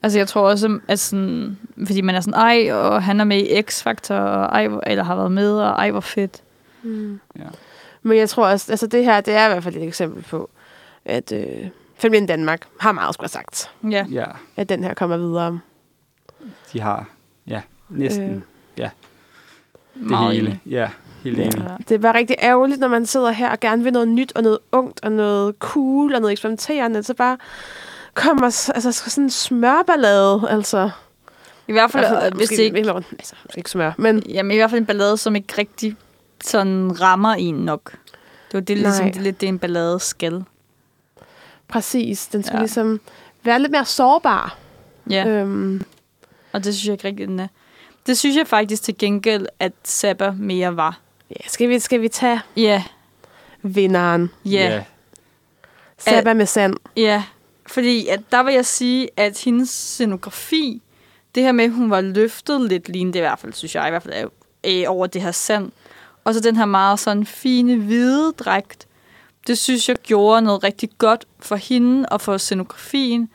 Altså 0.03 0.19
jeg 0.19 0.27
tror 0.27 0.41
også, 0.49 0.79
at 0.87 0.99
sådan, 0.99 1.57
fordi 1.87 2.01
man 2.01 2.15
er 2.15 2.21
sådan, 2.21 2.33
ej, 2.33 2.71
og 2.73 3.03
han 3.03 3.19
er 3.19 3.23
med 3.23 3.37
i 3.37 3.59
X-Factor, 3.59 4.13
og 4.15 4.45
ej, 4.45 4.67
eller 4.87 5.03
har 5.03 5.15
været 5.15 5.31
med, 5.31 5.51
og 5.53 5.69
ej, 5.69 5.91
hvor 5.91 5.99
fedt. 5.99 6.43
Mm. 6.83 7.19
Ja. 7.39 7.43
Men 8.03 8.17
jeg 8.17 8.29
tror 8.29 8.47
også, 8.47 8.71
altså 8.71 8.87
det 8.87 9.03
her, 9.05 9.21
det 9.21 9.33
er 9.35 9.45
i 9.45 9.49
hvert 9.49 9.63
fald 9.63 9.75
et 9.75 9.83
eksempel 9.83 10.23
på, 10.23 10.49
at 11.05 11.31
øh, 11.31 11.67
Familien 11.97 12.25
Danmark 12.27 12.61
har 12.79 12.91
meget 12.91 13.13
skulle 13.13 13.29
have 13.33 13.43
sagt, 13.43 13.71
Ja. 13.91 14.05
Ja, 14.11 14.25
at 14.57 14.69
den 14.69 14.83
her 14.83 14.93
kommer 14.93 15.17
videre. 15.17 15.59
de 16.73 16.81
har 16.81 17.09
ja, 17.47 17.61
næsten 17.89 18.29
Øh. 18.29 18.41
det 18.77 18.91
Meget 19.95 20.33
hele. 20.35 20.47
enig. 20.47 20.61
Ja, 20.65 20.89
helt 21.23 21.37
Ja. 21.37 21.43
enig. 21.43 21.57
Ja. 21.59 21.75
Det 21.89 21.95
er 21.95 21.99
bare 21.99 22.13
rigtig 22.17 22.35
ærgerligt, 22.41 22.79
når 22.79 22.87
man 22.87 23.05
sidder 23.05 23.31
her 23.31 23.49
og 23.51 23.59
gerne 23.59 23.83
vil 23.83 23.93
noget 23.93 24.07
nyt, 24.07 24.31
og 24.35 24.43
noget 24.43 24.59
ungt, 24.71 24.99
og 25.03 25.11
noget 25.11 25.55
cool, 25.59 26.13
og 26.15 26.21
noget 26.21 26.31
eksperimenterende, 26.31 27.03
så 27.03 27.13
bare 27.13 27.37
kommer 28.19 28.71
altså, 28.75 28.91
sådan 28.91 29.23
en 29.23 29.29
smørballade, 29.29 30.41
altså. 30.49 30.89
I 31.67 31.71
hvert 31.71 31.91
fald, 31.91 32.05
altså 32.05 32.25
øh, 32.27 32.33
hvis 32.37 32.49
det 32.49 32.59
ikke, 32.59 32.77
ikke, 32.77 32.89
altså, 33.11 33.35
måske 33.45 33.57
ikke 33.57 33.69
smør, 33.69 33.91
men 33.97 34.23
jamen, 34.29 34.51
i 34.51 34.55
hvert 34.55 34.69
fald 34.69 34.79
en 34.81 34.85
ballade, 34.85 35.17
som 35.17 35.35
ikke 35.35 35.53
rigtig 35.57 35.95
sådan 36.43 37.01
rammer 37.01 37.33
en 37.33 37.55
nok. 37.55 37.91
Det 37.91 38.53
var 38.53 38.59
det, 38.59 38.77
ligesom, 38.77 39.05
Nej. 39.05 39.11
det, 39.13 39.21
lidt 39.21 39.41
det, 39.41 39.49
en 39.49 39.59
ballade 39.59 39.99
skal. 39.99 40.43
præcis, 41.67 42.27
den 42.27 42.43
skulle 42.43 42.57
Ja. 42.57 42.61
ligesom 42.63 42.99
være 43.43 43.59
lidt 43.59 43.71
mere 43.71 43.85
sårbar. 43.85 44.57
Ja, 45.09 45.27
Øhm, 45.27 45.83
og 46.51 46.63
det 46.63 46.75
synes 46.75 46.85
jeg 46.85 46.93
ikke 46.93 47.07
rigtig, 47.07 47.27
den 47.27 47.39
er. 47.39 47.47
Det 48.07 48.17
synes 48.17 48.37
jeg 48.37 48.47
faktisk 48.47 48.83
til 48.83 48.97
gengæld, 48.97 49.45
at 49.59 49.73
Sabba 49.83 50.31
mere 50.31 50.75
var. 50.75 50.99
ja, 51.29 51.47
skal, 51.49 51.69
vi, 51.69 51.79
skal 51.79 52.01
vi 52.01 52.07
tage 52.07 52.41
Ja, 52.55 52.83
vinderen? 53.61 54.29
ja, 54.45 54.83
Sabba 55.97 56.33
med 56.33 56.45
sand. 56.45 56.75
ja. 56.97 57.23
Fordi 57.69 58.07
at 58.07 58.19
der 58.31 58.43
vil 58.43 58.53
jeg 58.53 58.65
sige, 58.65 59.09
at 59.17 59.43
hendes 59.43 59.69
scenografi, 59.69 60.81
det 61.35 61.43
her 61.43 61.51
med, 61.51 61.65
at 61.65 61.71
hun 61.71 61.89
var 61.89 62.01
løftet 62.01 62.61
lidt, 62.61 62.89
lignende 62.89 63.13
det 63.13 63.19
i 63.19 63.21
hvert 63.21 63.39
fald, 63.39 63.53
synes 63.53 63.75
jeg, 63.75 63.87
i 63.87 63.89
hvert 63.89 64.03
fald 64.03 64.13
er, 64.13 64.27
øh, 64.63 64.83
over 64.87 65.07
det 65.07 65.21
her 65.21 65.31
sand. 65.31 65.71
Og 66.23 66.33
så 66.33 66.39
den 66.39 66.55
her 66.55 66.65
meget 66.65 66.99
sådan 66.99 67.25
fine 67.25 67.75
hvide 67.75 68.31
dragt, 68.31 68.87
det 69.47 69.57
synes 69.57 69.89
jeg 69.89 69.95
gjorde 70.03 70.41
noget 70.41 70.63
rigtig 70.63 70.89
godt 70.97 71.25
for 71.39 71.55
hende 71.55 72.09
og 72.09 72.21
for 72.21 72.37
scenografien. 72.37 73.29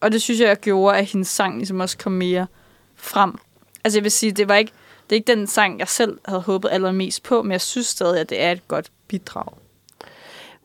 Og 0.00 0.12
det 0.12 0.22
synes 0.22 0.40
jeg 0.40 0.56
gjorde, 0.56 0.96
at 0.96 1.04
hendes 1.04 1.28
sang 1.28 1.56
ligesom 1.56 1.80
også 1.80 1.98
kom 1.98 2.12
mere 2.12 2.46
frem. 2.96 3.38
Altså 3.84 3.98
jeg 3.98 4.04
vil 4.04 4.12
sige, 4.12 4.32
det 4.32 4.48
var 4.48 4.54
ikke, 4.54 4.72
det 5.10 5.16
er 5.16 5.20
ikke 5.20 5.34
den 5.34 5.46
sang, 5.46 5.78
jeg 5.78 5.88
selv 5.88 6.18
havde 6.24 6.40
håbet 6.40 6.68
allermest 6.72 7.22
på, 7.22 7.42
men 7.42 7.52
jeg 7.52 7.60
synes 7.60 7.86
stadig, 7.86 8.20
at 8.20 8.30
det 8.30 8.40
er 8.40 8.52
et 8.52 8.68
godt 8.68 8.90
bidrag. 9.08 9.52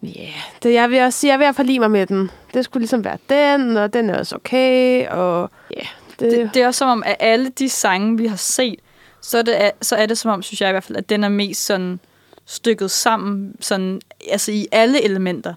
Ja, 0.04 0.08
yeah. 0.22 0.34
det 0.64 0.74
jeg 0.74 0.90
vil 0.90 1.02
også 1.02 1.20
sige, 1.20 1.30
jeg 1.30 1.34
er 1.34 1.38
hvert 1.38 1.56
fald 1.56 1.68
lide 1.68 1.80
mig 1.80 1.92
med 1.92 2.06
den. 2.08 2.30
Det 2.54 2.66
skulle 2.66 2.82
ligesom 2.82 3.04
være 3.04 3.18
den, 3.30 3.78
og 3.78 3.94
den 3.94 4.10
er 4.10 4.18
også 4.18 4.36
okay, 4.36 5.08
og 5.08 5.50
ja, 5.72 5.76
yeah, 5.76 5.88
det, 6.20 6.32
Det, 6.32 6.50
det 6.54 6.62
er 6.62 6.68
også 6.68 6.78
som 6.78 6.90
om, 6.90 7.04
at 7.06 7.16
alle 7.20 7.50
de 7.50 7.70
sange, 7.70 8.18
vi 8.18 8.28
har 8.28 8.36
set, 8.36 8.80
så 9.22 9.38
er 9.38 9.42
det, 9.42 9.72
så 9.82 9.96
er 9.96 10.06
det 10.06 10.18
som 10.18 10.32
om, 10.32 10.42
synes 10.42 10.62
jeg 10.62 10.70
i 10.70 10.72
hvert 10.72 10.84
fald, 10.84 10.98
at 10.98 11.10
den 11.10 11.24
er 11.24 11.30
mest 11.30 11.66
sådan 11.66 12.00
stykket 12.46 12.92
sammen, 12.92 13.56
sådan, 13.60 14.02
altså 14.32 14.52
i 14.52 14.68
alle 14.72 15.04
elementer. 15.04 15.54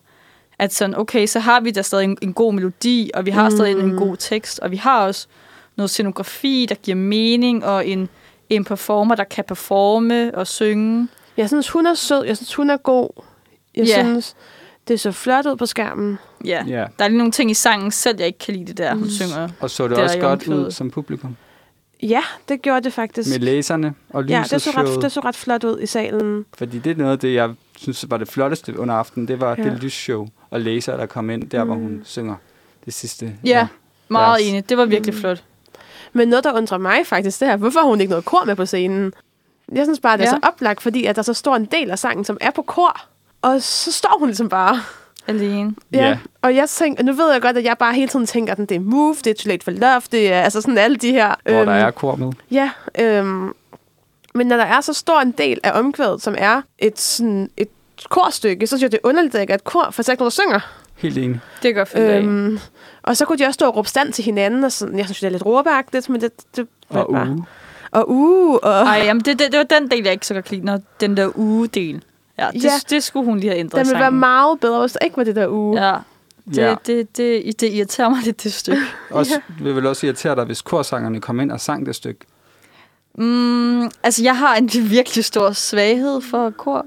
At 0.59 0.74
sådan, 0.74 0.99
okay, 0.99 1.26
så 1.26 1.40
har 1.40 1.61
vi 1.61 1.70
da 1.70 1.82
stadig 1.82 2.05
en, 2.05 2.18
en 2.22 2.32
god 2.32 2.53
melodi, 2.53 3.11
og 3.14 3.26
vi 3.26 3.30
har 3.30 3.49
mm. 3.51 3.57
stadig 3.57 3.72
en, 3.72 3.80
en 3.80 3.97
god 3.97 4.16
tekst, 4.16 4.59
og 4.59 4.70
vi 4.70 4.76
har 4.76 5.07
også 5.07 5.26
noget 5.76 5.90
scenografi, 5.90 6.66
der 6.68 6.74
giver 6.74 6.97
mening, 6.97 7.64
og 7.64 7.86
en, 7.86 8.09
en 8.51 8.64
performer, 8.64 9.14
der 9.14 9.24
kan 9.24 9.44
performe 9.44 10.34
og 10.34 10.47
synge. 10.47 11.09
Jeg 11.36 11.49
synes, 11.49 11.68
hun 11.68 11.86
er 11.86 11.94
sød. 11.94 12.24
Jeg 12.24 12.36
synes, 12.36 12.55
hun 12.55 12.70
er 12.70 12.76
god. 12.76 13.09
Jeg 13.74 13.84
Ja. 13.86 14.03
synes, 14.03 14.36
Det 14.89 15.01
så 15.01 15.12
flot 15.12 15.47
ud 15.47 15.57
på 15.57 15.66
skærmen. 15.66 16.18
Ja. 16.45 16.64
Ja. 16.66 16.84
Der 16.99 17.05
er 17.05 17.09
lige 17.09 17.18
nogle 17.18 17.32
ting 17.32 17.51
i 17.51 17.55
sangen 17.55 17.91
selv, 17.91 18.16
jeg 18.18 18.26
ikke 18.26 18.39
kan 18.39 18.55
lide 18.55 18.66
det 18.66 18.78
der, 18.78 18.95
hun 18.95 19.03
Mm. 19.03 19.11
synger. 19.11 19.49
Og 19.61 19.70
så 19.70 19.89
det 19.89 19.97
Der 19.97 20.03
også 20.03 20.18
godt 20.18 20.49
ud 20.49 20.70
som 20.70 20.91
publikum. 20.91 21.37
Ja, 22.03 22.22
det 22.49 22.62
gjorde 22.62 22.80
det 22.84 22.93
faktisk. 22.93 23.30
Med 23.30 23.39
læserne 23.39 23.95
og 24.11 24.22
lyset 24.22 24.34
ja, 24.34 24.43
det 24.51 24.62
så, 24.62 24.70
ret, 24.76 25.03
det 25.03 25.12
så 25.12 25.20
ret 25.20 25.37
flot 25.37 25.64
ud 25.64 25.80
i 25.80 25.87
salen. 25.87 26.45
Fordi 26.59 26.78
det 26.78 26.91
er 26.93 26.97
noget 26.97 27.12
af 27.12 27.18
det, 27.18 27.34
jeg 27.34 27.51
synes 27.78 28.05
var 28.09 28.16
det 28.16 28.28
flotteste 28.28 28.78
under 28.78 28.95
aftenen. 28.95 29.28
Det 29.28 29.41
var 29.41 29.55
Ja. 29.59 29.62
ja. 29.64 29.70
det 29.70 29.82
lysshow 29.82 30.28
og 30.51 30.61
læser, 30.61 30.97
der 30.97 31.07
kom 31.07 31.30
ind 31.30 31.51
der, 31.51 31.64
mm. 31.64 31.68
hvor 31.68 31.76
Mm. 31.76 31.82
hun 31.82 32.01
synger 32.05 32.34
det 32.84 32.95
sidste. 32.95 33.32
Ja, 33.45 33.66
meget 34.09 34.39
Vers. 34.41 34.49
enig. 34.49 34.68
Det 34.68 34.76
var 34.76 34.84
virkelig 34.84 35.14
Mm. 35.14 35.20
flot. 35.20 35.43
Men 36.12 36.28
noget, 36.28 36.45
der 36.45 36.53
undrer 36.53 36.78
mig 36.78 37.07
faktisk, 37.07 37.41
det 37.41 37.49
er, 37.49 37.57
hvorfor 37.57 37.80
har 37.80 37.87
hun 37.87 38.01
ikke 38.01 38.11
noget 38.11 38.24
kor 38.24 38.45
med 38.45 38.57
på 38.57 38.66
scenen? 38.66 39.12
Jeg 39.72 39.84
synes 39.87 40.01
bare, 40.01 40.16
det 40.16 40.22
er 40.24 40.28
Ja. 40.28 40.30
så 40.43 40.49
oplagt, 40.49 40.82
fordi 40.82 41.05
at 41.05 41.16
der 41.16 41.20
er 41.20 41.24
så 41.24 41.34
stor 41.34 41.57
en 41.57 41.64
del 41.64 41.91
af 41.91 41.99
sangen, 41.99 42.24
som 42.24 42.37
er 42.41 42.51
på 42.51 42.62
kor. 42.62 43.01
Og 43.43 43.62
så 43.62 43.93
står 43.93 44.16
hun 44.18 44.28
ligesom 44.28 44.49
bare. 44.49 44.80
Alene. 45.28 45.74
Ja. 45.93 46.18
Og 46.43 46.55
jeg 46.57 46.68
tænker, 46.68 47.03
nu 47.05 47.12
ved 47.12 47.32
jeg 47.32 47.43
godt, 47.43 47.57
at 47.57 47.64
jeg 47.64 47.78
bare 47.78 47.95
hele 47.95 48.09
tiden 48.09 48.26
tænker, 48.26 48.53
at 48.53 48.59
det 48.59 48.72
er 48.72 48.80
Move, 48.80 49.14
det 49.24 49.26
er 49.26 49.34
Too 49.34 49.49
Late 49.51 49.64
for 49.64 49.70
Love, 49.70 50.03
det 50.12 50.32
er 50.32 50.41
altså 50.41 50.61
sådan 50.61 50.78
alle 50.78 50.97
de 50.97 51.11
her... 51.12 51.34
Hvor 51.43 51.53
øhm, 51.59 51.66
der 51.66 51.72
er 51.74 51.91
kor 51.91 52.16
med. 52.16 52.32
Ja, 52.51 52.70
øhm, 52.99 53.53
men 54.34 54.47
når 54.47 54.57
der 54.57 54.64
er 54.64 54.80
så 54.80 54.93
stor 54.93 55.20
en 55.20 55.30
del 55.30 55.61
af 55.62 55.78
omkvædet, 55.78 56.22
som 56.22 56.34
er 56.39 56.62
et, 56.78 57.01
sådan, 57.01 57.51
et 57.57 57.68
korstykke, 58.11 58.66
så 58.66 58.76
synes 58.76 58.82
jeg, 58.82 58.93
det 58.93 59.01
er 59.05 59.09
underligt, 59.09 59.34
at 59.34 59.39
er 59.51 59.55
et 59.55 59.64
kor, 59.64 59.89
for 59.91 60.03
der 60.03 60.28
synger. 60.30 60.61
Helt 60.97 61.18
enig. 61.18 61.41
Det 61.62 61.74
gør 61.74 61.84
fint 61.84 62.05
øhm, 62.05 62.59
og 63.03 63.16
så 63.16 63.24
kunne 63.24 63.39
de 63.39 63.45
også 63.45 63.53
stå 63.55 63.66
og 63.66 63.76
råbe 63.76 63.89
stand 63.89 64.12
til 64.12 64.24
hinanden, 64.24 64.64
og 64.64 64.72
sådan, 64.72 64.99
jeg 64.99 65.05
synes, 65.07 65.20
det 65.20 65.26
er 65.26 65.30
lidt 65.30 65.47
råbagtigt, 65.47 66.09
men 66.09 66.20
det, 66.20 66.30
det 66.57 66.66
Og 66.89 67.09
bare- 67.12 67.28
uge. 67.28 67.45
Og 67.91 68.11
uh, 68.11 68.59
og... 68.62 68.72
Ej, 68.72 69.03
jamen 69.05 69.20
det, 69.24 69.39
det, 69.39 69.53
det 69.53 69.59
var 69.59 69.78
den 69.80 69.91
del, 69.91 70.03
jeg 70.05 70.12
ikke 70.12 70.26
så 70.26 70.34
godt 70.34 70.51
lide, 70.51 70.64
når 70.64 70.80
den 71.01 71.16
der 71.16 71.39
uge-del. 71.39 72.03
Ja, 72.39 72.49
det, 72.53 72.64
Ja. 72.64 72.70
det 72.91 73.03
skulle 73.03 73.26
hun 73.26 73.39
lige 73.41 73.51
have 73.51 73.59
ændret 73.61 73.78
Den 73.78 73.87
ville 73.89 74.01
være 74.01 74.11
meget 74.12 74.61
bedre, 74.61 74.80
hvis 74.80 74.93
der 74.93 74.99
ikke 75.05 75.16
var 75.16 75.24
det 75.24 75.37
der 75.37 75.49
uge. 75.49 75.87
Ja, 75.87 75.97
det, 76.49 76.57
Ja. 76.57 76.74
det, 76.87 77.16
det, 77.16 77.61
det 77.61 77.72
irriterer 77.72 78.09
mig 78.09 78.18
lidt, 78.24 78.43
det 78.43 78.53
stykke. 78.53 78.82
Også, 79.11 79.41
vil 79.61 79.76
vel 79.76 79.87
også 79.87 80.07
irritere 80.07 80.34
dig, 80.37 80.45
hvis 80.45 80.62
korsangerne 80.62 81.20
kom 81.20 81.41
ind 81.41 81.53
og 81.53 81.61
sang 81.61 81.87
det 81.87 81.95
stykke. 81.95 82.20
Mm, 83.14 83.82
altså, 84.03 84.22
jeg 84.22 84.37
har 84.39 84.55
en 84.57 84.70
virkelig 84.91 85.24
stor 85.24 85.53
svaghed 85.53 86.20
for 86.20 86.51
kor. 86.51 86.87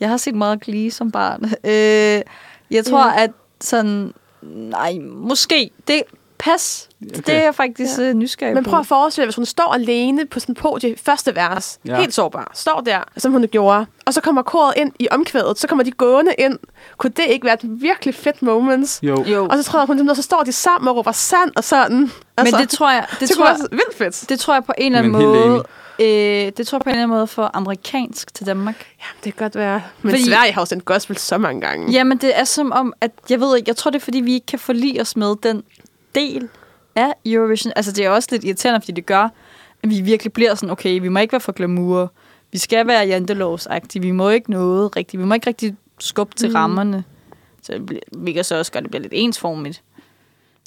Jeg 0.00 0.08
har 0.08 0.16
set 0.16 0.34
meget 0.34 0.60
glee 0.60 0.90
som 0.90 1.10
barn. 1.10 1.44
Øh, 1.64 2.22
jeg 2.70 2.84
tror, 2.84 3.06
Ja. 3.18 3.22
at 3.22 3.30
sådan... 3.60 4.12
Nej, 4.42 4.98
måske. 5.12 5.70
Det 5.88 6.02
pas. 6.38 6.88
Okay. 7.02 7.22
Det 7.26 7.34
er 7.34 7.42
jeg 7.42 7.54
faktisk 7.54 7.98
Ja. 7.98 8.04
ja. 8.04 8.12
nysgerrig 8.12 8.54
Men 8.54 8.64
prøv 8.64 8.80
at 8.80 8.86
forestille 8.86 9.22
dig, 9.22 9.26
hvis 9.26 9.36
hun 9.36 9.46
står 9.46 9.74
alene 9.74 10.26
på 10.26 10.40
sådan 10.40 10.52
en 10.52 10.56
podie, 10.56 10.96
første 11.02 11.36
vers, 11.36 11.78
ja. 11.86 11.96
Helt 11.96 12.14
sårbar, 12.14 12.50
står 12.54 12.80
der, 12.80 12.98
som 13.16 13.32
hun 13.32 13.48
gjorde, 13.48 13.86
og 14.06 14.14
så 14.14 14.20
kommer 14.20 14.42
koret 14.42 14.74
ind 14.76 14.92
i 14.98 15.08
omkvædet, 15.10 15.58
så 15.58 15.68
kommer 15.68 15.84
de 15.84 15.90
gående 15.90 16.34
ind. 16.38 16.58
Kunne 16.98 17.12
det 17.16 17.24
ikke 17.28 17.44
være 17.44 17.54
et 17.54 17.82
virkelig 17.82 18.14
fedt 18.14 18.42
moment? 18.42 18.98
Jo. 19.02 19.24
Jo, 19.26 19.46
Og 19.50 19.56
så 19.58 19.64
træder 19.64 19.86
hun, 19.86 20.08
og 20.08 20.16
så 20.16 20.22
står 20.22 20.42
de 20.42 20.52
sammen 20.52 20.88
og 20.88 20.96
råber 20.96 21.12
sand 21.12 21.50
og 21.56 21.64
sådan. 21.64 22.10
Altså, 22.36 22.56
men 22.56 22.62
det 22.62 22.70
tror 22.70 22.90
jeg... 22.90 23.06
Det 23.10 23.20
det 23.20 23.30
tror 23.30 23.46
jeg, 23.46 23.56
være 23.58 23.68
vildt 23.70 23.96
fedt. 23.98 24.28
det 24.28 24.40
tror 24.40 24.54
jeg 24.54 24.64
på 24.64 24.72
en 24.78 24.86
eller 24.86 24.98
anden 24.98 25.12
Men 25.12 25.22
måde... 25.22 25.64
Øh, 25.98 26.52
det 26.56 26.66
tror 26.66 26.78
jeg 26.78 26.82
på 26.82 26.88
en 26.88 26.94
eller 26.94 27.02
anden 27.02 27.16
måde 27.16 27.26
for 27.26 27.50
amerikansk 27.54 28.34
til 28.34 28.46
Danmark. 28.46 28.74
Jamen, 28.78 29.16
det 29.24 29.36
kan 29.36 29.44
godt 29.44 29.54
være. 29.56 29.82
Men 30.02 30.10
fordi... 30.12 30.24
Sverige 30.24 30.52
har 30.52 30.60
jo 30.60 30.66
sendt 30.66 30.84
gospel 30.84 31.18
så 31.18 31.38
mange 31.38 31.60
gange. 31.60 31.92
Jamen, 31.92 32.18
det 32.18 32.38
er 32.38 32.44
som 32.44 32.72
om, 32.72 32.92
at 33.00 33.10
jeg 33.30 33.40
ved 33.40 33.56
ikke, 33.56 33.68
jeg 33.68 33.76
tror 33.76 33.90
det 33.90 33.98
er, 33.98 34.04
fordi 34.04 34.20
vi 34.20 34.34
ikke 34.34 34.46
kan 34.46 34.58
forlige 34.58 35.00
os 35.00 35.16
med 35.16 35.34
den 35.42 35.62
del 36.14 36.48
af 36.94 37.12
Eurovision. 37.26 37.72
Altså, 37.76 37.92
det 37.92 38.04
er 38.04 38.10
også 38.10 38.28
lidt 38.32 38.44
irriterende, 38.44 38.80
fordi 38.80 38.92
det 38.92 39.06
gør, 39.06 39.22
at 39.82 39.90
vi 39.90 40.00
virkelig 40.00 40.32
bliver 40.32 40.54
sådan, 40.54 40.70
okay, 40.70 41.00
vi 41.00 41.08
må 41.08 41.18
ikke 41.18 41.32
være 41.32 41.40
for 41.40 41.52
glamour. 41.52 42.12
Vi 42.52 42.58
skal 42.58 42.86
være 42.86 43.06
jantelovsagtige. 43.06 44.02
Vi 44.02 44.10
må 44.10 44.28
ikke 44.30 44.50
noget 44.50 44.96
rigtigt. 44.96 45.20
Vi 45.20 45.26
må 45.26 45.34
ikke 45.34 45.46
rigtig 45.46 45.76
skubbe 45.98 46.34
til 46.34 46.48
Mm. 46.48 46.54
rammerne. 46.54 47.04
Så 47.62 47.72
det 47.72 47.86
bliver- 47.86 48.00
vi 48.18 48.32
kan 48.32 48.44
så 48.44 48.58
også 48.58 48.72
gøre, 48.72 48.78
at 48.78 48.82
det 48.84 48.90
bliver 48.90 49.02
lidt 49.02 49.12
ensformigt. 49.16 49.82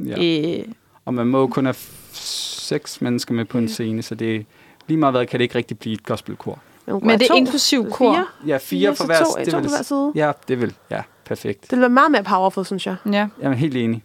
Ja. 0.06 0.24
Øh, 0.60 0.66
Og 1.06 1.14
man 1.14 1.28
må 1.28 1.39
jo 1.39 1.48
kun 1.48 1.66
have 1.66 1.76
seks 2.14 3.02
mennesker 3.02 3.34
med 3.34 3.45
på 3.45 3.58
en 3.58 3.68
scene, 3.70 4.02
så 4.02 4.16
det 4.16 4.36
er 4.36 4.43
lige 4.88 4.98
meget 4.98 5.14
hvad, 5.14 5.26
kan 5.26 5.39
det 5.39 5.43
ikke 5.43 5.56
rigtig 5.56 5.80
blive 5.80 5.93
et 5.93 6.04
gospelkor. 6.04 6.60
kunne 6.86 7.00
men 7.00 7.08
være 7.10 7.18
det 7.18 7.24
er 7.24 7.28
to, 7.28 7.36
inklusiv 7.36 7.89
kor. 7.89 8.14
Fire? 8.14 8.26
Ja, 8.48 8.58
fire 8.58 8.95
så 8.95 8.98
for 8.98 9.06
hver, 9.06 9.20
to, 9.20 9.26
det 9.39 9.48
to 9.52 9.58
vil, 9.58 9.64
på 9.64 9.70
hver 9.70 9.84
side. 9.84 10.12
Ja, 10.16 10.32
det 10.48 10.62
vil. 10.62 10.74
Ja, 10.91 11.02
perfekt. 11.26 11.72
Det 11.72 11.80
være 11.80 11.89
meget 11.89 12.12
mere 12.12 12.24
powerful, 12.24 12.66
synes 12.66 12.86
jeg, 12.88 12.95
Ja. 13.12 13.28
Jamen, 13.41 13.58
helt 13.58 13.78
enig. 13.78 14.04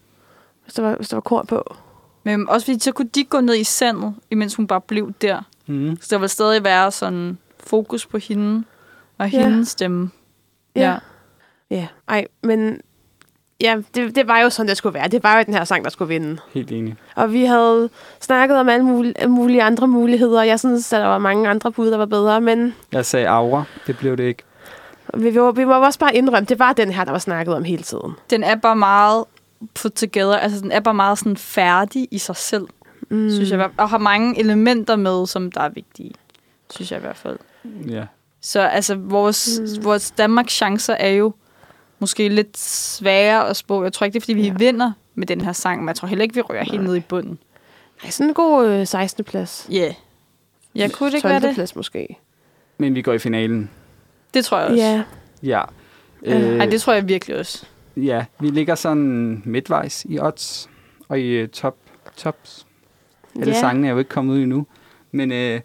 Hvis 0.72 0.76
der 0.76 0.82
var, 0.82 0.96
hvis 0.96 1.08
der 1.08 1.16
var 1.16 1.20
kor 1.20 1.42
på. 1.48 1.76
Men 2.24 2.48
også 2.48 2.64
fordi, 2.66 2.78
så 2.80 2.92
kunne 2.92 3.08
de 3.14 3.24
gå 3.24 3.40
ned 3.40 3.54
i 3.56 3.64
sandet, 3.64 4.14
imens 4.30 4.54
hun 4.54 4.66
bare 4.66 4.80
blev 4.80 5.12
der. 5.22 5.40
Mm. 5.66 5.98
Så 6.00 6.06
der 6.10 6.18
vil 6.18 6.28
stadig 6.28 6.64
være 6.64 6.90
sådan 6.90 7.38
fokus 7.60 8.06
på 8.06 8.18
hende 8.18 8.64
og 9.18 9.30
Ja. 9.30 9.42
hendes 9.42 9.68
stemme. 9.68 10.10
Ja. 10.76 10.96
Ja, 11.70 11.86
ej, 12.08 12.26
men 12.42 12.80
ja, 13.60 13.76
det, 13.94 14.14
det 14.16 14.28
var 14.28 14.38
jo 14.38 14.50
sådan, 14.50 14.68
det 14.68 14.76
skulle 14.76 14.94
være. 14.94 15.08
Det 15.08 15.22
var 15.22 15.38
jo 15.38 15.42
den 15.46 15.54
her 15.54 15.64
sang, 15.64 15.84
der 15.84 15.90
skulle 15.90 16.08
vinde. 16.08 16.38
Helt 16.54 16.70
enig. 16.72 16.96
Og 17.16 17.32
vi 17.32 17.44
havde 17.44 17.88
snakket 18.20 18.58
om 18.58 18.68
alle 18.68 18.84
mulige, 18.86 19.14
alle 19.18 19.30
mulige 19.32 19.62
andre 19.62 19.86
muligheder. 19.86 20.42
Jeg 20.42 20.58
synes, 20.58 20.92
at 20.92 21.00
der 21.00 21.06
var 21.06 21.18
mange 21.18 21.48
andre 21.48 21.72
bud, 21.72 21.90
der 21.90 21.96
var 21.96 22.06
bedre, 22.06 22.40
men 22.40 22.74
Jeg 22.92 23.06
sagde 23.06 23.28
Aura, 23.28 23.64
det 23.86 23.98
blev 23.98 24.16
det 24.16 24.24
ikke. 24.24 24.42
vi, 25.14 25.30
vi, 25.30 25.38
må, 25.38 25.50
vi 25.52 25.64
må 25.64 25.84
også 25.84 25.98
bare 25.98 26.14
indrømme, 26.16 26.46
det 26.46 26.58
var 26.58 26.72
den 26.72 26.90
her, 26.90 27.04
der 27.04 27.12
var 27.12 27.18
snakket 27.18 27.54
om 27.54 27.64
hele 27.64 27.82
tiden. 27.82 28.12
den 28.30 28.42
er 28.44 28.54
bare 28.56 28.76
meget 28.76 29.24
put 29.74 29.92
together. 29.92 30.36
Altså, 30.36 30.60
den 30.60 30.72
er 30.72 30.80
bare 30.80 30.94
meget 30.94 31.18
sådan 31.18 31.36
færdig 31.36 32.08
i 32.10 32.18
sig 32.18 32.36
selv, 32.36 32.66
mm. 33.10 33.30
synes 33.30 33.50
jeg. 33.50 33.70
Og 33.76 33.88
har 33.90 33.98
mange 33.98 34.38
elementer 34.40 34.96
med, 34.96 35.26
som 35.26 35.52
der 35.52 35.60
er 35.60 35.68
vigtige. 35.68 36.12
Synes 36.70 36.90
jeg 36.90 36.98
i 36.98 37.00
hvert 37.00 37.16
fald. 37.16 37.38
Ja. 37.88 38.04
Så 38.40 38.60
altså, 38.60 38.94
vores, 38.94 39.60
mm. 39.60 39.84
vores 39.84 40.10
Danmarks 40.10 40.52
chancer 40.52 40.94
er 40.94 41.08
jo 41.10 41.32
måske 41.98 42.28
lidt 42.28 42.58
svære 42.58 43.48
at 43.48 43.56
spå. 43.56 43.82
Jeg 43.82 43.92
tror 43.92 44.04
ikke, 44.04 44.14
det 44.14 44.20
er, 44.20 44.24
fordi 44.24 44.32
vi 44.34 44.46
Ja. 44.46 44.54
vinder 44.58 44.92
med 45.14 45.26
den 45.26 45.40
her 45.40 45.52
sang, 45.52 45.80
men 45.80 45.88
jeg 45.88 45.96
tror 45.96 46.08
heller 46.08 46.22
ikke, 46.22 46.34
vi 46.34 46.40
rører 46.40 46.64
helt 46.64 46.74
Nej. 46.74 46.82
ned 46.84 46.96
i 46.96 47.00
bunden. 47.00 47.38
Ej, 48.04 48.10
sådan 48.10 48.30
en 48.30 48.34
god 48.34 48.66
øh, 48.66 48.86
16. 48.86 49.24
plads. 49.24 49.66
Ja. 49.70 49.74
Yeah. 49.74 49.94
Ja, 50.74 50.88
kunne 50.88 51.10
det 51.10 51.14
ikke 51.14 51.24
12. 51.28 51.32
være 51.32 51.40
det? 51.48 51.54
plads 51.54 51.76
måske. 51.76 52.18
Men 52.78 52.94
vi 52.94 53.02
går 53.02 53.12
i 53.12 53.18
finalen. 53.18 53.70
Det 54.34 54.44
tror 54.44 54.58
jeg 54.58 54.66
også. 54.66 54.76
Ja, 54.82 55.02
Ja. 55.42 55.62
Ja. 56.26 56.40
Øh, 56.40 56.58
Ej, 56.58 56.66
det 56.66 56.80
tror 56.80 56.92
jeg 56.92 57.08
virkelig 57.08 57.38
også. 57.38 57.66
Ja, 57.96 58.24
vi 58.40 58.46
ligger 58.50 58.74
sådan 58.74 59.42
midtvejs 59.44 60.06
i 60.08 60.18
odds 60.20 60.70
og 61.08 61.20
i 61.20 61.28
øh, 61.28 61.48
top, 61.48 61.76
tops. 62.16 62.66
Alle 63.40 63.52
Ja. 63.54 63.60
sangene 63.60 63.86
er 63.88 63.92
jo 63.92 63.98
ikke 63.98 64.08
kommet 64.08 64.34
ud 64.34 64.42
endnu. 64.42 64.66
Men 65.12 65.32
øh, 65.32 65.60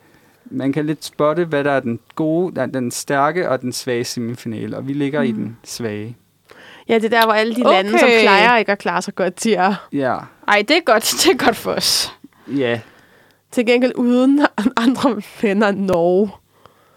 man 0.46 0.74
kan 0.74 0.86
lidt 0.86 1.06
spotte, 1.06 1.46
hvad 1.46 1.64
der 1.64 1.72
er 1.72 1.80
den 1.80 2.00
gode, 2.16 2.56
der 2.56 2.62
er 2.62 2.66
den 2.66 2.92
stærke 2.92 3.50
og 3.50 3.62
den 3.62 3.74
svage 3.74 4.04
semifinale. 4.04 4.78
Og 4.78 4.88
vi 4.88 4.94
ligger 4.94 5.22
mm. 5.22 5.28
i 5.28 5.32
den 5.32 5.58
svage. 5.64 6.18
ja, 6.90 6.96
det 6.96 7.06
er 7.06 7.10
der, 7.10 7.26
hvor 7.26 7.34
alle 7.34 7.56
de 7.56 7.62
Okay. 7.66 7.76
lande, 7.84 8.00
som 8.00 8.10
plejer 8.22 8.58
ikke 8.58 8.72
at 8.72 8.78
klare 8.80 9.02
sig 9.02 9.16
godt, 9.16 9.44
de 9.44 9.56
er 9.56 9.88
Ja, 9.94 10.18
Ej, 10.48 10.64
det 10.68 10.78
er 10.78 10.82
godt. 10.86 11.04
Det 11.24 11.32
er 11.42 11.46
godt 11.46 11.56
for 11.56 11.72
os. 11.72 12.14
ja, 12.58 12.80
til 13.52 13.66
gengæld 13.66 13.92
uden 13.96 14.42
andre 14.78 15.22
venner 15.42 15.72
Norge. 15.72 16.30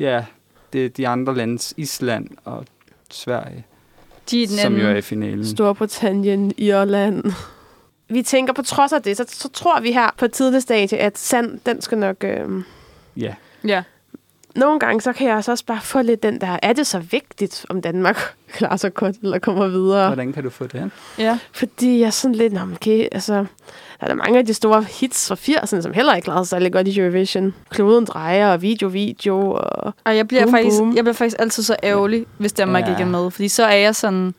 ja. 0.01 0.24
Det 0.72 0.85
er 0.85 0.89
de 0.89 1.09
andre 1.09 1.35
landes 1.37 1.74
Island 1.76 2.28
og 2.45 2.64
Sverige, 3.11 3.64
De 4.31 4.43
er 4.43 4.47
den 4.47 4.57
som 4.57 4.76
jo 4.76 4.89
er 4.89 4.95
i 4.97 5.01
finalen. 5.01 5.47
Storbritannien, 5.47 6.53
Irland. 6.57 7.33
Vi 8.09 8.22
tænker 8.22 8.53
på 8.53 8.62
trods 8.62 8.93
af 8.93 9.03
det, 9.03 9.16
så, 9.16 9.24
så 9.28 9.49
tror 9.49 9.81
vi 9.81 9.93
her 9.93 10.11
på 10.18 10.24
et 10.24 10.33
tidligt 10.33 10.62
stadie, 10.62 10.99
at 10.99 11.18
sand, 11.18 11.61
den 11.66 11.81
skal 11.81 11.99
nok... 11.99 12.24
Øh, 12.24 12.49
Ja, 13.16 13.35
Ja. 13.64 13.83
Nogle 14.57 14.80
gange, 14.80 15.01
så 15.01 15.12
kan 15.12 15.26
jeg 15.28 15.36
altså 15.36 15.51
også 15.51 15.64
bare 15.64 15.80
få 15.82 16.03
lidt 16.03 16.22
den 16.22 16.40
der, 16.40 16.59
er 16.62 16.72
det 16.72 16.86
så 16.86 16.98
vigtigt, 16.98 17.66
om 17.68 17.82
Danmark 17.82 18.34
klarer 18.57 18.76
sig 18.76 18.94
godt 18.94 19.16
eller 19.22 19.38
kommer 19.38 19.68
videre? 19.68 20.07
hvordan 20.07 20.32
kan 20.32 20.42
du 20.42 20.51
få 20.51 20.64
det 20.66 20.80
hen? 20.80 20.92
Ja. 21.18 21.38
Fordi 21.53 22.01
jeg 22.01 22.07
er 22.07 22.11
sådan 22.11 22.34
lidt, 22.34 22.53
"Nå, 22.53 22.64
men 22.64 22.74
okay, 22.74 23.09
altså, 23.12 23.32
der 23.34 23.44
er 24.01 24.07
der 24.07 24.14
mange 24.14 24.38
af 24.38 24.46
de 24.46 24.55
store 24.55 24.82
hits 24.82 25.28
fra 25.28 25.34
80'erne, 25.34 25.82
som 25.82 25.92
heller 25.92 26.14
ikke 26.14 26.24
klarede 26.24 26.44
sig 26.44 26.48
særlig 26.51 26.72
godt 26.72 26.88
i 26.88 27.01
Eurovision. 27.01 27.55
Kloden 27.70 28.05
drejer 28.05 28.53
og 28.53 28.62
video, 28.62 28.88
video 28.88 29.51
og... 29.51 29.94
Og 30.05 30.16
jeg 30.16 30.28
bliver, 30.28 30.42
Boom, 30.44 30.53
faktisk, 30.55 30.78
boom. 30.78 30.96
jeg 30.96 31.05
bliver 31.05 31.14
faktisk 31.14 31.36
altid 31.38 31.62
så 31.62 31.76
ærgerlig, 31.82 32.26
hvis 32.38 32.53
Danmark 32.53 32.84
Ja. 32.84 32.90
ikke 32.90 33.03
er 33.03 33.07
med. 33.07 33.30
Fordi 33.30 33.48
så 33.48 33.64
er 33.64 33.76
jeg 33.76 33.96
sådan... 33.96 34.34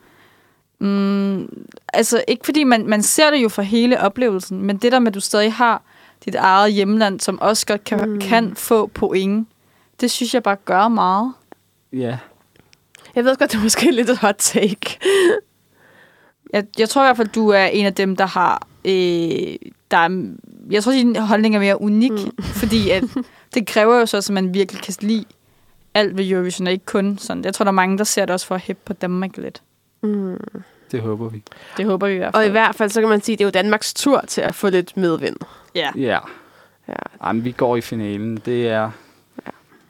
Mm, 0.80 1.50
altså, 1.94 2.24
ikke 2.28 2.46
fordi 2.46 2.64
man, 2.64 2.88
man 2.88 3.02
ser 3.04 3.30
det 3.32 3.44
jo 3.44 3.50
for 3.50 3.62
hele 3.62 4.00
oplevelsen, 4.02 4.62
men 4.62 4.78
det 4.78 4.92
der 4.92 5.00
med, 5.00 5.08
at 5.08 5.14
du 5.14 5.20
stadig 5.20 5.54
har 5.54 5.82
dit 6.26 6.36
eget 6.36 6.74
hjemland, 6.74 7.20
som 7.20 7.42
også 7.42 7.66
godt 7.66 7.84
kan, 7.84 8.10
mm. 8.10 8.20
kan 8.20 8.56
få 8.56 8.88
point, 8.88 9.48
det 10.02 10.12
synes 10.12 10.34
jeg 10.34 10.44
bare 10.44 10.56
gør 10.56 10.88
meget. 10.88 11.34
Ja, 11.94 12.18
Jeg 13.16 13.26
ved 13.26 13.38
godt, 13.38 13.52
det 13.52 13.58
er 13.58 13.64
måske 13.64 13.92
lidt 13.92 14.10
et 14.10 14.18
hot 14.18 14.36
take. 14.38 15.00
Jeg, 16.54 16.64
jeg 16.78 16.90
tror 16.90 17.04
i 17.04 17.06
hvert 17.06 17.18
fald, 17.18 17.28
du 17.28 17.50
er 17.50 17.66
en 17.66 17.86
af 17.86 17.94
dem, 17.94 18.16
der 18.16 18.26
har... 18.26 18.68
Øh, 18.86 19.56
der 19.92 19.98
er, 19.98 20.34
jeg 20.70 20.84
tror, 20.84 20.92
din 20.92 21.16
holdning 21.16 21.56
er 21.56 21.60
mere 21.60 21.82
unik, 21.82 22.12
mm. 22.12 22.44
fordi 22.62 22.90
at, 22.90 23.04
det 23.54 23.68
kræver 23.68 24.00
jo 24.00 24.06
så, 24.06 24.18
at 24.18 24.30
man 24.30 24.54
virkelig 24.54 24.82
kan 24.82 24.94
lide 25.02 25.26
alt 25.94 26.18
ved 26.18 26.30
Eurovision, 26.30 26.68
og 26.68 26.74
ikke 26.74 26.86
kun 26.86 27.18
sådan. 27.18 27.44
Jeg 27.44 27.54
tror, 27.54 27.64
der 27.64 27.72
er 27.72 27.74
mange, 27.74 27.98
der 27.98 28.04
ser 28.04 28.26
det 28.26 28.34
også 28.34 28.46
for 28.48 28.56
at 28.56 28.62
hæppe 28.62 28.82
på 28.86 28.94
Danmark 28.94 29.38
lidt. 29.38 29.62
Mm. 30.04 30.38
det 30.92 31.02
håber 31.02 31.30
vi. 31.30 31.44
Det 31.78 31.86
håber 31.86 32.08
vi 32.08 32.14
i 32.14 32.18
hvert 32.18 32.36
Og 32.36 32.40
fald. 32.40 32.48
i 32.48 32.52
hvert 32.52 32.76
fald, 32.76 32.90
så 32.90 33.00
kan 33.02 33.10
man 33.10 33.22
sige, 33.22 33.34
at 33.34 33.40
det 33.40 33.44
er 33.46 33.48
jo 33.48 33.52
Danmarks 33.52 33.94
tur 33.94 34.22
til 34.28 34.42
at 34.42 34.56
få 34.56 34.70
lidt 34.70 34.98
medvind. 34.98 35.36
Ja. 35.76 35.90
Ja, 35.96 36.20
Ja. 36.88 36.94
Jamen, 37.28 37.46
vi 37.46 37.52
går 37.52 37.76
i 37.78 37.82
finalen. 37.82 38.38
Det 38.38 38.68
er... 38.68 38.92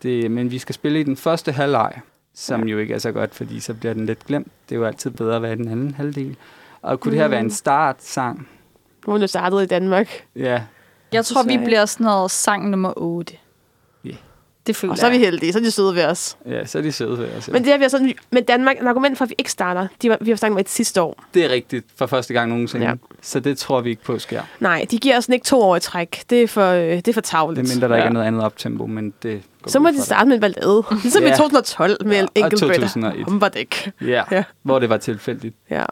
Det, 0.03 0.31
men 0.31 0.51
vi 0.51 0.59
skal 0.59 0.75
spille 0.75 0.99
i 0.99 1.03
den 1.03 1.17
første 1.17 1.51
halvleg. 1.51 2.01
som 2.33 2.67
jo 2.67 2.77
ikke 2.77 2.93
er 2.93 2.99
så 2.99 3.11
godt, 3.11 3.35
fordi 3.35 3.59
så 3.59 3.73
bliver 3.73 3.93
den 3.93 4.05
lidt 4.05 4.25
glemt. 4.25 4.47
Det 4.69 4.75
er 4.75 4.79
jo 4.79 4.85
altid 4.85 5.09
bedre 5.11 5.35
at 5.35 5.41
være 5.41 5.53
i 5.53 5.55
den 5.55 5.67
anden 5.67 5.93
halvdel. 5.93 6.35
Og 6.81 6.99
kunne 6.99 7.09
mm. 7.09 7.13
det 7.13 7.21
her 7.21 7.27
være 7.27 7.39
en 7.39 7.51
startsang? 7.51 8.47
Hun 9.05 9.21
er 9.21 9.27
startet 9.27 9.63
i 9.63 9.65
Danmark. 9.65 10.25
Ja, 10.35 10.63
Jeg 11.11 11.25
tror, 11.25 11.43
vi 11.43 11.57
bliver 11.57 11.85
sådan 11.85 12.03
noget 12.03 12.31
sang 12.31 12.69
nummer 12.69 12.93
8. 12.95 13.33
Ja. 14.61 14.67
Det 14.67 14.75
føler 14.75 14.91
Og 14.91 14.97
så 14.97 15.05
er 15.05 15.09
vi 15.11 15.17
heldige, 15.17 15.53
så 15.53 15.59
er 15.59 15.63
de 15.63 15.71
søde 15.71 15.95
ved 15.95 16.05
os. 16.05 16.37
ja 16.45 16.65
så 16.65 16.77
er 16.77 16.81
de 16.81 16.91
søde 16.91 17.17
ved 17.17 17.27
os. 17.37 17.47
ja. 17.47 17.53
Men 17.53 17.63
det 17.65 17.73
er 17.73 17.77
vi 17.77 17.89
sådan, 17.89 18.13
med 18.31 18.41
Danmark, 18.41 18.81
en 18.81 18.87
argument 18.87 19.17
for, 19.17 19.25
at 19.25 19.29
vi 19.29 19.35
ikke 19.37 19.51
starter, 19.51 19.87
de 20.01 20.09
var, 20.09 20.17
vi 20.21 20.29
har 20.31 20.37
snakket 20.37 20.55
med 20.55 20.63
et 20.65 20.69
sidste 20.69 21.01
år. 21.01 21.23
Det 21.33 21.45
er 21.45 21.49
rigtigt 21.49 21.85
for 21.95 22.05
første 22.05 22.33
gang 22.33 22.49
nogensinde. 22.49 22.85
Ja. 22.85 22.91
Ja. 22.91 22.97
Så 23.21 23.39
det 23.39 23.57
tror 23.57 23.81
vi 23.81 23.89
ikke 23.89 24.03
på 24.03 24.19
sker. 24.19 24.41
Nej, 24.59 24.85
de 24.91 24.97
giver 24.97 25.17
os 25.17 25.29
ikke 25.29 25.45
to 25.45 25.61
år 25.61 25.75
i 25.75 25.79
træk. 25.79 26.23
Det 26.29 26.43
er 26.43 26.47
for, 26.47 26.71
øh, 26.71 26.81
det 26.91 27.07
er 27.07 27.13
for 27.13 27.21
tavligt. 27.21 27.65
Det 27.67 27.75
mindre, 27.75 27.87
der 27.87 27.95
Ja. 27.95 28.01
ikke 28.01 28.07
er 28.09 28.13
noget 28.13 28.27
andet 28.27 28.43
optempo, 28.43 28.85
men 28.85 29.13
det 29.23 29.41
går 29.61 29.69
Så 29.71 29.79
må 29.79 29.89
de 29.89 30.01
starte 30.01 30.27
med 30.27 30.35
en 30.35 30.41
ballade. 30.41 30.83
Ligesom 31.03 31.23
Ja. 31.23 31.33
i 31.33 31.37
2012 31.37 31.97
med 32.05 32.11
Ja, 32.11 32.17
ja, 32.17 32.23
og 32.23 32.29
Enkelbretter. 32.35 32.87
2001. 32.87 33.23
Humperdæk. 33.25 33.91
det. 33.99 34.07
Ja, 34.07 34.11
Ja. 34.11 34.23
ja, 34.31 34.43
hvor 34.63 34.79
det 34.79 34.89
var 34.89 34.97
tilfældigt. 34.97 35.55
Ja. 35.69 35.83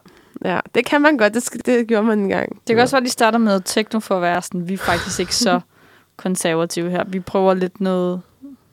ja, 0.44 0.60
det 0.74 0.86
kan 0.86 1.00
man 1.02 1.16
godt. 1.16 1.34
Det, 1.34 1.42
skal, 1.42 1.60
det 1.66 1.86
gjorde 1.86 2.06
man 2.06 2.18
engang. 2.18 2.48
Det 2.66 2.76
kan 2.76 2.78
også 2.78 2.96
være, 2.96 3.00
at 3.02 3.06
de 3.06 3.10
starter 3.12 3.38
med 3.38 3.60
techno 3.64 4.00
for 4.00 4.16
at 4.16 4.22
være 4.22 4.42
sådan, 4.42 4.68
vi 4.68 4.74
er 4.74 4.78
faktisk 4.78 5.20
ikke 5.20 5.34
så 5.36 5.60
konservative 6.16 6.90
her. 6.90 7.04
Vi 7.08 7.20
prøver 7.20 7.54
lidt 7.54 7.80
noget 7.80 8.20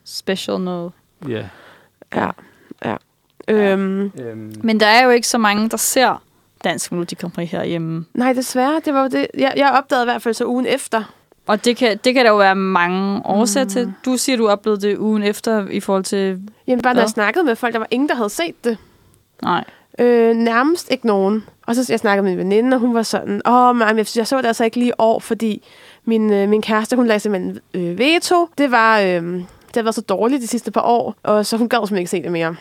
special 0.08 0.60
noget. 0.60 0.92
Ja. 1.28 1.44
Ja, 2.14 2.30
ja. 2.84 2.96
Øhm, 3.48 4.12
Øhm, 4.20 4.52
Men 4.62 4.80
der 4.80 4.86
er 4.86 5.04
jo 5.04 5.10
ikke 5.10 5.28
så 5.28 5.38
mange, 5.38 5.68
der 5.68 5.76
ser 5.76 6.22
Dansk 6.64 6.92
Melodi 6.92 7.14
Grand 7.14 7.32
Prix 7.32 7.50
herhjemme. 7.50 8.04
nej, 8.14 8.32
desværre. 8.32 8.80
Det 8.84 8.94
var 8.94 9.02
jo 9.02 9.08
det. 9.08 9.26
Jeg, 9.38 9.52
jeg 9.56 9.70
opdagede 9.70 10.04
i 10.04 10.06
hvert 10.10 10.22
fald 10.22 10.34
så 10.34 10.46
ugen 10.46 10.66
efter. 10.66 11.14
Og 11.46 11.64
det 11.64 11.76
kan, 11.76 11.98
det 12.04 12.14
kan 12.14 12.24
der 12.24 12.30
jo 12.30 12.36
være 12.36 12.54
mange 12.54 13.22
årsager 13.26 13.64
mm. 13.64 13.70
til. 13.70 13.92
Du 14.04 14.16
siger, 14.16 14.36
du 14.36 14.48
oplevede 14.48 14.80
det 14.80 14.98
ugen 14.98 15.22
efter 15.22 15.68
i 15.68 15.80
forhold 15.80 16.04
til... 16.04 16.42
Jamen 16.66 16.82
bare 16.82 16.94
når 16.94 17.00
jeg 17.00 17.08
snakkede 17.08 17.44
med 17.44 17.56
folk, 17.56 17.72
der 17.72 17.78
var 17.78 17.86
ingen, 17.90 18.08
der 18.08 18.14
havde 18.14 18.30
set 18.30 18.64
det. 18.64 18.78
Nej. 19.42 19.64
Øh, 19.98 20.36
nærmest 20.36 20.90
ikke 20.90 21.06
nogen. 21.06 21.44
Og 21.66 21.74
så 21.74 21.86
jeg 21.88 21.98
snakkede 21.98 22.22
med 22.22 22.30
min 22.30 22.38
veninde, 22.38 22.74
og 22.74 22.80
hun 22.80 22.94
var 22.94 23.02
sådan, 23.02 23.42
åh, 23.46 23.76
men 23.76 23.88
jeg, 23.98 24.06
jeg 24.16 24.26
så 24.26 24.38
det 24.38 24.46
altså 24.46 24.64
ikke 24.64 24.76
lige 24.76 24.88
i 24.88 24.92
år, 24.98 25.18
fordi 25.18 25.62
min, 26.04 26.32
øh, 26.32 26.48
min 26.48 26.62
kæreste, 26.62 26.96
hun 26.96 27.06
lagde 27.06 27.20
simpelthen 27.20 27.58
øh, 27.74 27.98
veto. 27.98 28.48
Det 28.58 28.70
var, 28.70 29.00
øh, 29.00 29.42
det 29.68 29.76
har 29.76 29.82
været 29.82 29.94
så 29.94 30.00
dårligt 30.00 30.42
de 30.42 30.46
sidste 30.46 30.70
par 30.70 30.80
år, 30.80 31.14
og 31.22 31.46
så 31.46 31.56
hun 31.56 31.68
gad 31.68 31.78
simpelthen 31.78 31.98
ikke 31.98 32.10
se 32.10 32.22
det 32.22 32.32
mere. 32.32 32.56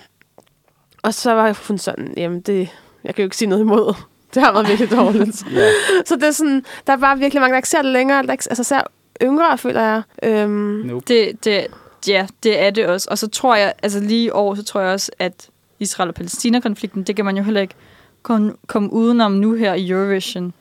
Og 1.03 1.14
så 1.14 1.34
var 1.34 1.66
hun 1.68 1.78
sådan, 1.78 2.14
jamen 2.18 2.41
det, 2.41 2.70
jeg 3.03 3.16
kan 3.16 3.24
jo 3.24 3.26
ikke 3.26 3.38
sige 3.38 3.49
noget 3.49 3.62
imod. 3.62 3.93
Det 4.34 4.43
har 4.43 4.51
været 4.53 4.68
virkelig 4.68 4.91
dårligt. 4.91 5.45
ja. 5.55 5.70
så 6.05 6.16
det 6.16 6.24
er 6.24 6.32
sådan, 6.32 6.66
der 6.88 6.93
er 6.93 6.97
bare 6.97 7.18
virkelig 7.18 7.41
mange, 7.41 7.51
der 7.51 7.58
ikke 7.58 7.70
ser 7.70 7.82
det 7.82 7.91
længere. 7.91 8.24
Der 8.24 8.32
ikke, 8.32 8.43
altså 8.49 8.64
ser 8.64 8.82
yngre, 9.24 9.58
føler 9.58 9.82
jeg. 9.82 10.01
Øhm, 10.24 10.51
Nope. 10.86 11.05
Det, 11.08 11.45
det, 11.45 11.68
ja, 12.08 12.28
det 12.43 12.60
er 12.60 12.70
det 12.70 12.86
også. 12.86 13.08
Og 13.12 13.18
så 13.18 13.28
tror 13.28 13.55
jeg, 13.55 13.74
altså 13.84 13.99
lige 13.99 14.36
år, 14.36 14.55
så 14.55 14.64
tror 14.64 14.82
jeg 14.82 14.93
også, 14.93 15.12
at 15.20 15.49
Israel- 15.80 16.10
og 16.10 16.16
Palæstina-konflikten, 16.16 17.03
det 17.03 17.16
kan 17.16 17.26
man 17.26 17.38
jo 17.38 17.43
heller 17.43 17.62
ikke 17.62 17.76
komme 18.22 18.53
kom 18.68 18.91
udenom 18.91 19.32
nu 19.32 19.53
her 19.53 19.74
i 19.74 19.89
Eurovision, 19.89 20.53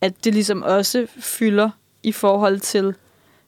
at 0.00 0.24
det 0.24 0.34
ligesom 0.34 0.62
også 0.62 1.06
fylder 1.18 1.70
i 2.02 2.12
forhold 2.12 2.60
til, 2.60 2.94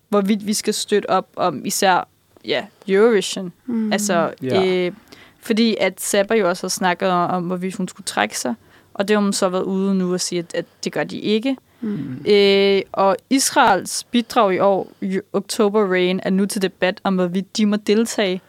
hvorvidt 0.08 0.46
vi 0.46 0.54
skal 0.54 0.74
støtte 0.74 1.10
op 1.10 1.28
om 1.36 1.64
især 1.64 2.08
ja, 2.44 2.64
Eurovision. 2.88 3.52
Mm. 3.66 3.92
Altså, 3.92 4.34
Ja. 4.42 4.66
øh, 4.86 4.92
fordi 5.40 5.76
at 5.80 6.00
Zappa 6.00 6.34
jo 6.34 6.48
også 6.48 6.62
har 6.62 6.68
snakket 6.68 7.08
om, 7.08 7.30
om, 7.30 7.42
hvorvidt 7.44 7.74
hun 7.76 7.88
skulle 7.88 8.04
trække 8.04 8.38
sig, 8.38 8.54
og 8.94 9.08
det 9.08 9.16
har 9.16 9.22
hun 9.22 9.32
så 9.32 9.48
været 9.48 9.62
ude 9.62 9.94
nu 9.94 10.12
og 10.12 10.20
sige, 10.20 10.38
at, 10.38 10.54
at 10.54 10.64
det 10.84 10.92
gør 10.92 11.04
de 11.04 11.18
ikke. 11.18 11.56
Mm. 11.80 12.24
Øh, 12.28 12.82
og 12.92 13.16
Israels 13.30 14.04
bidrag 14.04 14.54
i 14.54 14.58
år, 14.58 14.88
i 15.00 15.20
October 15.32 15.90
Rain, 15.92 16.20
er 16.22 16.30
nu 16.30 16.46
til 16.46 16.62
debat 16.62 17.00
om, 17.04 17.14
hvorvidt 17.14 17.56
de 17.56 17.66
må 17.66 17.76
deltage 17.76 18.40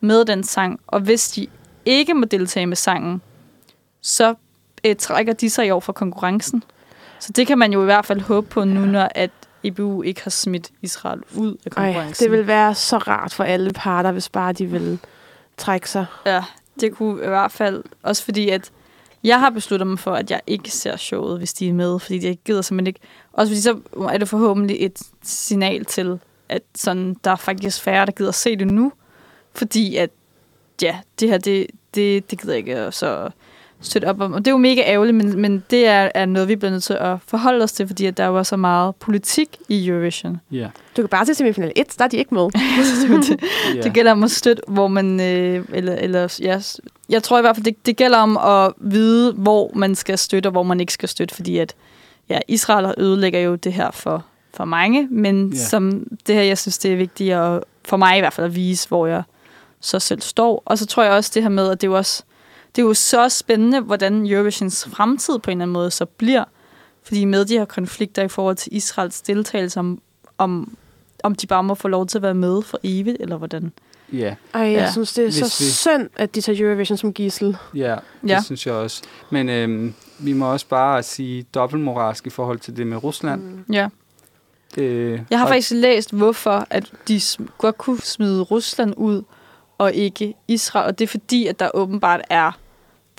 med 0.00 0.24
den 0.24 0.44
sang. 0.44 0.80
Og 0.86 1.00
hvis 1.00 1.28
de 1.30 1.46
ikke 1.84 2.14
må 2.14 2.24
deltage 2.24 2.66
med 2.66 2.76
sangen, 2.76 3.22
så 4.00 4.34
øh, 4.84 4.96
trækker 4.96 5.32
de 5.32 5.50
sig 5.50 5.66
i 5.66 5.70
år 5.70 5.80
fra 5.80 5.92
konkurrencen. 5.92 6.62
Så 7.20 7.32
det 7.32 7.46
kan 7.46 7.58
man 7.58 7.72
jo 7.72 7.82
i 7.82 7.84
hvert 7.84 8.06
fald 8.06 8.20
håbe 8.20 8.46
på 8.46 8.64
nu, 8.64 8.80
når 8.80 9.08
at 9.14 9.30
EBU 9.64 10.02
ikke 10.02 10.22
har 10.22 10.30
smidt 10.30 10.70
Israel 10.82 11.20
ud 11.34 11.56
af 11.66 11.70
ej, 11.76 11.86
konkurrencen. 11.86 12.24
det 12.24 12.32
vil 12.32 12.46
være 12.46 12.74
så 12.74 12.98
rart 12.98 13.34
for 13.34 13.44
alle 13.44 13.70
parter, 13.72 14.12
hvis 14.12 14.28
bare 14.28 14.52
de 14.52 14.66
vil 14.66 14.98
trække 15.56 15.90
sig. 15.90 16.06
Ja, 16.26 16.44
det 16.80 16.92
kunne 16.92 17.24
i 17.24 17.28
hvert 17.28 17.52
fald, 17.52 17.84
også 18.02 18.24
fordi 18.24 18.48
at 18.48 18.70
jeg 19.24 19.40
har 19.40 19.50
besluttet 19.50 19.86
mig 19.86 19.98
for, 19.98 20.12
at 20.12 20.30
jeg 20.30 20.40
ikke 20.46 20.70
ser 20.70 20.96
showet, 20.96 21.38
hvis 21.38 21.52
de 21.52 21.68
er 21.68 21.72
med, 21.72 21.98
fordi 21.98 22.26
jeg 22.26 22.38
gider 22.44 22.62
simpelthen 22.62 22.86
ikke. 22.86 23.00
Også 23.32 23.50
fordi 23.50 23.60
så 23.60 23.80
er 24.10 24.18
det 24.18 24.28
forhåbentlig 24.28 24.76
et 24.80 24.98
signal 25.22 25.84
til, 25.84 26.20
at 26.48 26.62
sådan, 26.74 27.16
der 27.24 27.30
er 27.30 27.36
faktisk 27.36 27.82
færre, 27.82 28.06
der 28.06 28.12
gider 28.12 28.30
se 28.30 28.56
det 28.56 28.66
nu, 28.66 28.92
fordi 29.54 29.96
at, 29.96 30.10
ja, 30.82 30.98
det 31.20 31.28
her, 31.28 31.38
det, 31.38 31.66
det, 31.94 32.30
det 32.30 32.40
gider 32.40 32.52
jeg 32.52 32.58
ikke 32.58 32.76
at 32.76 32.94
så 32.94 33.30
støtte 33.80 34.06
op 34.06 34.20
om. 34.20 34.32
Og 34.32 34.38
det 34.38 34.46
er 34.46 34.50
jo 34.50 34.58
mega 34.58 34.82
ærgerligt, 34.86 35.16
men, 35.16 35.40
men 35.40 35.64
det 35.70 35.86
er, 35.86 36.10
er 36.14 36.26
noget, 36.26 36.48
vi 36.48 36.56
bliver 36.56 36.70
nødt 36.70 36.82
til 36.82 36.94
at 36.94 37.16
forholde 37.26 37.62
os 37.62 37.72
til, 37.72 37.86
fordi 37.86 38.06
at 38.06 38.16
der 38.16 38.26
var 38.26 38.42
så 38.42 38.56
meget 38.56 38.96
politik 38.96 39.48
i 39.68 39.88
Eurovision. 39.88 40.40
Ja. 40.50 40.68
Du 40.96 41.02
kan 41.02 41.08
bare 41.08 41.24
til 41.24 41.34
semifinal 41.34 41.72
1, 41.76 41.94
der 41.98 42.04
er 42.04 42.08
de 42.08 42.16
ikke 42.16 42.34
med. 42.34 42.42
det, 43.28 43.42
jo 43.76 43.82
det. 43.82 43.92
gælder 43.92 44.12
om 44.12 44.24
at 44.24 44.30
støtte, 44.30 44.62
hvor 44.68 44.88
man... 44.88 45.20
Øh, 45.20 45.64
eller, 45.72 45.94
eller, 45.94 46.38
ja, 46.40 46.60
jeg 47.08 47.22
tror 47.22 47.38
i 47.38 47.40
hvert 47.40 47.56
fald, 47.56 47.64
det, 47.64 47.86
det 47.86 47.96
gælder 47.96 48.18
om 48.18 48.36
at 48.36 48.72
vide, 48.78 49.32
hvor 49.32 49.70
man 49.74 49.94
skal 49.94 50.18
støtte, 50.18 50.46
og 50.46 50.50
hvor 50.50 50.62
man 50.62 50.80
ikke 50.80 50.92
skal 50.92 51.08
støtte, 51.08 51.34
fordi 51.34 51.58
at 51.58 51.74
ja, 52.28 52.38
Israel 52.48 52.94
ødelægger 52.98 53.40
jo 53.40 53.54
det 53.54 53.72
her 53.72 53.90
for, 53.90 54.24
for 54.54 54.64
mange, 54.64 55.08
men 55.10 55.52
ja. 55.52 55.58
som 55.58 56.06
det 56.26 56.34
her, 56.34 56.42
jeg 56.42 56.58
synes, 56.58 56.78
det 56.78 56.92
er 56.92 56.96
vigtigt 56.96 57.34
at, 57.34 57.60
for 57.84 57.96
mig 57.96 58.16
i 58.16 58.20
hvert 58.20 58.32
fald 58.32 58.46
at 58.46 58.54
vise, 58.54 58.88
hvor 58.88 59.06
jeg 59.06 59.22
så 59.80 59.98
selv 59.98 60.20
står. 60.20 60.62
Og 60.64 60.78
så 60.78 60.86
tror 60.86 61.02
jeg 61.02 61.12
også 61.12 61.30
det 61.34 61.42
her 61.42 61.50
med, 61.50 61.70
at 61.70 61.80
det 61.80 61.86
er 61.86 61.90
jo 61.90 61.96
også 61.96 62.22
det 62.76 62.82
er 62.82 62.86
jo 62.86 62.94
så 62.94 63.28
spændende, 63.28 63.80
hvordan 63.80 64.26
Eurovisions 64.26 64.88
fremtid 64.92 65.38
på 65.38 65.50
en 65.50 65.56
eller 65.56 65.62
anden 65.64 65.72
måde 65.72 65.90
så 65.90 66.04
bliver. 66.06 66.44
Fordi 67.02 67.24
med 67.24 67.44
de 67.44 67.58
her 67.58 67.64
konflikter 67.64 68.22
i 68.22 68.28
forhold 68.28 68.56
til 68.56 68.76
Israels 68.76 69.20
deltagelse, 69.22 69.80
om, 69.80 70.00
om, 70.38 70.76
om 71.22 71.34
de 71.34 71.46
bare 71.46 71.62
må 71.62 71.74
få 71.74 71.88
lov 71.88 72.06
til 72.06 72.18
at 72.18 72.22
være 72.22 72.34
med 72.34 72.62
for 72.62 72.78
evigt, 72.82 73.16
eller 73.20 73.36
hvordan. 73.36 73.72
ja. 74.12 74.34
Ej, 74.54 74.60
jeg 74.62 74.72
Ja. 74.72 74.90
synes, 74.92 75.12
det 75.12 75.22
er 75.22 75.26
Hvis 75.26 75.34
så 75.34 75.64
vi- 75.64 75.70
synd, 75.70 76.08
at 76.16 76.34
de 76.34 76.40
tager 76.40 76.64
Eurovision 76.66 76.96
som 76.98 77.12
gissel. 77.12 77.56
Ja, 77.74 77.96
det 78.22 78.28
Ja. 78.30 78.42
synes 78.42 78.66
jeg 78.66 78.74
også. 78.74 79.02
Men 79.30 79.48
øhm, 79.48 79.94
vi 80.18 80.32
må 80.32 80.52
også 80.52 80.66
bare 80.66 81.02
sige 81.02 81.42
dobbeltmoralsk 81.54 82.26
i 82.26 82.30
forhold 82.30 82.58
til 82.58 82.76
det 82.76 82.86
med 82.86 83.04
Rusland. 83.04 83.42
Mm. 83.42 83.64
Ja. 83.72 83.88
Øh, 84.78 85.20
Jeg 85.30 85.38
har 85.38 85.44
og- 85.46 85.50
faktisk 85.50 85.70
læst, 85.74 86.12
hvorfor 86.14 86.66
at 86.70 86.92
de 87.08 87.20
godt 87.58 87.78
kunne 87.78 88.00
smide 88.00 88.42
Rusland 88.42 88.94
ud, 88.96 89.22
og 89.78 89.92
ikke 89.94 90.34
Israel. 90.48 90.86
Og 90.86 90.98
det 90.98 91.04
er 91.04 91.08
fordi, 91.08 91.46
at 91.46 91.60
der 91.60 91.70
åbenbart 91.74 92.20
er, 92.30 92.52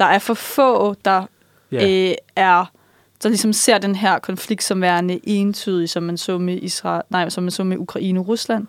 der 0.02 0.08
er 0.08 0.20
for 0.20 0.34
få, 0.34 0.94
der 1.06 1.24
Ja, 1.72 2.10
øh, 2.10 2.16
er 2.36 2.66
der 3.24 3.30
ligesom 3.30 3.54
ser 3.54 3.78
den 3.78 3.96
her 3.96 4.20
konflikt 4.20 4.64
som 4.64 4.82
værende 4.82 5.20
entydig, 5.24 5.90
som 5.90 6.04
man 6.04 6.18
så 6.18 6.38
med 6.38 6.58
Israel, 6.62 7.02
nej, 7.10 7.30
som 7.30 7.44
man 7.44 7.52
så 7.52 7.64
med 7.64 7.78
Ukraine 7.78 8.20
og 8.20 8.28
Rusland. 8.28 8.68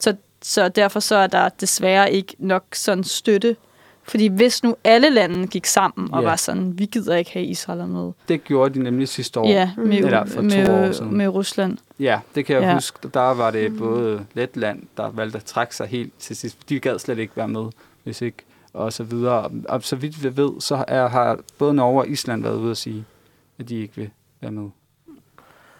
Så, 0.00 0.14
så 0.42 0.68
derfor 0.68 1.00
så 1.00 1.16
er 1.16 1.26
der 1.26 1.48
desværre 1.48 2.12
ikke 2.12 2.34
nok 2.38 2.64
sådan 2.72 3.04
støtte. 3.04 3.56
Fordi 4.02 4.26
hvis 4.26 4.62
nu 4.62 4.76
alle 4.84 5.10
lande 5.10 5.46
gik 5.46 5.66
sammen 5.66 6.14
og 6.14 6.22
Ja. 6.22 6.28
var 6.28 6.36
sådan, 6.36 6.78
vi 6.78 6.86
gider 6.86 7.16
ikke 7.16 7.32
have 7.32 7.44
Israel 7.44 7.86
med. 7.88 8.12
det 8.28 8.44
gjorde 8.44 8.74
de 8.74 8.82
nemlig 8.82 9.08
sidste 9.08 9.40
år. 9.40 9.48
Ja, 9.48 9.70
med, 9.76 9.98
Eller 9.98 10.24
for 10.24 10.34
to 10.36 10.42
med, 10.42 10.68
år 10.88 10.92
siden. 10.92 11.16
med 11.16 11.28
Rusland. 11.28 11.78
Ja, 11.98 12.20
det 12.34 12.46
kan 12.46 12.54
jeg 12.54 12.62
Ja. 12.62 12.68
ja. 12.68 12.74
huske. 12.74 13.08
Der 13.14 13.20
var 13.34 13.50
det 13.50 13.78
både 13.78 14.26
Letland, 14.34 14.82
der 14.96 15.10
valgte 15.10 15.38
at 15.38 15.44
trække 15.44 15.76
sig 15.76 15.86
helt 15.86 16.12
til 16.18 16.36
sidst. 16.36 16.68
De 16.68 16.78
gad 16.78 16.98
slet 16.98 17.18
ikke 17.18 17.36
være 17.36 17.48
med, 17.48 17.64
hvis 18.02 18.22
ikke, 18.22 18.38
og 18.74 18.92
så 18.92 19.02
videre. 19.04 19.50
Og 19.68 19.82
så 19.82 19.96
vidt 19.96 20.22
vi 20.24 20.36
ved, 20.36 20.60
så 20.60 20.84
er, 20.88 21.08
har 21.08 21.38
både 21.58 21.74
Norge 21.74 22.00
og 22.00 22.08
Island 22.08 22.42
været 22.42 22.56
ude 22.56 22.70
at 22.70 22.76
sige, 22.76 23.04
at 23.58 23.68
de 23.68 23.76
ikke 23.76 23.96
vil 23.96 24.10
være 24.40 24.50
med. 24.52 24.68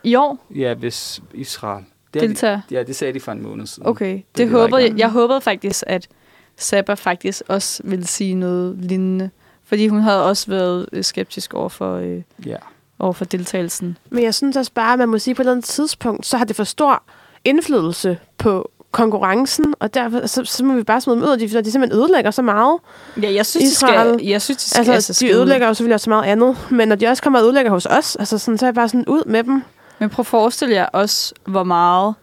I 0.02 0.14
år 0.14 0.46
Ja, 0.54 0.74
hvis 0.74 1.22
Israel... 1.34 1.84
Det 2.14 2.20
er 2.22 2.24
de, 2.26 2.28
deltager. 2.28 2.60
ja, 2.70 2.82
det 2.82 2.96
sagde 2.96 3.14
de 3.14 3.20
for 3.20 3.32
en 3.32 3.42
måned 3.42 3.66
siden. 3.66 3.88
Okay, 3.88 4.14
det, 4.16 4.24
det 4.36 4.50
håbede, 4.50 4.82
jeg, 4.82 4.98
jeg 4.98 5.10
håbede 5.10 5.40
faktisk, 5.40 5.84
at 5.86 6.08
Sabba 6.56 6.94
faktisk 6.94 7.42
også 7.48 7.82
ville 7.84 8.06
sige 8.06 8.34
noget 8.34 8.76
lignende. 8.78 9.30
Fordi 9.64 9.88
hun 9.88 10.00
havde 10.00 10.24
også 10.24 10.46
været 10.50 10.88
øh, 10.92 11.04
skeptisk 11.04 11.54
over 11.54 11.68
for, 11.68 11.94
øh, 11.96 12.22
Ja. 12.46 12.56
over 12.98 13.12
for 13.12 13.24
deltagelsen. 13.24 13.98
Men 14.10 14.24
jeg 14.24 14.34
synes 14.34 14.56
også 14.56 14.72
bare, 14.72 14.92
at 14.92 14.98
man 14.98 15.08
må 15.08 15.18
sige, 15.18 15.32
at 15.32 15.36
på 15.36 15.42
et 15.42 15.44
eller 15.44 15.52
andet 15.52 15.64
tidspunkt, 15.64 16.26
så 16.26 16.36
har 16.38 16.44
det 16.44 16.56
for 16.56 16.64
stor 16.64 17.02
indflydelse 17.44 18.18
på 18.38 18.70
konkurrencen, 18.94 19.74
og 19.80 19.94
derfor 19.94 20.26
så, 20.26 20.44
så 20.44 20.64
må 20.64 20.74
vi 20.74 20.82
bare 20.82 21.00
smide 21.00 21.16
dem 21.16 21.24
ud, 21.24 21.28
og 21.28 21.40
de, 21.40 21.48
de 21.48 21.70
simpelthen 21.72 21.92
ødelægger 21.92 22.30
så 22.30 22.42
meget. 22.42 22.78
Ja, 23.22 23.32
jeg 23.34 23.46
synes, 23.46 23.64
Israel- 23.72 24.08
de 24.12 24.14
skal, 24.18 24.26
jeg 24.26 24.42
synes, 24.42 24.64
de 24.64 24.70
skal, 24.70 24.78
Altså, 24.78 24.92
altså, 24.92 25.24
de 25.26 25.32
ødelægger 25.32 25.66
jo 25.66 25.74
selvfølgelig 25.74 25.94
også 25.94 26.04
så 26.04 26.10
meget 26.10 26.24
andet, 26.24 26.56
men 26.70 26.88
når 26.88 26.96
de 26.96 27.06
også 27.06 27.22
kommer 27.22 27.38
og 27.38 27.44
ødelægger 27.44 27.70
hos 27.70 27.86
os, 27.86 28.16
altså 28.16 28.38
sådan, 28.38 28.58
så 28.58 28.66
er 28.66 28.68
jeg 28.68 28.74
bare 28.74 28.88
sådan 28.88 29.04
ud 29.08 29.24
med 29.26 29.44
dem. 29.44 29.62
Men 29.98 30.10
prøv 30.10 30.22
at 30.22 30.26
forestille 30.26 30.74
jer 30.74 30.86
også, 30.86 31.34
hvor 31.46 31.62
meget, 31.64 32.14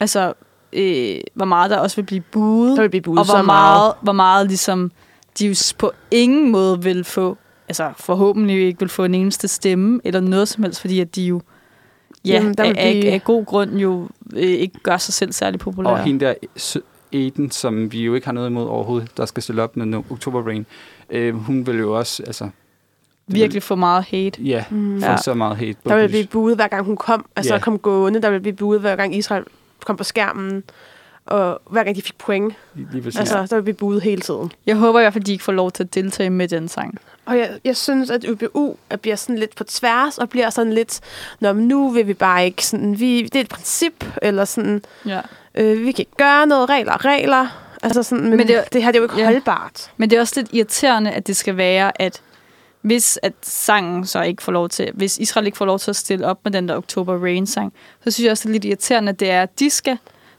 altså, 0.00 0.32
øh, 0.72 1.16
hvor 1.34 1.44
meget 1.44 1.70
der 1.70 1.76
også 1.78 1.96
vil 1.96 2.02
blive 2.02 2.20
buet, 2.20 2.76
Der 2.76 2.82
vil 2.82 2.88
blive 2.90 3.02
budet 3.02 3.18
og 3.18 3.24
hvor 3.24 3.34
meget, 3.34 3.46
meget. 3.46 3.92
hvor 4.02 4.12
meget 4.12 4.46
ligesom, 4.46 4.92
de 5.38 5.46
jo 5.46 5.54
på 5.78 5.92
ingen 6.10 6.50
måde 6.50 6.82
vil 6.82 7.04
få, 7.04 7.36
altså 7.68 7.90
forhåbentlig 7.98 8.66
ikke 8.66 8.80
vil 8.80 8.88
få 8.88 9.04
en 9.04 9.14
eneste 9.14 9.48
stemme, 9.48 10.00
eller 10.04 10.20
noget 10.20 10.48
som 10.48 10.62
helst, 10.62 10.80
fordi 10.80 11.00
at 11.00 11.14
de 11.16 11.22
jo, 11.22 11.40
ja, 12.24 12.32
Jamen, 12.32 12.54
der 12.54 12.64
af, 12.64 12.68
vil 12.70 12.76
af, 12.78 12.92
blive- 12.92 13.12
af 13.12 13.24
god 13.24 13.44
grund 13.44 13.76
jo 13.78 14.08
øh, 14.36 14.42
ikke 14.42 14.78
gør 14.82 14.96
sig 14.96 15.14
selv 15.14 15.32
særlig 15.32 15.60
populære. 15.60 15.92
Og 15.92 16.04
hende 16.04 16.24
der, 16.24 16.34
Aiden, 17.12 17.50
som 17.50 17.92
vi 17.92 18.00
jo 18.04 18.14
ikke 18.14 18.26
har 18.26 18.32
noget 18.32 18.48
imod 18.50 18.64
overhovedet, 18.66 19.16
der 19.16 19.26
skal 19.26 19.42
stille 19.42 19.62
op 19.62 19.76
med 19.76 19.86
no 19.86 20.02
October 20.10 20.42
Rain, 20.46 20.66
øh, 21.10 21.34
hun 21.34 21.66
vil 21.66 21.78
jo 21.78 21.98
også, 21.98 22.22
altså, 22.26 22.48
Virkelig 23.26 23.62
for 23.62 23.74
meget 23.74 24.04
hate. 24.04 24.42
ja, 24.42 24.64
Mm. 24.70 25.00
få 25.02 25.06
Ja. 25.10 25.16
så 25.16 25.34
meget 25.34 25.56
hate. 25.56 25.76
Der 25.88 25.94
ville 25.96 26.08
blive 26.08 26.26
buet, 26.26 26.54
hver 26.56 26.68
gang 26.68 26.84
hun 26.86 26.96
kom. 26.96 27.26
Altså, 27.36 27.52
yeah. 27.54 27.62
kom 27.62 27.78
gående. 27.78 28.22
Der 28.22 28.30
ville 28.30 28.40
blive 28.42 28.56
buet, 28.56 28.80
hver 28.80 28.96
gang 28.96 29.16
Israel 29.16 29.44
kom 29.84 29.96
på 29.96 30.04
skærmen. 30.04 30.62
Og 31.26 31.60
hver 31.70 31.84
gang 31.84 31.96
de 31.96 32.02
fik 32.02 32.18
point. 32.18 32.54
Lige 32.92 33.02
præcis. 33.02 33.20
Altså, 33.20 33.36
der 33.38 33.46
ville 33.56 33.62
blive 33.62 33.74
buet 33.74 34.02
hele 34.02 34.20
tiden. 34.20 34.52
Jeg 34.66 34.76
håber 34.76 35.00
i 35.00 35.02
hvert 35.02 35.12
fald, 35.12 35.24
de 35.24 35.32
ikke 35.32 35.44
får 35.44 35.52
lov 35.52 35.70
til 35.70 35.82
at 35.84 35.94
deltage 35.94 36.30
med 36.30 36.48
den 36.48 36.68
sang. 36.68 36.98
Og 37.30 37.38
jeg, 37.38 37.58
jeg 37.64 37.76
synes, 37.76 38.10
at 38.10 38.24
UBU 38.24 38.76
er- 38.90 38.96
bliver 38.96 39.16
sådan 39.16 39.38
lidt 39.38 39.54
på 39.56 39.64
tværs, 39.64 40.18
og 40.18 40.28
bliver 40.28 40.50
sådan 40.50 40.72
lidt, 40.72 41.00
Nå, 41.40 41.52
men 41.52 41.68
nu 41.68 41.90
vil 41.90 42.06
vi 42.06 42.14
bare 42.14 42.44
ikke 42.44 42.66
sådan, 42.66 43.00
vi, 43.00 43.22
det 43.22 43.36
er 43.36 43.40
et 43.40 43.48
princip, 43.48 44.04
eller 44.22 44.44
sådan, 44.44 44.82
Ja. 45.06 45.20
øh, 45.54 45.78
vi 45.86 45.92
kan 45.92 46.02
ikke 46.02 46.16
gøre 46.16 46.46
noget, 46.46 46.68
regler 46.68 46.92
er 46.92 47.04
regler. 47.04 47.66
Altså 47.82 48.02
sådan, 48.02 48.24
men, 48.24 48.30
Men 48.30 48.38
det 48.38 48.48
det, 48.72 48.78
er- 48.78 48.82
her 48.82 48.92
det 48.92 48.98
er 48.98 49.02
jo 49.02 49.04
ikke 49.08 49.18
ja. 49.18 49.24
holdbart. 49.24 49.90
Men 49.96 50.10
det 50.10 50.16
er 50.16 50.20
også 50.20 50.40
lidt 50.40 50.48
irriterende, 50.52 51.10
at 51.10 51.26
det 51.26 51.36
skal 51.36 51.56
være, 51.56 52.02
at 52.02 52.22
hvis 52.82 53.18
at 53.22 53.32
sangen 53.42 54.06
så 54.06 54.22
ikke 54.22 54.42
får 54.42 54.52
lov 54.52 54.68
til, 54.68 54.90
hvis 54.94 55.18
Israel 55.18 55.46
ikke 55.46 55.58
får 55.58 55.64
lov 55.64 55.78
til 55.78 55.90
at 55.90 55.96
stille 55.96 56.26
op 56.26 56.38
med 56.44 56.52
den 56.52 56.68
der 56.68 56.76
October 56.76 57.22
Rain-sang, 57.24 57.72
så 58.04 58.10
synes 58.10 58.24
jeg 58.24 58.30
også, 58.30 58.42
det 58.42 58.48
er 58.48 58.52
lidt 58.52 58.64
irriterende, 58.64 59.10
at 59.10 59.20
det 59.20 59.30
er, 59.30 59.42
at 59.42 59.60
de 59.60 59.70
skal 59.70 59.98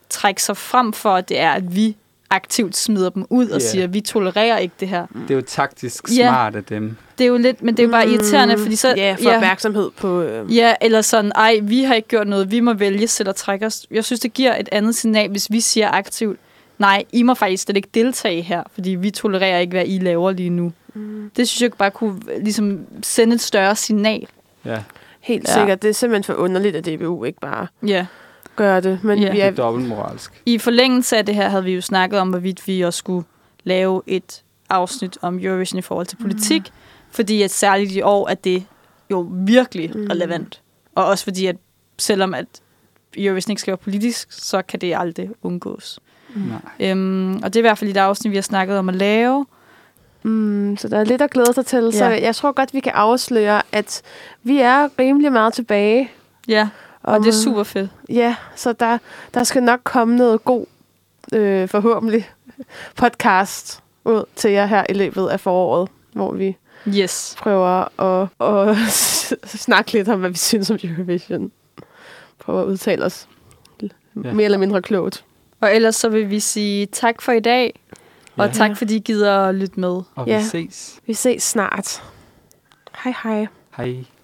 trække 0.09 0.43
sig 0.43 0.57
frem 0.57 0.93
for, 0.93 1.15
at 1.15 1.29
det 1.29 1.39
er, 1.39 1.51
at 1.51 1.75
vi 1.75 1.97
aktivt 2.31 2.75
smider 2.77 3.09
dem 3.09 3.25
ud 3.29 3.47
og 3.49 3.59
Ja. 3.61 3.65
siger, 3.65 3.83
at 3.83 3.93
vi 3.93 4.01
tolererer 4.01 4.57
ikke 4.57 4.73
det 4.79 4.87
her. 4.87 5.05
det 5.27 5.31
er 5.31 5.35
jo 5.35 5.41
taktisk 5.41 6.07
smart 6.07 6.55
af 6.55 6.63
dem. 6.63 6.95
Det 7.17 7.23
er 7.23 7.27
jo 7.27 7.37
lidt, 7.37 7.63
men 7.63 7.77
det 7.77 7.83
er 7.83 7.87
jo 7.87 7.91
bare 7.91 8.09
irriterende, 8.09 8.57
fordi 8.57 8.75
så... 8.75 8.93
Ja, 8.97 9.15
for 9.19 9.29
ja. 9.29 9.35
opmærksomhed 9.35 9.89
på... 9.97 10.21
Øh, 10.21 10.55
Ja, 10.55 10.73
eller 10.81 11.01
sådan, 11.01 11.31
ej, 11.35 11.59
vi 11.63 11.83
har 11.83 11.95
ikke 11.95 12.07
gjort 12.07 12.27
noget, 12.27 12.51
vi 12.51 12.59
må 12.59 12.73
vælge 12.73 13.07
selv 13.07 13.29
at 13.29 13.35
trække 13.35 13.65
os. 13.65 13.85
Jeg 13.91 14.05
synes, 14.05 14.19
det 14.19 14.33
giver 14.33 14.55
et 14.55 14.69
andet 14.71 14.95
signal, 14.95 15.29
hvis 15.29 15.47
vi 15.51 15.59
siger 15.59 15.91
aktivt, 15.91 16.39
nej, 16.79 17.03
I 17.13 17.23
må 17.23 17.33
faktisk 17.33 17.63
slet 17.63 17.77
ikke 17.77 17.89
deltage 17.93 18.41
her, 18.41 18.63
fordi 18.73 18.89
vi 18.89 19.11
tolererer 19.11 19.59
ikke, 19.59 19.71
hvad 19.71 19.83
I 19.87 19.97
laver 19.99 20.31
lige 20.31 20.49
nu. 20.49 20.73
mm, 20.93 21.31
Det 21.37 21.47
synes 21.47 21.61
jeg 21.61 21.71
bare 21.77 21.91
kunne 21.91 22.19
ligesom 22.41 22.79
sende 23.03 23.33
et 23.35 23.41
større 23.41 23.75
signal. 23.75 24.27
Ja, 24.65 24.79
helt 25.19 25.47
ja. 25.47 25.53
sikkert. 25.53 25.81
Det 25.81 25.89
er 25.89 25.93
simpelthen 25.93 26.23
for 26.35 26.41
underligt, 26.41 26.75
at 26.75 26.85
DBU 26.85 27.23
ikke 27.23 27.39
bare 27.39 27.67
Ja. 27.87 28.05
Gør 28.55 28.79
det. 28.79 29.03
Men 29.03 29.19
Ja. 29.19 29.29
vi 29.31 29.35
det 29.37 29.43
er 29.43 29.47
er, 29.47 29.51
dobbeltmoralsk. 29.51 30.41
I 30.45 30.57
forlængelse 30.57 31.17
af 31.17 31.25
det 31.25 31.35
her 31.35 31.49
havde 31.49 31.63
vi 31.63 31.71
jo 31.75 31.81
snakket 31.81 32.19
om, 32.19 32.29
hvorvidt 32.29 32.67
vi 32.67 32.81
også 32.81 32.97
skulle 32.97 33.25
lave 33.63 34.01
et 34.07 34.43
afsnit 34.69 35.17
om 35.21 35.39
Eurovision 35.41 35.79
i 35.79 35.81
forhold 35.81 36.05
til 36.07 36.15
politik, 36.17 36.61
mm. 36.61 36.73
fordi 37.11 37.41
at 37.41 37.51
særligt 37.51 37.91
i 37.91 38.01
år 38.01 38.29
er 38.29 38.35
det 38.35 38.63
jo 39.11 39.27
virkelig 39.31 39.91
mm. 39.95 40.01
Mm. 40.01 40.07
relevant. 40.07 40.61
Og 40.95 41.05
også 41.05 41.23
fordi, 41.23 41.45
at 41.45 41.55
selvom 41.97 42.33
at 42.33 42.45
Eurovision 43.17 43.51
ikke 43.51 43.61
skal 43.61 43.71
være 43.71 43.77
politisk, 43.77 44.27
så 44.31 44.61
kan 44.61 44.79
det 44.81 44.95
aldrig 44.97 45.29
undgås. 45.43 45.99
Nej. 46.35 46.89
Øhm, 46.91 47.35
og 47.35 47.43
det 47.43 47.55
er 47.55 47.59
i 47.59 47.61
hvert 47.61 47.77
fald 47.77 47.89
et 47.89 47.97
afsnit, 47.97 48.31
vi 48.31 48.37
har 48.37 48.41
snakket 48.41 48.77
om 48.77 48.89
at 48.89 48.95
lave. 48.95 49.45
mm, 50.23 50.77
så 50.77 50.87
der 50.87 50.97
er 50.99 51.03
lidt 51.03 51.21
at 51.21 51.29
glæde 51.31 51.53
sig 51.53 51.65
til. 51.65 51.93
Så 51.93 52.05
Ja. 52.05 52.21
jeg 52.23 52.35
tror 52.35 52.51
godt, 52.51 52.73
vi 52.73 52.79
kan 52.79 52.91
afsløre, 52.95 53.61
at 53.71 54.01
vi 54.43 54.57
er 54.59 54.87
rimelig 54.99 55.31
meget 55.31 55.53
tilbage. 55.53 56.11
Ja, 56.47 56.69
og 57.03 57.15
Om, 57.15 57.23
det 57.23 57.29
er 57.29 57.33
super 57.43 57.63
fedt. 57.63 57.89
Ja, 58.09 58.35
så 58.55 58.73
der, 58.73 58.97
der 59.33 59.43
skal 59.43 59.63
nok 59.63 59.79
komme 59.83 60.15
noget 60.15 60.43
god, 60.43 60.65
øh, 61.33 61.69
forhåbentlig, 61.69 62.29
podcast 62.95 63.83
ud 64.05 64.23
til 64.35 64.51
jer 64.51 64.65
her 64.65 64.83
i 64.89 64.93
løbet 64.93 65.27
af 65.27 65.39
foråret, 65.39 65.89
hvor 66.13 66.31
vi 66.33 66.57
Yes. 66.87 67.35
prøver 67.39 68.01
at, 68.01 68.27
at 68.41 68.77
snakke 69.67 69.93
lidt 69.93 70.09
om, 70.09 70.19
hvad 70.19 70.29
vi 70.29 70.37
synes 70.37 70.69
om 70.71 70.77
Eurovision. 70.83 71.51
Prøver 72.39 72.61
at 72.61 72.65
udtale 72.65 73.05
os 73.05 73.27
Ja. 73.81 74.33
mere 74.33 74.43
eller 74.43 74.57
mindre 74.57 74.81
klogt. 74.81 75.25
Og 75.59 75.75
ellers 75.75 75.95
så 75.95 76.09
vil 76.09 76.29
vi 76.29 76.39
sige 76.39 76.85
tak 76.85 77.21
for 77.21 77.31
i 77.31 77.39
dag, 77.39 77.79
og 78.35 78.45
Ja. 78.47 78.51
tak 78.53 78.77
fordi 78.77 78.95
I 78.95 78.99
gider 78.99 79.37
at 79.39 79.55
lytte 79.55 79.79
med. 79.79 80.01
Og 80.15 80.25
vi 80.25 80.31
Ja. 80.31 80.43
ses. 80.43 80.99
Vi 81.07 81.13
ses 81.13 81.43
snart. 81.43 82.03
Hej 83.03 83.13
hej. 83.23 83.47
Hej. 83.77 84.03